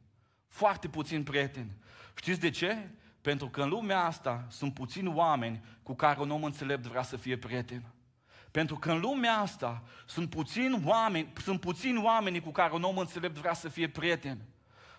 Foarte 0.48 0.88
puțini 0.88 1.24
prieteni. 1.24 1.72
Știți 2.16 2.40
de 2.40 2.50
ce? 2.50 2.90
Pentru 3.22 3.48
că 3.48 3.62
în 3.62 3.70
lumea 3.70 4.04
asta 4.04 4.46
sunt 4.50 4.74
puțini 4.74 5.08
oameni 5.08 5.64
cu 5.84 5.94
care 5.94 6.20
un 6.20 6.32
om 6.32 6.44
înțelept 6.44 6.86
vrea 6.86 7.02
să 7.02 7.18
fie 7.18 7.38
prieten. 7.38 7.84
Pentru 8.52 8.76
că 8.76 8.92
în 8.92 9.00
lumea 9.00 9.38
asta 9.38 9.84
sunt 10.06 10.30
puțini 10.30 10.82
oameni, 10.86 11.34
sunt 11.42 11.60
puțini 11.60 12.04
oameni 12.04 12.42
cu 12.42 12.52
care 12.52 12.74
un 12.74 12.84
om 12.84 12.98
înțelept 12.98 13.38
vrea 13.38 13.54
să 13.54 13.70
fie 13.70 13.90
prieten. 13.90 14.42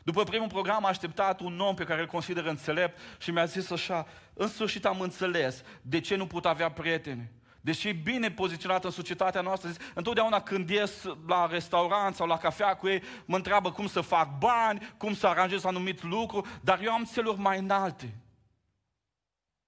După 0.02 0.24
primul 0.24 0.48
program 0.48 0.84
a 0.84 0.88
așteptat 0.88 1.40
un 1.40 1.60
om 1.60 1.74
pe 1.74 1.84
care 1.84 2.00
îl 2.00 2.06
consideră 2.06 2.48
înțelept 2.48 2.98
și 3.18 3.30
mi-a 3.30 3.44
zis 3.44 3.70
așa, 3.70 4.06
în 4.34 4.48
sfârșit 4.48 4.84
am 4.84 5.00
înțeles 5.00 5.62
de 5.82 6.00
ce 6.00 6.16
nu 6.16 6.26
pot 6.26 6.46
avea 6.46 6.70
prieteni. 6.70 7.30
Deși 7.64 7.88
e 7.88 7.92
bine 7.92 8.30
poziționat 8.30 8.84
în 8.84 8.90
societatea 8.90 9.40
noastră, 9.40 9.68
zis, 9.68 9.78
întotdeauna 9.94 10.40
când 10.40 10.68
ies 10.68 11.04
la 11.26 11.46
restaurant 11.46 12.14
sau 12.14 12.26
la 12.26 12.36
cafea 12.36 12.74
cu 12.76 12.88
ei, 12.88 13.02
mă 13.24 13.36
întreabă 13.36 13.72
cum 13.72 13.86
să 13.86 14.00
fac 14.00 14.38
bani, 14.38 14.94
cum 14.96 15.14
să 15.14 15.26
aranjez 15.26 15.64
anumit 15.64 16.02
lucru, 16.02 16.46
dar 16.60 16.80
eu 16.82 16.92
am 16.92 17.04
țeluri 17.04 17.38
mai 17.38 17.58
înalte. 17.58 18.14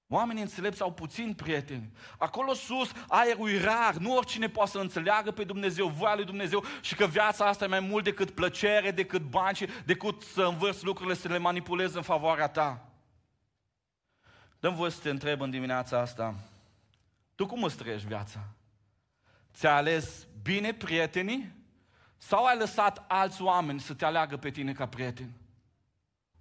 Oamenii 0.08 0.42
înțelepți 0.42 0.82
au 0.82 0.92
puțini 0.92 1.34
prieteni. 1.34 1.90
Acolo 2.18 2.54
sus, 2.54 2.90
aerul 3.08 3.50
e 3.50 3.60
rar, 3.60 3.94
nu 3.94 4.16
oricine 4.16 4.48
poate 4.48 4.70
să 4.70 4.78
înțeleagă 4.78 5.30
pe 5.30 5.44
Dumnezeu, 5.44 5.86
voia 5.88 6.14
lui 6.14 6.24
Dumnezeu 6.24 6.64
și 6.80 6.94
că 6.94 7.06
viața 7.06 7.46
asta 7.46 7.64
e 7.64 7.68
mai 7.68 7.80
mult 7.80 8.04
decât 8.04 8.30
plăcere, 8.30 8.90
decât 8.90 9.22
bani 9.22 9.58
decât 9.84 10.22
să 10.22 10.42
învârți 10.42 10.84
lucrurile, 10.84 11.14
să 11.14 11.28
le 11.28 11.38
manipulezi 11.38 11.96
în 11.96 12.02
favoarea 12.02 12.48
ta. 12.48 12.88
Dăm 14.60 14.74
voie 14.74 14.90
să 14.90 15.00
te 15.02 15.10
întreb 15.10 15.40
în 15.40 15.50
dimineața 15.50 16.00
asta, 16.00 16.34
tu 17.36 17.46
cum 17.46 17.62
îți 17.62 17.76
trăiești 17.76 18.06
viața? 18.06 18.40
Ți-ai 19.54 19.72
ales 19.72 20.26
bine 20.42 20.74
prietenii 20.74 21.54
sau 22.16 22.44
ai 22.44 22.56
lăsat 22.56 23.04
alți 23.08 23.42
oameni 23.42 23.80
să 23.80 23.94
te 23.94 24.04
aleagă 24.04 24.36
pe 24.36 24.50
tine 24.50 24.72
ca 24.72 24.86
prieten? 24.86 25.32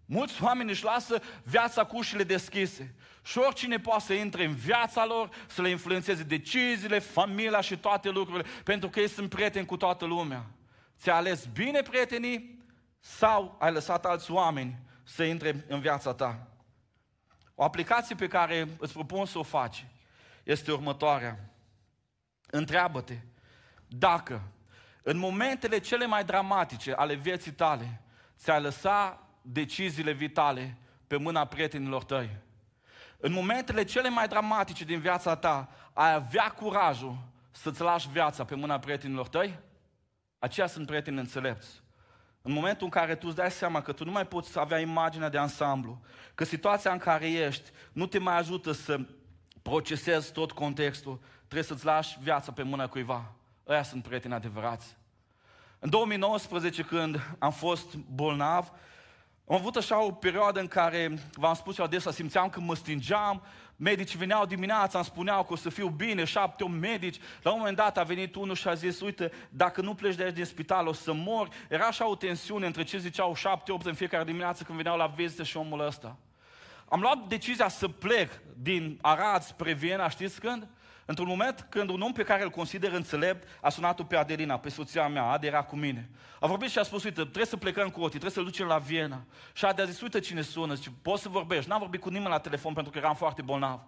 Mulți 0.06 0.44
oameni 0.44 0.70
își 0.70 0.84
lasă 0.84 1.22
viața 1.44 1.84
cu 1.84 1.98
ușile 1.98 2.24
deschise 2.24 2.96
și 3.24 3.38
oricine 3.38 3.80
poate 3.80 4.04
să 4.04 4.14
intre 4.14 4.46
în 4.46 4.54
viața 4.54 5.06
lor, 5.06 5.30
să 5.48 5.62
le 5.62 5.70
influențeze 5.70 6.24
deciziile, 6.24 7.00
familia 7.00 7.62
și 7.62 7.78
toate 7.78 8.10
lucrurile, 8.10 8.50
pentru 8.64 8.90
că 8.90 9.00
ei 9.00 9.10
sunt 9.10 9.30
prieteni 9.30 9.66
cu 9.66 9.78
toată 9.78 10.06
lumea. 10.06 10.46
Ți-ai 11.00 11.18
ales 11.18 11.46
bine 11.46 11.82
prietenii 11.82 12.64
sau 13.00 13.56
ai 13.60 13.72
lăsat 13.72 14.06
alți 14.06 14.32
oameni 14.32 14.80
să 15.04 15.24
intre 15.24 15.66
în 15.68 15.80
viața 15.80 16.14
ta? 16.14 16.48
O 17.56 17.64
aplicație 17.64 18.16
pe 18.16 18.28
care 18.28 18.68
îți 18.80 18.94
propun 18.94 19.26
să 19.26 19.38
o 19.38 19.44
faci 19.44 19.86
este 20.46 20.72
următoarea. 20.72 21.50
Întreabă-te 22.50 23.18
dacă 23.88 24.42
în 25.02 25.18
momentele 25.18 25.80
cele 25.80 26.06
mai 26.06 26.24
dramatice 26.24 26.94
ale 26.94 27.14
vieții 27.14 27.52
tale 27.52 28.02
ți-ai 28.38 28.62
lăsa 28.62 29.28
deciziile 29.42 30.12
vitale 30.12 30.78
pe 31.08 31.18
mâna 31.18 31.46
prietenilor 31.46 32.04
tăi. 32.04 32.30
În 33.18 33.32
momentele 33.32 33.84
cele 33.84 34.10
mai 34.10 34.28
dramatice 34.28 34.84
din 34.84 35.00
viața 35.00 35.36
ta, 35.36 35.70
ai 35.94 36.14
avea 36.14 36.50
curajul 36.50 37.18
să-ți 37.52 37.82
lași 37.82 38.10
viața 38.10 38.46
pe 38.46 38.56
mâna 38.56 38.80
prietenilor 38.80 39.28
tăi? 39.28 39.60
Aceia 40.40 40.68
sunt 40.68 40.86
prieteni 40.86 41.20
înțelepți. 41.20 41.84
În 42.42 42.52
momentul 42.52 42.86
în 42.86 42.92
care 42.92 43.16
tu 43.16 43.28
îți 43.28 43.36
dai 43.36 43.52
seama 43.52 43.82
că 43.82 43.92
tu 43.92 44.06
nu 44.06 44.12
mai 44.12 44.28
poți 44.28 44.60
avea 44.60 44.80
imaginea 44.80 45.30
de 45.30 45.38
ansamblu, 45.38 46.02
că 46.36 46.44
situația 46.44 46.92
în 46.92 46.98
care 46.98 47.32
ești 47.32 47.70
nu 47.92 48.06
te 48.06 48.20
mai 48.20 48.38
ajută 48.38 48.72
să 48.72 49.00
procesezi 49.70 50.32
tot 50.32 50.52
contextul, 50.52 51.20
trebuie 51.38 51.64
să-ți 51.64 51.86
lași 51.86 52.18
viața 52.22 52.52
pe 52.52 52.64
mâna 52.64 52.88
cuiva. 52.88 53.32
Ăia 53.68 53.84
sunt 53.84 54.04
prieteni 54.04 54.34
adevărați. 54.34 54.98
În 55.80 55.90
2019, 55.90 56.82
când 56.82 57.36
am 57.40 57.52
fost 57.52 57.96
bolnav, 57.96 58.72
am 59.48 59.56
avut 59.56 59.76
așa 59.76 60.04
o 60.04 60.12
perioadă 60.12 60.60
în 60.60 60.68
care, 60.68 61.18
v-am 61.34 61.54
spus 61.54 61.78
eu 61.78 61.86
adesea, 61.86 62.12
simțeam 62.12 62.50
că 62.50 62.60
mă 62.60 62.76
stingeam, 62.76 63.44
medicii 63.76 64.18
veneau 64.18 64.46
dimineața, 64.46 64.98
îmi 64.98 65.08
spuneau 65.08 65.44
că 65.44 65.54
o 65.54 65.56
să 65.56 65.70
fiu 65.70 65.88
bine, 65.88 66.24
șapte, 66.24 66.64
opt 66.64 66.74
medici. 66.74 67.20
La 67.42 67.52
un 67.52 67.58
moment 67.58 67.78
dat 67.78 67.98
a 67.98 68.04
venit 68.04 68.36
unul 68.36 68.56
și 68.56 68.68
a 68.68 68.74
zis, 68.74 69.02
uite, 69.02 69.32
dacă 69.50 69.82
nu 69.82 69.96
pleci 69.96 70.16
de 70.16 70.24
aici 70.24 70.36
din 70.36 70.46
spital, 70.46 70.88
o 70.88 70.94
să 70.94 71.14
mor. 71.14 71.50
Era 71.70 71.86
așa 71.86 72.10
o 72.10 72.16
tensiune 72.16 72.66
între 72.66 72.84
ce 72.84 72.98
ziceau 72.98 73.36
șapte, 73.36 73.72
opt 73.72 73.86
în 73.86 73.94
fiecare 73.94 74.24
dimineață 74.24 74.64
când 74.64 74.78
veneau 74.78 74.98
la 74.98 75.08
vizită 75.08 75.44
și 75.44 75.58
omul 75.58 75.86
ăsta. 75.86 76.18
Am 76.90 77.02
luat 77.02 77.28
decizia 77.28 77.68
să 77.68 77.88
plec 77.88 78.32
din 78.62 79.00
Arad 79.02 79.42
spre 79.42 79.74
Viena, 79.74 80.10
știți 80.10 80.40
când? 80.40 80.68
Într-un 81.06 81.28
moment 81.28 81.68
când 81.70 81.90
un 81.90 82.02
om 82.02 82.12
pe 82.12 82.24
care 82.24 82.44
îl 82.44 82.50
consider 82.50 82.92
înțelept 82.92 83.48
a 83.62 83.70
sunat-o 83.70 84.04
pe 84.04 84.16
Adelina, 84.16 84.60
pe 84.60 84.70
soția 84.70 85.08
mea, 85.08 85.24
Ade 85.24 85.48
era 85.48 85.64
cu 85.64 85.76
mine. 85.76 86.10
A 86.40 86.48
vorbit 86.48 86.70
și 86.70 86.80
a 86.80 86.84
spus, 86.84 87.04
uite, 87.04 87.22
trebuie 87.22 87.46
să 87.46 87.58
plecăm 87.58 87.90
cu 87.90 88.00
Oti, 88.00 88.10
trebuie 88.10 88.32
să-l 88.32 88.44
ducem 88.44 88.68
la 88.68 88.78
Viena. 88.78 89.26
Și 89.54 89.66
Ade 89.66 89.82
a 89.82 89.86
zis, 89.86 90.02
uite 90.02 90.20
cine 90.20 90.42
sună, 90.42 90.74
zice, 90.74 90.92
poți 91.02 91.22
să 91.22 91.30
vorbești. 91.30 91.70
N-am 91.70 91.80
vorbit 91.80 92.02
cu 92.02 92.10
nimeni 92.10 92.30
la 92.30 92.40
telefon 92.40 92.74
pentru 92.74 92.92
că 92.92 92.98
eram 92.98 93.16
foarte 93.16 93.42
bolnav. 93.42 93.80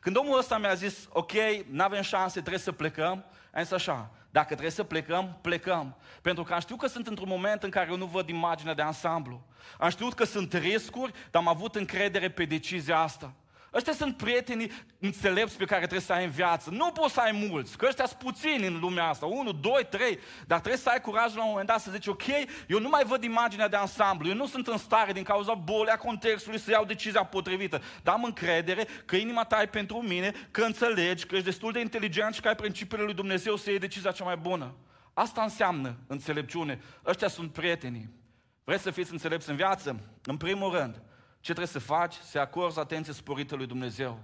Când 0.00 0.16
omul 0.16 0.38
ăsta 0.38 0.58
mi-a 0.58 0.74
zis, 0.74 1.08
ok, 1.12 1.32
n-avem 1.70 2.02
șanse, 2.02 2.40
trebuie 2.40 2.58
să 2.58 2.72
plecăm, 2.72 3.24
am 3.54 3.62
zis 3.62 3.72
așa, 3.72 4.10
dacă 4.34 4.46
trebuie 4.46 4.70
să 4.70 4.82
plecăm, 4.82 5.38
plecăm. 5.40 5.96
Pentru 6.22 6.42
că 6.42 6.54
am 6.54 6.60
știut 6.60 6.78
că 6.78 6.86
sunt 6.86 7.06
într-un 7.06 7.28
moment 7.28 7.62
în 7.62 7.70
care 7.70 7.90
eu 7.90 7.96
nu 7.96 8.04
văd 8.04 8.28
imaginea 8.28 8.74
de 8.74 8.82
ansamblu. 8.82 9.46
Am 9.78 9.88
știut 9.88 10.14
că 10.14 10.24
sunt 10.24 10.52
riscuri, 10.52 11.12
dar 11.30 11.42
am 11.42 11.48
avut 11.48 11.74
încredere 11.74 12.30
pe 12.30 12.44
decizia 12.44 12.98
asta. 12.98 13.32
Ăștia 13.74 13.92
sunt 13.92 14.16
prietenii 14.16 14.70
înțelepți 14.98 15.56
pe 15.56 15.64
care 15.64 15.80
trebuie 15.80 16.00
să 16.00 16.12
ai 16.12 16.24
în 16.24 16.30
viață. 16.30 16.70
Nu 16.70 16.90
poți 16.90 17.12
să 17.12 17.20
ai 17.20 17.46
mulți, 17.48 17.76
că 17.76 17.86
ăștia 17.86 18.06
sunt 18.06 18.18
puțini 18.18 18.66
în 18.66 18.78
lumea 18.80 19.08
asta. 19.08 19.26
Unu, 19.26 19.52
doi, 19.52 19.86
trei. 19.90 20.18
Dar 20.46 20.58
trebuie 20.58 20.80
să 20.80 20.88
ai 20.88 21.00
curaj 21.00 21.34
la 21.34 21.42
un 21.42 21.48
moment 21.48 21.66
dat 21.66 21.80
să 21.80 21.90
zici, 21.90 22.06
ok, 22.06 22.26
eu 22.68 22.78
nu 22.78 22.88
mai 22.88 23.04
văd 23.04 23.22
imaginea 23.22 23.68
de 23.68 23.76
ansamblu. 23.76 24.28
Eu 24.28 24.34
nu 24.34 24.46
sunt 24.46 24.66
în 24.66 24.78
stare 24.78 25.12
din 25.12 25.22
cauza 25.22 25.54
bolii, 25.54 25.92
a 25.92 25.96
contextului 25.96 26.58
să 26.58 26.70
iau 26.70 26.84
decizia 26.84 27.24
potrivită. 27.24 27.82
Dar 28.02 28.14
am 28.14 28.24
încredere 28.24 28.86
că 29.04 29.16
inima 29.16 29.44
ta 29.44 29.62
e 29.62 29.66
pentru 29.66 29.96
mine, 29.96 30.32
că 30.50 30.62
înțelegi, 30.62 31.26
că 31.26 31.34
ești 31.34 31.46
destul 31.46 31.72
de 31.72 31.80
inteligent 31.80 32.34
și 32.34 32.40
că 32.40 32.48
ai 32.48 32.54
principiile 32.54 33.04
lui 33.04 33.14
Dumnezeu 33.14 33.56
să 33.56 33.70
iei 33.70 33.78
decizia 33.78 34.10
cea 34.10 34.24
mai 34.24 34.36
bună. 34.36 34.74
Asta 35.14 35.42
înseamnă 35.42 35.96
înțelepciune. 36.06 36.80
Ăștia 37.06 37.28
sunt 37.28 37.52
prietenii. 37.52 38.10
Vreți 38.64 38.82
să 38.82 38.90
fiți 38.90 39.12
înțelepți 39.12 39.50
în 39.50 39.56
viață? 39.56 40.00
În 40.24 40.36
primul 40.36 40.72
rând, 40.72 41.02
ce 41.44 41.52
trebuie 41.52 41.66
să 41.66 41.78
faci? 41.78 42.14
Să 42.14 42.38
acorzi 42.38 42.78
atenție 42.78 43.12
sporită 43.12 43.54
lui 43.54 43.66
Dumnezeu. 43.66 44.18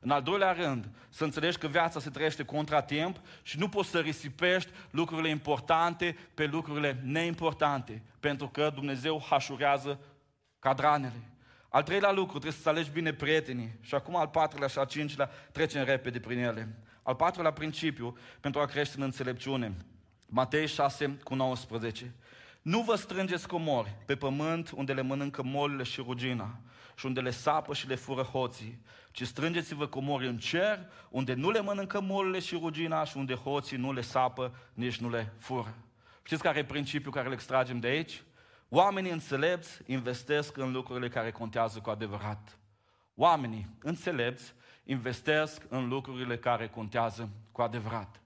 În 0.00 0.10
al 0.10 0.22
doilea 0.22 0.52
rând, 0.52 0.88
să 1.08 1.24
înțelegi 1.24 1.58
că 1.58 1.66
viața 1.66 2.00
se 2.00 2.10
trăiește 2.10 2.44
contratimp 2.44 3.20
și 3.42 3.58
nu 3.58 3.68
poți 3.68 3.88
să 3.88 3.98
risipești 3.98 4.70
lucrurile 4.90 5.28
importante 5.28 6.16
pe 6.34 6.44
lucrurile 6.44 7.00
neimportante, 7.02 8.02
pentru 8.20 8.48
că 8.48 8.70
Dumnezeu 8.74 9.24
hașurează 9.28 9.98
cadranele. 10.58 11.30
Al 11.68 11.82
treilea 11.82 12.12
lucru, 12.12 12.38
trebuie 12.38 12.60
să 12.62 12.68
alegi 12.68 12.90
bine 12.90 13.12
prietenii. 13.12 13.78
Și 13.80 13.94
acum 13.94 14.16
al 14.16 14.28
patrulea 14.28 14.68
și 14.68 14.78
al 14.78 14.86
cincilea, 14.86 15.30
trecem 15.52 15.84
repede 15.84 16.20
prin 16.20 16.38
ele. 16.38 16.78
Al 17.02 17.14
patrulea 17.14 17.52
principiu 17.52 18.16
pentru 18.40 18.60
a 18.60 18.66
crește 18.66 18.96
în 18.96 19.02
înțelepciune. 19.02 19.74
Matei 20.26 20.66
6 20.66 21.18
cu 21.22 21.34
19. 21.34 22.14
Nu 22.64 22.80
vă 22.80 22.94
strângeți 22.94 23.48
comori 23.48 23.96
pe 24.04 24.16
pământ 24.16 24.70
unde 24.70 24.92
le 24.92 25.02
mănâncă 25.02 25.42
molile 25.42 25.82
și 25.82 26.00
rugina 26.00 26.60
și 26.96 27.06
unde 27.06 27.20
le 27.20 27.30
sapă 27.30 27.74
și 27.74 27.88
le 27.88 27.94
fură 27.94 28.22
hoții, 28.22 28.78
ci 29.10 29.22
strângeți-vă 29.22 29.86
comori 29.86 30.26
în 30.26 30.38
cer, 30.38 30.78
unde 31.10 31.34
nu 31.34 31.50
le 31.50 31.60
mănâncă 31.60 32.00
molile 32.00 32.38
și 32.38 32.54
rugina 32.54 33.04
și 33.04 33.16
unde 33.16 33.34
hoții 33.34 33.76
nu 33.76 33.92
le 33.92 34.00
sapă, 34.00 34.54
nici 34.72 34.96
nu 34.96 35.10
le 35.10 35.32
fură. 35.38 35.74
Știți 36.22 36.42
care 36.42 36.58
e 36.58 36.64
principiul 36.64 37.12
care 37.12 37.26
îl 37.26 37.32
extragem 37.32 37.80
de 37.80 37.86
aici? 37.86 38.22
Oamenii 38.68 39.10
înțelepți 39.10 39.82
investesc 39.86 40.56
în 40.56 40.72
lucrurile 40.72 41.08
care 41.08 41.30
contează 41.30 41.78
cu 41.78 41.90
adevărat. 41.90 42.58
Oamenii 43.14 43.66
înțelepți 43.80 44.54
investesc 44.84 45.62
în 45.68 45.88
lucrurile 45.88 46.38
care 46.38 46.68
contează 46.68 47.28
cu 47.52 47.62
adevărat. 47.62 48.23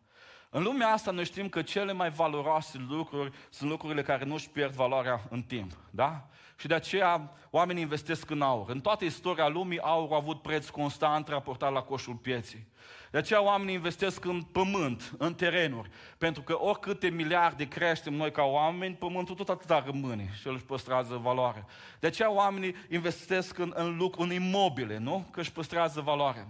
În 0.50 0.62
lumea 0.62 0.88
asta 0.88 1.10
noi 1.10 1.24
știm 1.24 1.48
că 1.48 1.62
cele 1.62 1.92
mai 1.92 2.10
valoroase 2.10 2.86
lucruri 2.88 3.32
sunt 3.50 3.70
lucrurile 3.70 4.02
care 4.02 4.24
nu 4.24 4.34
își 4.34 4.50
pierd 4.50 4.74
valoarea 4.74 5.20
în 5.30 5.42
timp. 5.42 5.72
Da? 5.90 6.28
Și 6.56 6.66
de 6.66 6.74
aceea 6.74 7.32
oamenii 7.50 7.82
investesc 7.82 8.30
în 8.30 8.42
aur. 8.42 8.70
În 8.70 8.80
toată 8.80 9.04
istoria 9.04 9.48
lumii 9.48 9.80
aurul 9.80 10.12
a 10.12 10.16
avut 10.16 10.42
preț 10.42 10.68
constant 10.68 11.28
raportat 11.28 11.72
la 11.72 11.82
coșul 11.82 12.14
pieții. 12.14 12.66
De 13.10 13.18
aceea 13.18 13.42
oamenii 13.42 13.74
investesc 13.74 14.24
în 14.24 14.42
pământ, 14.42 15.14
în 15.18 15.34
terenuri. 15.34 15.90
Pentru 16.18 16.42
că 16.42 16.58
oricâte 16.60 17.08
miliarde 17.08 17.68
creștem 17.68 18.14
noi 18.14 18.30
ca 18.30 18.42
oameni, 18.42 18.94
pământul 18.94 19.34
tot 19.34 19.48
atâta 19.48 19.82
rămâne 19.86 20.30
și 20.40 20.48
el 20.48 20.54
își 20.54 20.64
păstrează 20.64 21.16
valoare. 21.16 21.64
De 22.00 22.06
aceea 22.06 22.32
oamenii 22.32 22.74
investesc 22.88 23.58
în, 23.58 23.72
în 23.74 23.96
lucru, 23.96 24.22
în 24.22 24.32
imobile, 24.32 24.98
nu? 24.98 25.26
Că 25.30 25.40
își 25.40 25.52
păstrează 25.52 26.00
valoare. 26.00 26.48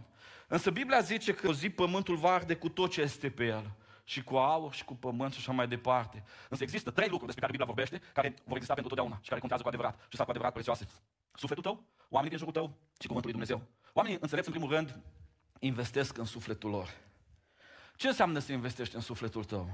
Însă 0.48 0.70
Biblia 0.70 1.00
zice 1.00 1.32
că 1.32 1.48
o 1.48 1.52
zi 1.52 1.70
pământul 1.70 2.16
va 2.16 2.32
arde 2.32 2.54
cu 2.54 2.68
tot 2.68 2.90
ce 2.90 3.00
este 3.00 3.28
pe 3.28 3.44
el. 3.44 3.70
Și 4.08 4.22
cu 4.24 4.36
aur, 4.36 4.72
și 4.72 4.84
cu 4.84 4.94
pământ, 4.94 5.32
și 5.32 5.38
așa 5.38 5.52
mai 5.52 5.68
departe. 5.68 6.22
Însă 6.48 6.62
există 6.62 6.90
trei 6.90 7.08
lucruri 7.08 7.32
despre 7.32 7.46
care 7.46 7.56
Biblia 7.56 7.74
vorbește, 7.74 8.06
care 8.12 8.34
vor 8.44 8.54
exista 8.54 8.74
pentru 8.74 8.94
totdeauna 8.94 9.18
și 9.22 9.28
care 9.28 9.40
contează 9.40 9.62
cu 9.62 9.68
adevărat 9.68 9.94
și 10.00 10.06
sunt 10.08 10.24
cu 10.24 10.30
adevărat 10.30 10.52
prețioase. 10.52 10.88
Sufletul 11.34 11.62
tău, 11.62 11.82
oamenii 12.08 12.36
din 12.36 12.38
jurul 12.38 12.52
tău 12.52 12.72
și 13.00 13.06
cuvântul 13.06 13.30
lui 13.30 13.38
Dumnezeu. 13.38 13.62
Oamenii 13.92 14.18
înțelepți, 14.20 14.50
în 14.50 14.54
primul 14.56 14.74
rând, 14.74 14.98
investesc 15.58 16.18
în 16.18 16.24
sufletul 16.24 16.70
lor. 16.70 16.88
Ce 17.96 18.06
înseamnă 18.06 18.38
să 18.38 18.52
investești 18.52 18.94
în 18.94 19.00
sufletul 19.00 19.44
tău? 19.44 19.70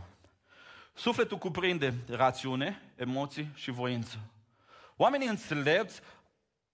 Sufletul 0.94 1.38
cuprinde 1.38 1.94
rațiune, 2.08 2.92
emoții 2.96 3.50
și 3.54 3.70
voință. 3.70 4.18
Oamenii 4.96 5.28
înțelepți 5.28 6.00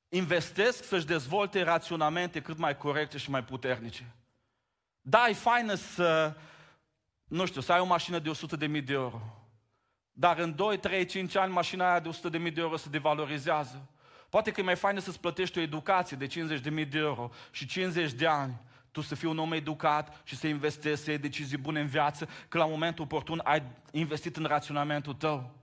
investesc 0.08 0.84
să-și 0.84 1.06
dezvolte 1.06 1.62
raționamente 1.62 2.42
cât 2.42 2.58
mai 2.58 2.76
corecte 2.76 3.18
și 3.18 3.30
mai 3.30 3.44
puternice. 3.44 4.14
Da, 5.00 5.28
e 5.28 5.32
faină 5.32 5.74
să, 5.74 6.36
nu 7.30 7.46
știu, 7.46 7.60
să 7.60 7.72
ai 7.72 7.80
o 7.80 7.84
mașină 7.84 8.18
de 8.18 8.30
100.000 8.30 8.84
de 8.84 8.92
euro. 8.92 9.20
Dar 10.12 10.38
în 10.38 10.54
2, 10.54 10.78
3, 10.78 11.04
5 11.04 11.36
ani 11.36 11.52
mașina 11.52 11.90
aia 11.90 12.00
de 12.00 12.08
100.000 12.08 12.30
de 12.30 12.60
euro 12.60 12.76
se 12.76 12.88
devalorizează. 12.88 13.88
Poate 14.28 14.50
că 14.50 14.60
e 14.60 14.64
mai 14.64 14.76
faină 14.76 15.00
să-ți 15.00 15.20
plătești 15.20 15.58
o 15.58 15.60
educație 15.60 16.16
de 16.16 16.26
50.000 16.26 16.88
de 16.88 16.98
euro 16.98 17.30
și 17.50 17.66
50 17.66 18.12
de 18.12 18.26
ani 18.26 18.60
tu 18.90 19.00
să 19.00 19.14
fii 19.14 19.28
un 19.28 19.38
om 19.38 19.52
educat 19.52 20.20
și 20.24 20.36
să 20.36 20.46
investești, 20.46 21.04
să 21.04 21.10
iei 21.10 21.18
decizii 21.18 21.58
bune 21.58 21.80
în 21.80 21.86
viață, 21.86 22.28
că 22.48 22.58
la 22.58 22.66
momentul 22.66 23.04
oportun 23.04 23.40
ai 23.44 23.62
investit 23.90 24.36
în 24.36 24.44
raționamentul 24.44 25.14
tău. 25.14 25.59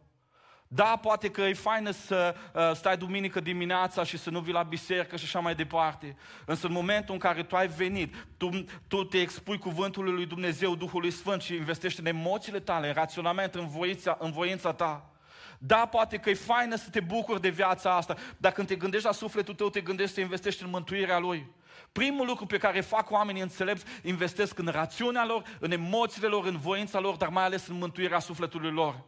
Da, 0.68 1.00
poate 1.02 1.30
că 1.30 1.42
e 1.42 1.54
faină 1.54 1.92
să 1.92 2.36
uh, 2.54 2.72
stai 2.74 2.98
duminică 2.98 3.40
dimineața 3.40 4.04
și 4.04 4.18
să 4.18 4.30
nu 4.30 4.40
vii 4.40 4.54
la 4.54 4.64
biserică 4.64 5.16
și 5.16 5.24
așa 5.24 5.40
mai 5.40 5.56
departe. 5.56 6.18
Însă 6.46 6.68
în 6.68 6.74
momentul 6.74 7.14
în 7.14 7.20
care 7.20 7.44
tu 7.44 7.56
ai 7.56 7.68
venit, 7.68 8.28
tu, 8.38 8.50
tu 8.88 9.04
te 9.04 9.20
expui 9.22 9.58
cuvântul 9.58 10.14
lui 10.14 10.26
Dumnezeu, 10.26 10.76
Duhului 10.76 11.12
Sfânt 11.12 11.42
și 11.42 11.56
investești 11.56 12.00
în 12.00 12.06
emoțiile 12.06 12.60
tale, 12.60 12.88
în 12.88 12.94
raționament, 12.94 13.56
în 13.56 13.68
voința, 13.68 14.18
în 14.20 14.32
voința 14.32 14.74
ta. 14.74 15.10
Da, 15.58 15.86
poate 15.86 16.18
că 16.18 16.30
e 16.30 16.34
faină 16.34 16.76
să 16.76 16.90
te 16.90 17.00
bucuri 17.00 17.42
de 17.42 17.50
viața 17.50 17.96
asta, 17.96 18.16
dar 18.38 18.52
când 18.52 18.68
te 18.68 18.76
gândești 18.76 19.06
la 19.06 19.12
sufletul 19.12 19.54
tău, 19.54 19.70
te 19.70 19.82
gândești 19.82 20.14
să 20.14 20.22
investești 20.22 20.64
în 20.64 20.70
mântuirea 20.70 21.20
lui. 21.20 21.52
Primul 21.92 22.26
lucru 22.26 22.46
pe 22.46 22.58
care 22.58 22.82
fac 22.82 23.12
oamenii 23.12 23.42
înțelepți, 23.42 23.86
investesc 24.04 24.60
în 24.60 24.68
rațiunea 24.68 25.26
lor, 25.26 25.44
în 25.60 25.72
emoțiile 25.72 26.28
lor, 26.28 26.46
în 26.46 26.58
voința 26.58 27.00
lor, 27.00 27.16
dar 27.16 27.30
mai 27.30 27.44
ales 27.44 27.68
în 27.68 27.78
mântuirea 27.78 28.20
sufletului 28.20 28.72
lor. 28.72 29.04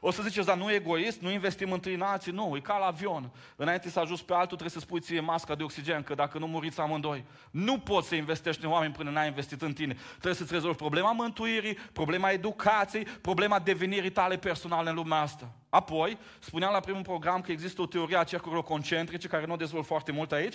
O 0.00 0.10
să 0.10 0.22
ziceți, 0.22 0.46
dar 0.46 0.56
nu 0.56 0.70
e 0.70 0.74
egoist, 0.74 1.20
nu 1.20 1.30
investim 1.30 1.72
întâi 1.72 1.94
în 1.94 2.00
alții, 2.00 2.32
nu, 2.32 2.52
e 2.56 2.60
ca 2.60 2.78
la 2.78 2.86
avion. 2.86 3.30
Înainte 3.56 3.90
să 3.90 4.00
ajungi 4.00 4.24
pe 4.24 4.32
altul, 4.32 4.56
trebuie 4.56 4.70
să 4.70 4.78
spui 4.78 5.00
ție 5.00 5.20
masca 5.20 5.54
de 5.54 5.62
oxigen, 5.62 6.02
că 6.02 6.14
dacă 6.14 6.38
nu 6.38 6.46
muriți 6.46 6.80
amândoi. 6.80 7.24
Nu 7.50 7.78
poți 7.78 8.08
să 8.08 8.14
investești 8.14 8.64
în 8.64 8.70
oameni 8.70 8.92
până 8.92 9.10
n-ai 9.10 9.26
investit 9.26 9.62
în 9.62 9.72
tine. 9.72 9.96
Trebuie 10.10 10.34
să-ți 10.34 10.52
rezolvi 10.52 10.76
problema 10.76 11.12
mântuirii, 11.12 11.74
problema 11.74 12.30
educației, 12.30 13.04
problema 13.04 13.58
devenirii 13.58 14.10
tale 14.10 14.36
personale 14.36 14.88
în 14.88 14.94
lumea 14.94 15.20
asta. 15.20 15.50
Apoi, 15.68 16.18
spuneam 16.38 16.72
la 16.72 16.80
primul 16.80 17.02
program 17.02 17.40
că 17.40 17.52
există 17.52 17.82
o 17.82 17.86
teorie 17.86 18.16
a 18.16 18.24
cercurilor 18.24 18.64
concentrice, 18.64 19.28
care 19.28 19.46
nu 19.46 19.52
o 19.52 19.56
dezvolt 19.56 19.86
foarte 19.86 20.12
mult 20.12 20.32
aici, 20.32 20.54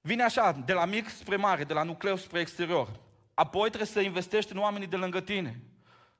Vine 0.00 0.22
așa, 0.22 0.62
de 0.64 0.72
la 0.72 0.84
mic 0.84 1.08
spre 1.08 1.36
mare, 1.36 1.64
de 1.64 1.72
la 1.72 1.82
nucleu 1.82 2.16
spre 2.16 2.40
exterior. 2.40 2.88
Apoi 3.34 3.68
trebuie 3.68 3.88
să 3.88 4.00
investești 4.00 4.52
în 4.52 4.58
oamenii 4.58 4.86
de 4.86 4.96
lângă 4.96 5.20
tine. 5.20 5.60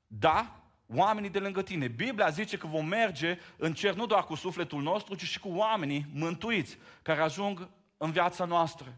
Da, 0.07 0.58
oamenii 0.95 1.29
de 1.29 1.39
lângă 1.39 1.61
tine. 1.61 1.87
Biblia 1.87 2.29
zice 2.29 2.57
că 2.57 2.67
vom 2.67 2.85
merge 2.85 3.39
în 3.57 3.73
cer 3.73 3.93
nu 3.93 4.05
doar 4.05 4.23
cu 4.23 4.35
sufletul 4.35 4.81
nostru, 4.81 5.15
ci 5.15 5.23
și 5.23 5.39
cu 5.39 5.49
oamenii 5.49 6.05
mântuiți, 6.13 6.77
care 7.01 7.21
ajung 7.21 7.69
în 7.97 8.11
viața 8.11 8.45
noastră. 8.45 8.93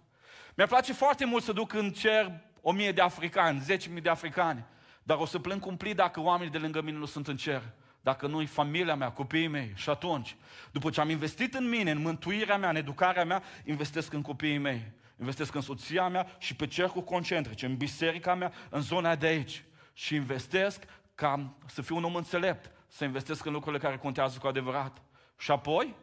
Mi-ar 0.56 0.68
place 0.68 0.94
foarte 0.94 1.26
mult 1.26 1.44
să 1.44 1.52
duc 1.52 1.74
în 1.74 1.92
cer 1.92 2.32
o 2.62 2.72
mie 2.72 2.92
de 2.92 3.02
africani, 3.02 3.60
zece 3.60 3.90
mii 3.90 4.02
de 4.02 4.10
africani, 4.10 4.64
dar 5.04 5.18
o 5.18 5.26
să 5.26 5.40
plâng 5.40 5.62
cumplit 5.62 5.96
dacă 5.96 6.20
oamenii 6.20 6.52
de 6.52 6.58
lângă 6.58 6.82
mine 6.82 6.98
nu 6.98 7.06
sunt 7.06 7.28
în 7.28 7.38
cer 7.38 7.62
dacă 8.02 8.28
nu-i 8.28 8.46
familia 8.46 8.96
mea, 8.96 9.12
copiii 9.12 9.48
mei. 9.48 9.72
Și 9.76 9.90
atunci, 9.90 10.36
după 10.72 10.90
ce 10.90 11.02
am 11.02 11.10
investit 11.10 11.54
în 11.54 11.70
mine, 11.70 11.92
în 11.92 12.02
mântuirea 12.02 12.58
mea, 12.58 12.70
în 12.70 12.76
educarea 12.76 13.26
mea, 13.26 13.44
investesc 13.66 14.14
în 14.14 14.22
copiii 14.22 14.58
mei. 14.58 14.92
Investesc 15.20 15.56
în 15.56 15.62
soția 15.62 16.08
mea 16.08 16.36
și 16.38 16.56
pe 16.56 16.68
cercul 16.68 17.04
concentrice, 17.04 17.66
în 17.66 17.78
biserica 17.78 18.36
mea, 18.36 18.52
în 18.70 18.82
zona 18.82 19.16
de 19.16 19.28
aici. 19.28 19.64
Și 19.94 20.16
investesc 20.16 20.84
ca 21.22 21.54
să 21.66 21.82
fiu 21.82 21.96
un 21.96 22.04
om 22.04 22.16
înțelept, 22.16 22.72
să 22.88 23.04
investesc 23.04 23.46
în 23.46 23.54
lucrurile 23.54 23.82
care 23.82 23.98
contează 23.98 24.38
cu 24.38 24.48
adevărat. 24.48 25.02
Și 25.38 25.52
apoi, 25.52 25.96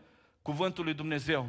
cuvântul 0.42 0.84
lui 0.84 0.94
Dumnezeu. 0.94 1.48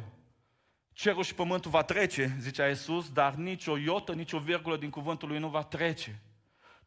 Cerul 0.92 1.22
și 1.22 1.34
pământul 1.34 1.70
va 1.70 1.82
trece, 1.82 2.36
zicea 2.38 2.68
Iisus, 2.68 3.12
dar 3.12 3.34
nici 3.34 3.66
o 3.66 3.76
iotă, 3.76 4.12
nici 4.12 4.32
o 4.32 4.38
virgulă 4.38 4.76
din 4.76 4.90
cuvântul 4.90 5.28
lui 5.28 5.38
nu 5.38 5.48
va 5.48 5.62
trece. 5.62 6.22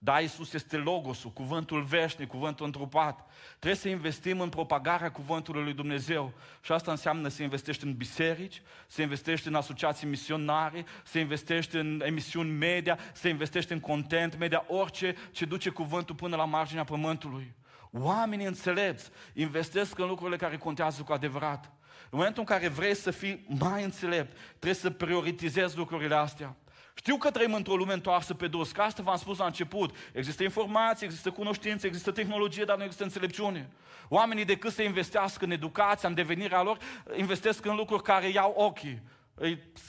Da, 0.04 0.20
Iisus 0.20 0.54
este 0.54 0.78
Logosul, 0.78 1.32
cuvântul 1.32 1.82
veșnic, 1.82 2.28
cuvântul 2.28 2.66
întrupat. 2.66 3.30
Trebuie 3.50 3.76
să 3.76 3.90
investim 3.90 4.40
în 4.40 4.50
propagarea 4.50 5.12
cuvântului 5.12 5.64
lui 5.64 5.74
Dumnezeu. 5.74 6.34
Și 6.62 6.72
asta 6.72 6.92
înseamnă 6.92 7.28
să 7.28 7.44
investești 7.44 7.86
în 7.86 7.94
biserici, 7.94 8.62
să 8.88 9.02
investești 9.02 9.48
în 9.48 9.56
asociații 9.56 10.08
misionare, 10.08 10.86
să 11.04 11.20
investești 11.20 11.76
în 11.76 12.02
emisiuni 12.06 12.50
media, 12.50 13.00
să 13.14 13.28
investești 13.28 13.72
în 13.72 13.80
content 13.80 14.38
media, 14.38 14.66
orice 14.68 15.16
ce 15.32 15.46
duce 15.46 15.70
cuvântul 15.70 16.16
până 16.16 16.36
la 16.36 16.46
marginea 16.46 16.84
pământului. 16.84 17.54
Oamenii 17.92 18.46
înțelepți 18.46 19.10
investesc 19.34 20.00
în 20.00 20.08
lucrurile 20.08 20.38
care 20.38 20.58
contează 20.58 21.02
cu 21.02 21.14
adevărat. 21.14 21.72
În 22.10 22.18
momentul 22.18 22.42
în 22.48 22.48
care 22.48 22.68
vrei 22.68 22.96
să 22.96 23.12
fii 23.12 23.46
mai 23.60 23.84
înțelept, 23.84 24.38
trebuie 24.48 24.74
să 24.74 24.90
prioritizezi 24.90 25.78
lucrurile 25.78 26.16
astea. 26.16 26.56
Știu 26.94 27.18
că 27.18 27.32
trăim 27.32 27.54
într-o 27.54 27.76
lume 27.76 27.94
întoarsă 27.94 28.34
pe 28.34 28.48
dos, 28.48 28.72
că 28.72 28.82
asta 28.82 29.04
v-am 29.04 29.18
spus 29.18 29.38
la 29.38 29.46
început. 29.46 29.96
Există 30.12 30.44
informație, 30.44 31.06
există 31.06 31.32
cunoștință, 31.32 31.88
există 31.88 32.12
tehnologie, 32.12 32.64
dar 32.64 32.78
nu 32.78 32.84
există 32.84 33.04
înțelepciune. 33.04 33.70
Oamenii 34.10 34.46
decât 34.46 34.72
să 34.72 34.82
investească 34.82 35.46
în 35.46 35.52
educația, 35.52 36.10
în 36.10 36.16
devenirea 36.16 36.62
lor, 36.62 36.78
investesc 37.16 37.66
în 37.66 37.76
lucruri 37.76 38.04
care 38.04 38.30
iau 38.30 38.54
ochii. 38.58 39.02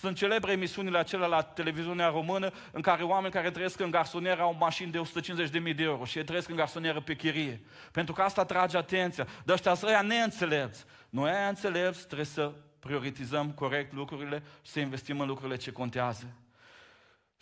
Sunt 0.01 0.17
celebre 0.17 0.53
emisiunile 0.53 0.99
acelea 0.99 1.27
la 1.27 1.43
televiziunea 1.43 2.09
română 2.09 2.51
în 2.73 2.81
care 2.81 3.03
oameni 3.03 3.33
care 3.33 3.51
trăiesc 3.51 3.81
în 3.81 3.91
garsonieră 3.91 4.43
au 4.43 4.57
mașini 4.59 4.91
de 4.91 5.01
150.000 5.01 5.75
de 5.75 5.83
euro 5.83 6.05
și 6.05 6.19
ei 6.19 6.25
trăiesc 6.25 6.49
în 6.49 6.57
garsonieră 6.57 7.01
pe 7.01 7.15
chirie. 7.15 7.61
Pentru 7.93 8.15
că 8.15 8.23
asta 8.23 8.41
atrage 8.41 8.77
atenția. 8.77 9.27
Dar 9.45 9.55
ăștia 9.55 9.75
sunt 9.75 10.01
neînțelepți. 10.01 10.85
Noi 11.11 11.31
aia 11.31 11.49
înțelepți 11.49 12.05
trebuie 12.05 12.27
să 12.27 12.53
prioritizăm 12.79 13.51
corect 13.51 13.93
lucrurile 13.93 14.43
și 14.63 14.71
să 14.71 14.81
investim 14.81 15.21
în 15.21 15.27
lucrurile 15.27 15.57
ce 15.57 15.73
contează. 15.73 16.27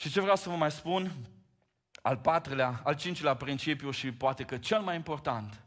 Și 0.02 0.10
ce 0.10 0.20
vreau 0.20 0.36
să 0.36 0.48
vă 0.48 0.54
mai 0.54 0.70
spun, 0.70 1.12
al 2.02 2.16
patrulea, 2.16 2.80
al 2.84 2.96
cincilea 2.96 3.36
principiu 3.36 3.90
și 3.90 4.12
poate 4.12 4.44
că 4.44 4.58
cel 4.58 4.80
mai 4.80 4.96
important, 4.96 5.62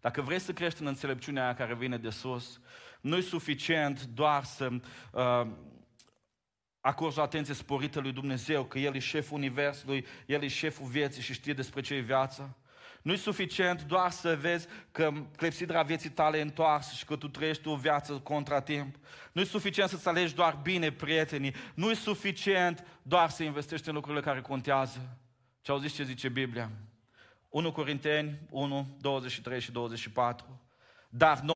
dacă 0.00 0.20
vrei 0.20 0.38
să 0.38 0.52
crești 0.52 0.80
în 0.80 0.86
înțelepciunea 0.86 1.44
aia 1.44 1.54
care 1.54 1.74
vine 1.74 1.98
de 1.98 2.10
sus, 2.10 2.60
nu 3.00 3.16
e 3.16 3.20
suficient 3.20 4.02
doar 4.04 4.44
să 4.44 4.68
uh, 5.12 5.46
acorzi 6.80 7.18
o 7.18 7.22
atenție 7.22 7.54
sporită 7.54 8.00
lui 8.00 8.12
Dumnezeu, 8.12 8.64
că 8.64 8.78
El 8.78 8.94
e 8.94 8.98
șeful 8.98 9.36
Universului, 9.36 10.06
El 10.26 10.42
e 10.42 10.48
șeful 10.48 10.86
vieții 10.86 11.22
și 11.22 11.32
știe 11.32 11.52
despre 11.52 11.80
ce 11.80 11.94
e 11.94 12.00
viața. 12.00 12.56
Nu 13.02 13.12
e 13.12 13.16
suficient 13.16 13.82
doar 13.82 14.10
să 14.10 14.36
vezi 14.36 14.66
că 14.90 15.12
clepsidra 15.36 15.82
vieții 15.82 16.10
tale 16.10 16.38
e 16.38 16.42
întoarsă 16.42 16.94
și 16.94 17.04
că 17.04 17.16
tu 17.16 17.28
trăiești 17.28 17.68
o 17.68 17.76
viață 17.76 18.12
contra 18.18 18.60
timp. 18.60 18.96
Nu 19.32 19.40
e 19.40 19.44
suficient 19.44 19.90
să-ți 19.90 20.08
alegi 20.08 20.34
doar 20.34 20.58
bine 20.62 20.92
prietenii. 20.92 21.54
Nu 21.74 21.90
e 21.90 21.94
suficient 21.94 22.84
doar 23.02 23.30
să 23.30 23.42
investești 23.42 23.88
în 23.88 23.94
lucrurile 23.94 24.22
care 24.22 24.40
contează. 24.40 25.18
Ce 25.60 25.70
auziți 25.70 25.94
ce 25.94 26.04
zice 26.04 26.28
Biblia? 26.28 26.70
1 27.48 27.72
Corinteni 27.72 28.40
1, 28.50 28.96
23 29.00 29.60
și 29.60 29.72
24. 29.72 30.60
Dar 31.08 31.40
noi 31.40 31.54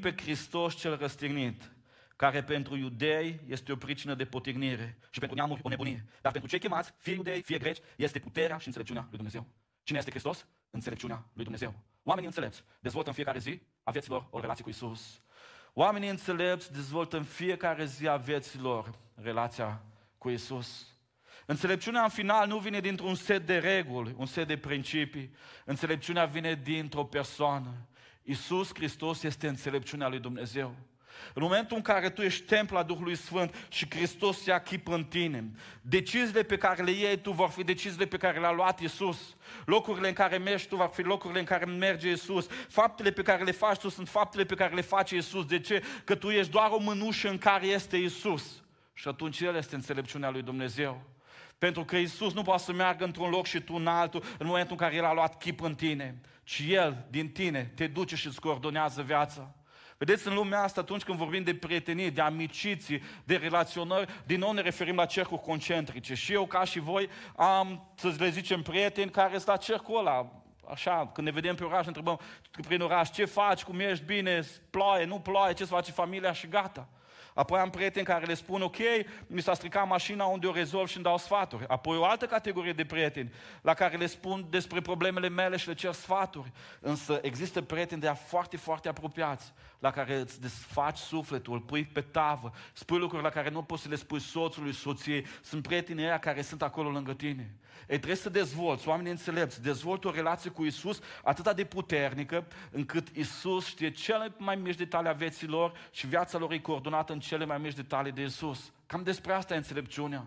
pe 0.00 0.14
Hristos 0.22 0.74
cel 0.74 0.96
răstignit, 0.96 1.75
care 2.16 2.42
pentru 2.42 2.76
iudei 2.76 3.40
este 3.46 3.72
o 3.72 3.76
pricină 3.76 4.14
de 4.14 4.24
potignire 4.24 4.98
și 5.10 5.18
pentru 5.18 5.36
neamuri 5.36 5.60
o 5.62 5.68
nebunie. 5.68 6.04
Dar 6.20 6.32
pentru 6.32 6.50
cei 6.50 6.58
chemați, 6.58 6.92
fie 6.98 7.12
iudei, 7.12 7.42
fie 7.42 7.58
greci, 7.58 7.78
este 7.96 8.18
puterea 8.18 8.58
și 8.58 8.66
înțelepciunea 8.66 9.06
lui 9.08 9.16
Dumnezeu. 9.16 9.46
Cine 9.82 9.98
este 9.98 10.10
Hristos? 10.10 10.46
Înțelepciunea 10.70 11.24
lui 11.32 11.44
Dumnezeu. 11.44 11.74
Oamenii 12.02 12.28
înțelepți 12.28 12.62
dezvoltă 12.80 13.08
în 13.08 13.14
fiecare 13.14 13.38
zi 13.38 13.60
a 13.82 13.90
vieților 13.90 14.26
o 14.30 14.40
relație 14.40 14.64
cu 14.64 14.70
Isus. 14.70 15.20
Oamenii 15.72 16.08
înțelepți 16.08 16.72
dezvoltă 16.72 17.16
în 17.16 17.24
fiecare 17.24 17.84
zi 17.84 18.08
a 18.08 18.16
vieților 18.16 18.98
relația 19.14 19.82
cu 20.18 20.30
Isus. 20.30 20.96
Înțelepciunea 21.46 22.02
în 22.02 22.08
final 22.08 22.48
nu 22.48 22.58
vine 22.58 22.80
dintr-un 22.80 23.14
set 23.14 23.46
de 23.46 23.58
reguli, 23.58 24.14
un 24.16 24.26
set 24.26 24.46
de 24.46 24.56
principii. 24.56 25.34
Înțelepciunea 25.64 26.24
vine 26.24 26.54
dintr-o 26.54 27.04
persoană. 27.04 27.88
Isus 28.22 28.70
Hristos 28.74 29.22
este 29.22 29.48
înțelepciunea 29.48 30.08
lui 30.08 30.18
Dumnezeu. 30.18 30.74
În 31.34 31.42
momentul 31.42 31.76
în 31.76 31.82
care 31.82 32.10
tu 32.10 32.22
ești 32.22 32.44
templu 32.44 32.76
a 32.76 32.82
Duhului 32.82 33.16
Sfânt 33.16 33.54
și 33.68 33.86
Hristos 33.90 34.44
ia 34.44 34.58
chip 34.58 34.88
în 34.88 35.04
tine, 35.04 35.50
deciziile 35.80 36.42
pe 36.42 36.56
care 36.56 36.82
le 36.82 36.90
iei 36.90 37.16
tu 37.16 37.30
vor 37.30 37.48
fi 37.48 37.64
deciziile 37.64 38.06
pe 38.06 38.16
care 38.16 38.40
le-a 38.40 38.52
luat 38.52 38.80
Isus. 38.80 39.36
Locurile 39.64 40.08
în 40.08 40.14
care 40.14 40.36
mergi 40.36 40.68
tu 40.68 40.76
vor 40.76 40.90
fi 40.92 41.02
locurile 41.02 41.38
în 41.38 41.44
care 41.44 41.64
merge 41.64 42.10
Isus. 42.10 42.46
Faptele 42.68 43.10
pe 43.10 43.22
care 43.22 43.44
le 43.44 43.50
faci 43.50 43.78
tu 43.78 43.88
sunt 43.88 44.08
faptele 44.08 44.44
pe 44.44 44.54
care 44.54 44.74
le 44.74 44.80
face 44.80 45.16
Isus. 45.16 45.44
De 45.44 45.60
ce? 45.60 45.82
Că 46.04 46.14
tu 46.14 46.30
ești 46.30 46.52
doar 46.52 46.70
o 46.70 46.78
mânușă 46.78 47.28
în 47.28 47.38
care 47.38 47.66
este 47.66 47.96
Isus. 47.96 48.62
Și 48.94 49.08
atunci 49.08 49.40
El 49.40 49.56
este 49.56 49.74
înțelepciunea 49.74 50.30
lui 50.30 50.42
Dumnezeu. 50.42 51.02
Pentru 51.58 51.84
că 51.84 51.96
Isus 51.96 52.32
nu 52.32 52.42
poate 52.42 52.62
să 52.62 52.72
meargă 52.72 53.04
într-un 53.04 53.30
loc 53.30 53.46
și 53.46 53.60
tu 53.60 53.74
în 53.74 53.86
altul 53.86 54.22
în 54.38 54.46
momentul 54.46 54.72
în 54.72 54.78
care 54.78 54.94
El 54.94 55.04
a 55.04 55.12
luat 55.12 55.38
chip 55.38 55.60
în 55.60 55.74
tine, 55.74 56.20
ci 56.44 56.62
El 56.68 57.06
din 57.10 57.28
tine 57.28 57.72
te 57.74 57.86
duce 57.86 58.16
și 58.16 58.26
îți 58.26 58.40
coordonează 58.40 59.02
viața. 59.02 59.54
Vedeți, 59.98 60.28
în 60.28 60.34
lumea 60.34 60.62
asta, 60.62 60.80
atunci 60.80 61.02
când 61.02 61.18
vorbim 61.18 61.42
de 61.42 61.54
prietenie, 61.54 62.10
de 62.10 62.20
amiciții, 62.20 63.02
de 63.24 63.36
relaționări, 63.36 64.22
din 64.26 64.38
nou 64.38 64.52
ne 64.52 64.60
referim 64.60 64.96
la 64.96 65.04
cercuri 65.04 65.40
concentrice. 65.40 66.14
Și 66.14 66.32
eu, 66.32 66.46
ca 66.46 66.64
și 66.64 66.78
voi, 66.78 67.08
am, 67.36 67.88
să 67.94 68.14
le 68.18 68.28
zicem, 68.28 68.62
prieteni 68.62 69.10
care 69.10 69.32
sunt 69.32 69.46
la 69.46 69.56
cercul 69.56 69.98
ăla. 69.98 70.30
Așa, 70.70 71.10
când 71.12 71.26
ne 71.26 71.32
vedem 71.32 71.54
pe 71.54 71.64
oraș, 71.64 71.80
ne 71.80 71.86
întrebăm 71.86 72.20
prin 72.66 72.80
oraș, 72.80 73.10
ce 73.10 73.24
faci, 73.24 73.62
cum 73.62 73.80
ești, 73.80 74.04
bine, 74.04 74.40
ploaie, 74.70 75.04
nu 75.04 75.18
ploaie, 75.18 75.54
ce 75.54 75.64
să 75.64 75.74
face 75.74 75.92
familia 75.92 76.32
și 76.32 76.46
gata. 76.46 76.88
Apoi 77.36 77.58
am 77.58 77.70
prieteni 77.70 78.06
care 78.06 78.24
le 78.24 78.34
spun, 78.34 78.62
ok, 78.62 78.76
mi 79.26 79.42
s-a 79.42 79.54
stricat 79.54 79.88
mașina 79.88 80.24
unde 80.24 80.46
o 80.46 80.52
rezolv 80.52 80.88
și 80.88 80.96
îmi 80.96 81.04
dau 81.04 81.18
sfaturi. 81.18 81.64
Apoi 81.68 81.96
o 81.96 82.04
altă 82.04 82.26
categorie 82.26 82.72
de 82.72 82.84
prieteni 82.84 83.32
la 83.62 83.74
care 83.74 83.96
le 83.96 84.06
spun 84.06 84.46
despre 84.50 84.80
problemele 84.80 85.28
mele 85.28 85.56
și 85.56 85.68
le 85.68 85.74
cer 85.74 85.92
sfaturi. 85.92 86.52
Însă 86.80 87.18
există 87.22 87.62
prieteni 87.62 88.00
de 88.00 88.14
foarte, 88.28 88.56
foarte 88.56 88.88
apropiați 88.88 89.52
la 89.78 89.90
care 89.90 90.14
îți 90.14 90.40
desfaci 90.40 90.98
sufletul, 90.98 91.54
îl 91.54 91.60
pui 91.60 91.84
pe 91.84 92.00
tavă, 92.00 92.52
spui 92.72 92.98
lucruri 92.98 93.22
la 93.22 93.28
care 93.28 93.50
nu 93.50 93.62
poți 93.62 93.82
să 93.82 93.88
le 93.88 93.96
spui 93.96 94.20
soțului, 94.20 94.72
soției. 94.74 95.26
Sunt 95.42 95.62
prietenii 95.62 96.04
aia 96.04 96.18
care 96.18 96.42
sunt 96.42 96.62
acolo 96.62 96.90
lângă 96.90 97.12
tine. 97.12 97.54
Ei, 97.80 97.96
trebuie 97.96 98.16
să 98.16 98.28
dezvolți, 98.28 98.88
oamenii 98.88 99.10
înțelepți, 99.10 99.62
dezvolți 99.62 100.06
o 100.06 100.10
relație 100.10 100.50
cu 100.50 100.64
Isus 100.64 101.00
atât 101.24 101.56
de 101.56 101.64
puternică 101.64 102.46
încât 102.70 103.08
Isus 103.08 103.66
știe 103.66 103.90
cele 103.90 104.34
mai 104.38 104.56
mici 104.56 104.76
detalii 104.76 105.10
a 105.10 105.12
vieții 105.12 105.46
lor 105.46 105.72
și 105.90 106.06
viața 106.06 106.38
lor 106.38 106.52
e 106.52 106.58
coordonată 106.58 107.12
în 107.12 107.20
cele 107.26 107.44
mai 107.44 107.58
mici 107.58 107.74
detalii 107.74 108.12
de 108.12 108.22
Isus. 108.22 108.72
Cam 108.86 109.02
despre 109.02 109.32
asta 109.32 109.54
e 109.54 109.56
înțelepciunea. 109.56 110.26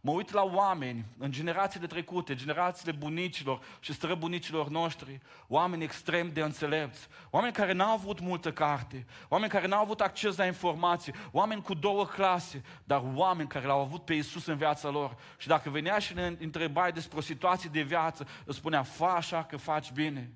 Mă 0.00 0.10
uit 0.10 0.30
la 0.30 0.42
oameni 0.42 1.04
în 1.18 1.30
generațiile 1.30 1.86
trecute, 1.86 2.34
generațiile 2.34 2.92
bunicilor 2.92 3.60
și 3.80 3.92
străbunicilor 3.92 4.68
noștri, 4.68 5.20
oameni 5.46 5.82
extrem 5.82 6.32
de 6.32 6.40
înțelepți, 6.40 7.08
oameni 7.30 7.52
care 7.52 7.72
n-au 7.72 7.92
avut 7.92 8.20
multă 8.20 8.52
carte, 8.52 9.06
oameni 9.28 9.50
care 9.50 9.66
n-au 9.66 9.82
avut 9.82 10.00
acces 10.00 10.36
la 10.36 10.46
informații, 10.46 11.14
oameni 11.30 11.62
cu 11.62 11.74
două 11.74 12.06
clase, 12.06 12.62
dar 12.84 13.02
oameni 13.14 13.48
care 13.48 13.66
l-au 13.66 13.80
avut 13.80 14.04
pe 14.04 14.14
Isus 14.14 14.46
în 14.46 14.56
viața 14.56 14.88
lor. 14.88 15.16
Și 15.38 15.48
dacă 15.48 15.70
venea 15.70 15.98
și 15.98 16.14
ne 16.14 16.36
întrebai 16.40 16.92
despre 16.92 17.18
o 17.18 17.20
situație 17.20 17.70
de 17.72 17.82
viață, 17.82 18.26
îți 18.44 18.56
spunea, 18.56 18.82
fa 18.82 19.14
așa 19.14 19.44
că 19.44 19.56
faci 19.56 19.92
bine. 19.92 20.32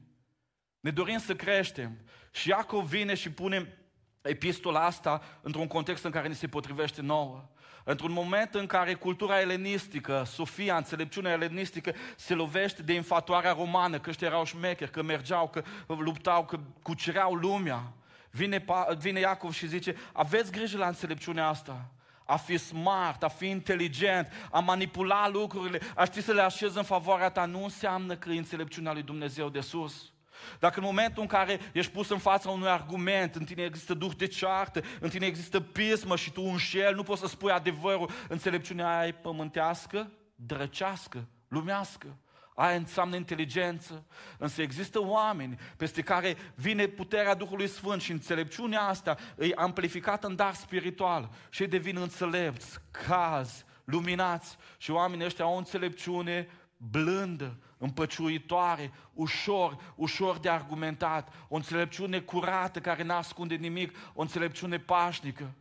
Ne 0.80 0.90
dorim 0.90 1.18
să 1.18 1.34
creștem. 1.34 1.98
Și 2.30 2.48
Iacov 2.48 2.84
vine 2.84 3.14
și 3.14 3.30
pune 3.30 3.81
epistola 4.22 4.84
asta 4.84 5.22
într-un 5.40 5.66
context 5.66 6.04
în 6.04 6.10
care 6.10 6.28
ni 6.28 6.34
se 6.34 6.46
potrivește 6.46 7.02
nouă. 7.02 7.44
Într-un 7.84 8.12
moment 8.12 8.54
în 8.54 8.66
care 8.66 8.94
cultura 8.94 9.40
elenistică, 9.40 10.22
Sofia, 10.26 10.76
înțelepciunea 10.76 11.32
elenistică, 11.32 11.92
se 12.16 12.34
lovește 12.34 12.82
de 12.82 12.92
infatuarea 12.92 13.52
romană, 13.52 13.98
că 13.98 14.10
ăștia 14.10 14.26
erau 14.26 14.44
șmecheri, 14.44 14.90
că 14.90 15.02
mergeau, 15.02 15.48
că 15.48 15.62
luptau, 15.86 16.44
că 16.44 16.58
cucereau 16.82 17.34
lumea. 17.34 17.92
Vine, 18.30 18.64
vine 18.98 19.20
Iacov 19.20 19.52
și 19.52 19.66
zice, 19.66 19.96
aveți 20.12 20.52
grijă 20.52 20.78
la 20.78 20.86
înțelepciunea 20.86 21.48
asta. 21.48 21.90
A 22.24 22.36
fi 22.36 22.58
smart, 22.58 23.22
a 23.22 23.28
fi 23.28 23.48
inteligent, 23.48 24.28
a 24.50 24.58
manipula 24.58 25.28
lucrurile, 25.28 25.80
a 25.94 26.04
ști 26.04 26.22
să 26.22 26.32
le 26.32 26.42
așezi 26.42 26.76
în 26.76 26.82
favoarea 26.82 27.30
ta, 27.30 27.44
nu 27.44 27.62
înseamnă 27.62 28.16
că 28.16 28.30
e 28.30 28.38
înțelepciunea 28.38 28.92
lui 28.92 29.02
Dumnezeu 29.02 29.48
de 29.48 29.60
sus. 29.60 30.12
Dacă 30.58 30.78
în 30.78 30.84
momentul 30.84 31.22
în 31.22 31.28
care 31.28 31.60
ești 31.72 31.92
pus 31.92 32.10
în 32.10 32.18
fața 32.18 32.50
unui 32.50 32.68
argument, 32.68 33.34
în 33.34 33.44
tine 33.44 33.62
există 33.62 33.94
duh 33.94 34.12
de 34.16 34.26
ceartă, 34.26 34.82
în 35.00 35.08
tine 35.08 35.26
există 35.26 35.60
pismă 35.60 36.16
și 36.16 36.32
tu 36.32 36.42
înșel, 36.42 36.94
nu 36.94 37.02
poți 37.02 37.20
să 37.20 37.26
spui 37.26 37.50
adevărul, 37.50 38.10
înțelepciunea 38.28 38.98
aia 38.98 39.06
e 39.06 39.12
pământească, 39.12 40.10
drăcească, 40.34 41.28
lumească. 41.48 42.16
Aia 42.54 42.76
înseamnă 42.76 43.16
inteligență. 43.16 44.04
Însă 44.38 44.62
există 44.62 45.02
oameni 45.02 45.58
peste 45.76 46.02
care 46.02 46.36
vine 46.54 46.86
puterea 46.86 47.34
Duhului 47.34 47.68
Sfânt 47.68 48.02
și 48.02 48.10
înțelepciunea 48.10 48.82
asta 48.82 49.16
e 49.38 49.52
amplificată 49.54 50.26
în 50.26 50.36
dar 50.36 50.54
spiritual 50.54 51.30
și 51.50 51.62
ei 51.62 51.68
devin 51.68 51.96
înțelepți, 51.96 52.78
cazi, 52.90 53.64
luminați 53.84 54.56
și 54.76 54.90
oamenii 54.90 55.24
ăștia 55.24 55.44
au 55.44 55.54
o 55.54 55.56
înțelepciune 55.56 56.48
blândă, 56.90 57.58
împăciuitoare, 57.78 58.92
ușor, 59.14 59.92
ușor 59.94 60.38
de 60.38 60.48
argumentat, 60.48 61.32
o 61.48 61.56
înțelepciune 61.56 62.20
curată 62.20 62.80
care 62.80 63.02
n-ascunde 63.02 63.54
nimic, 63.54 63.96
o 64.14 64.20
înțelepciune 64.20 64.78
pașnică. 64.78 65.54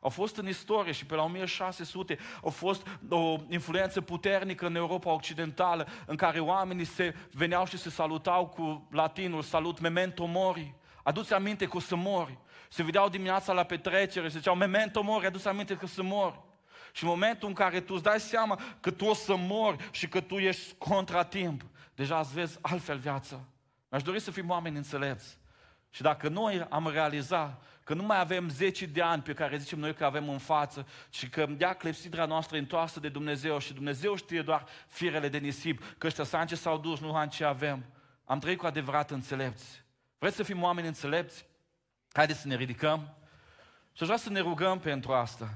Au 0.00 0.10
fost 0.10 0.36
în 0.36 0.48
istorie 0.48 0.92
și 0.92 1.06
pe 1.06 1.14
la 1.14 1.22
1600 1.22 2.18
au 2.42 2.50
fost 2.50 2.86
o 3.08 3.36
influență 3.48 4.00
puternică 4.00 4.66
în 4.66 4.74
Europa 4.74 5.12
Occidentală 5.12 5.88
în 6.06 6.16
care 6.16 6.40
oamenii 6.40 6.84
se 6.84 7.14
veneau 7.32 7.66
și 7.66 7.78
se 7.78 7.90
salutau 7.90 8.46
cu 8.46 8.88
latinul, 8.90 9.42
salut 9.42 9.80
memento 9.80 10.24
mori. 10.24 10.74
Aduți 11.02 11.34
aminte 11.34 11.66
că 11.66 11.76
o 11.76 11.80
să 11.80 11.96
mori. 11.96 12.38
Se 12.68 12.82
vedeau 12.82 13.08
dimineața 13.08 13.52
la 13.52 13.62
petrecere 13.62 14.28
și 14.28 14.36
ziceau 14.36 14.54
memento 14.54 15.02
mori, 15.02 15.26
aduți 15.26 15.48
aminte 15.48 15.74
că 15.74 15.84
o 15.84 15.86
să 15.88 16.02
mori. 16.02 16.40
Și 16.98 17.04
în 17.04 17.10
momentul 17.10 17.48
în 17.48 17.54
care 17.54 17.80
tu 17.80 17.94
îți 17.94 18.02
dai 18.02 18.20
seama 18.20 18.60
că 18.80 18.90
tu 18.90 19.04
o 19.04 19.14
să 19.14 19.36
mori 19.36 19.88
și 19.90 20.08
că 20.08 20.20
tu 20.20 20.38
ești 20.38 20.74
contra 20.78 21.24
timp, 21.24 21.64
deja 21.94 22.18
îți 22.18 22.34
vezi 22.34 22.58
altfel 22.60 22.98
viața. 22.98 23.40
Mi-aș 23.88 24.02
dori 24.02 24.20
să 24.20 24.30
fim 24.30 24.50
oameni 24.50 24.76
înțelepți. 24.76 25.38
Și 25.90 26.02
dacă 26.02 26.28
noi 26.28 26.66
am 26.70 26.88
realizat 26.88 27.62
că 27.84 27.94
nu 27.94 28.02
mai 28.02 28.20
avem 28.20 28.48
10 28.48 28.86
de 28.86 29.02
ani 29.02 29.22
pe 29.22 29.32
care 29.32 29.56
zicem 29.56 29.78
noi 29.78 29.94
că 29.94 30.04
avem 30.04 30.28
în 30.28 30.38
față 30.38 30.86
și 31.10 31.28
că 31.28 31.46
dea 31.46 31.72
clepsidra 31.72 32.24
noastră 32.24 32.58
întoarsă 32.58 33.00
de 33.00 33.08
Dumnezeu 33.08 33.58
și 33.58 33.74
Dumnezeu 33.74 34.16
știe 34.16 34.42
doar 34.42 34.64
firele 34.86 35.28
de 35.28 35.38
nisip, 35.38 35.94
că 35.98 36.06
ăștia 36.06 36.24
sange 36.24 36.54
s-au 36.54 36.78
dus, 36.78 37.00
nu 37.00 37.14
am 37.14 37.28
ce 37.28 37.44
avem. 37.44 37.84
Am 38.24 38.38
trăit 38.38 38.58
cu 38.58 38.66
adevărat 38.66 39.10
înțelepți. 39.10 39.84
Vreți 40.18 40.36
să 40.36 40.42
fim 40.42 40.62
oameni 40.62 40.86
înțelepți? 40.86 41.46
Haideți 42.12 42.40
să 42.40 42.48
ne 42.48 42.56
ridicăm 42.56 43.14
și 43.92 44.02
aș 44.02 44.06
vrea 44.06 44.18
să 44.18 44.30
ne 44.30 44.40
rugăm 44.40 44.78
pentru 44.78 45.12
asta. 45.12 45.54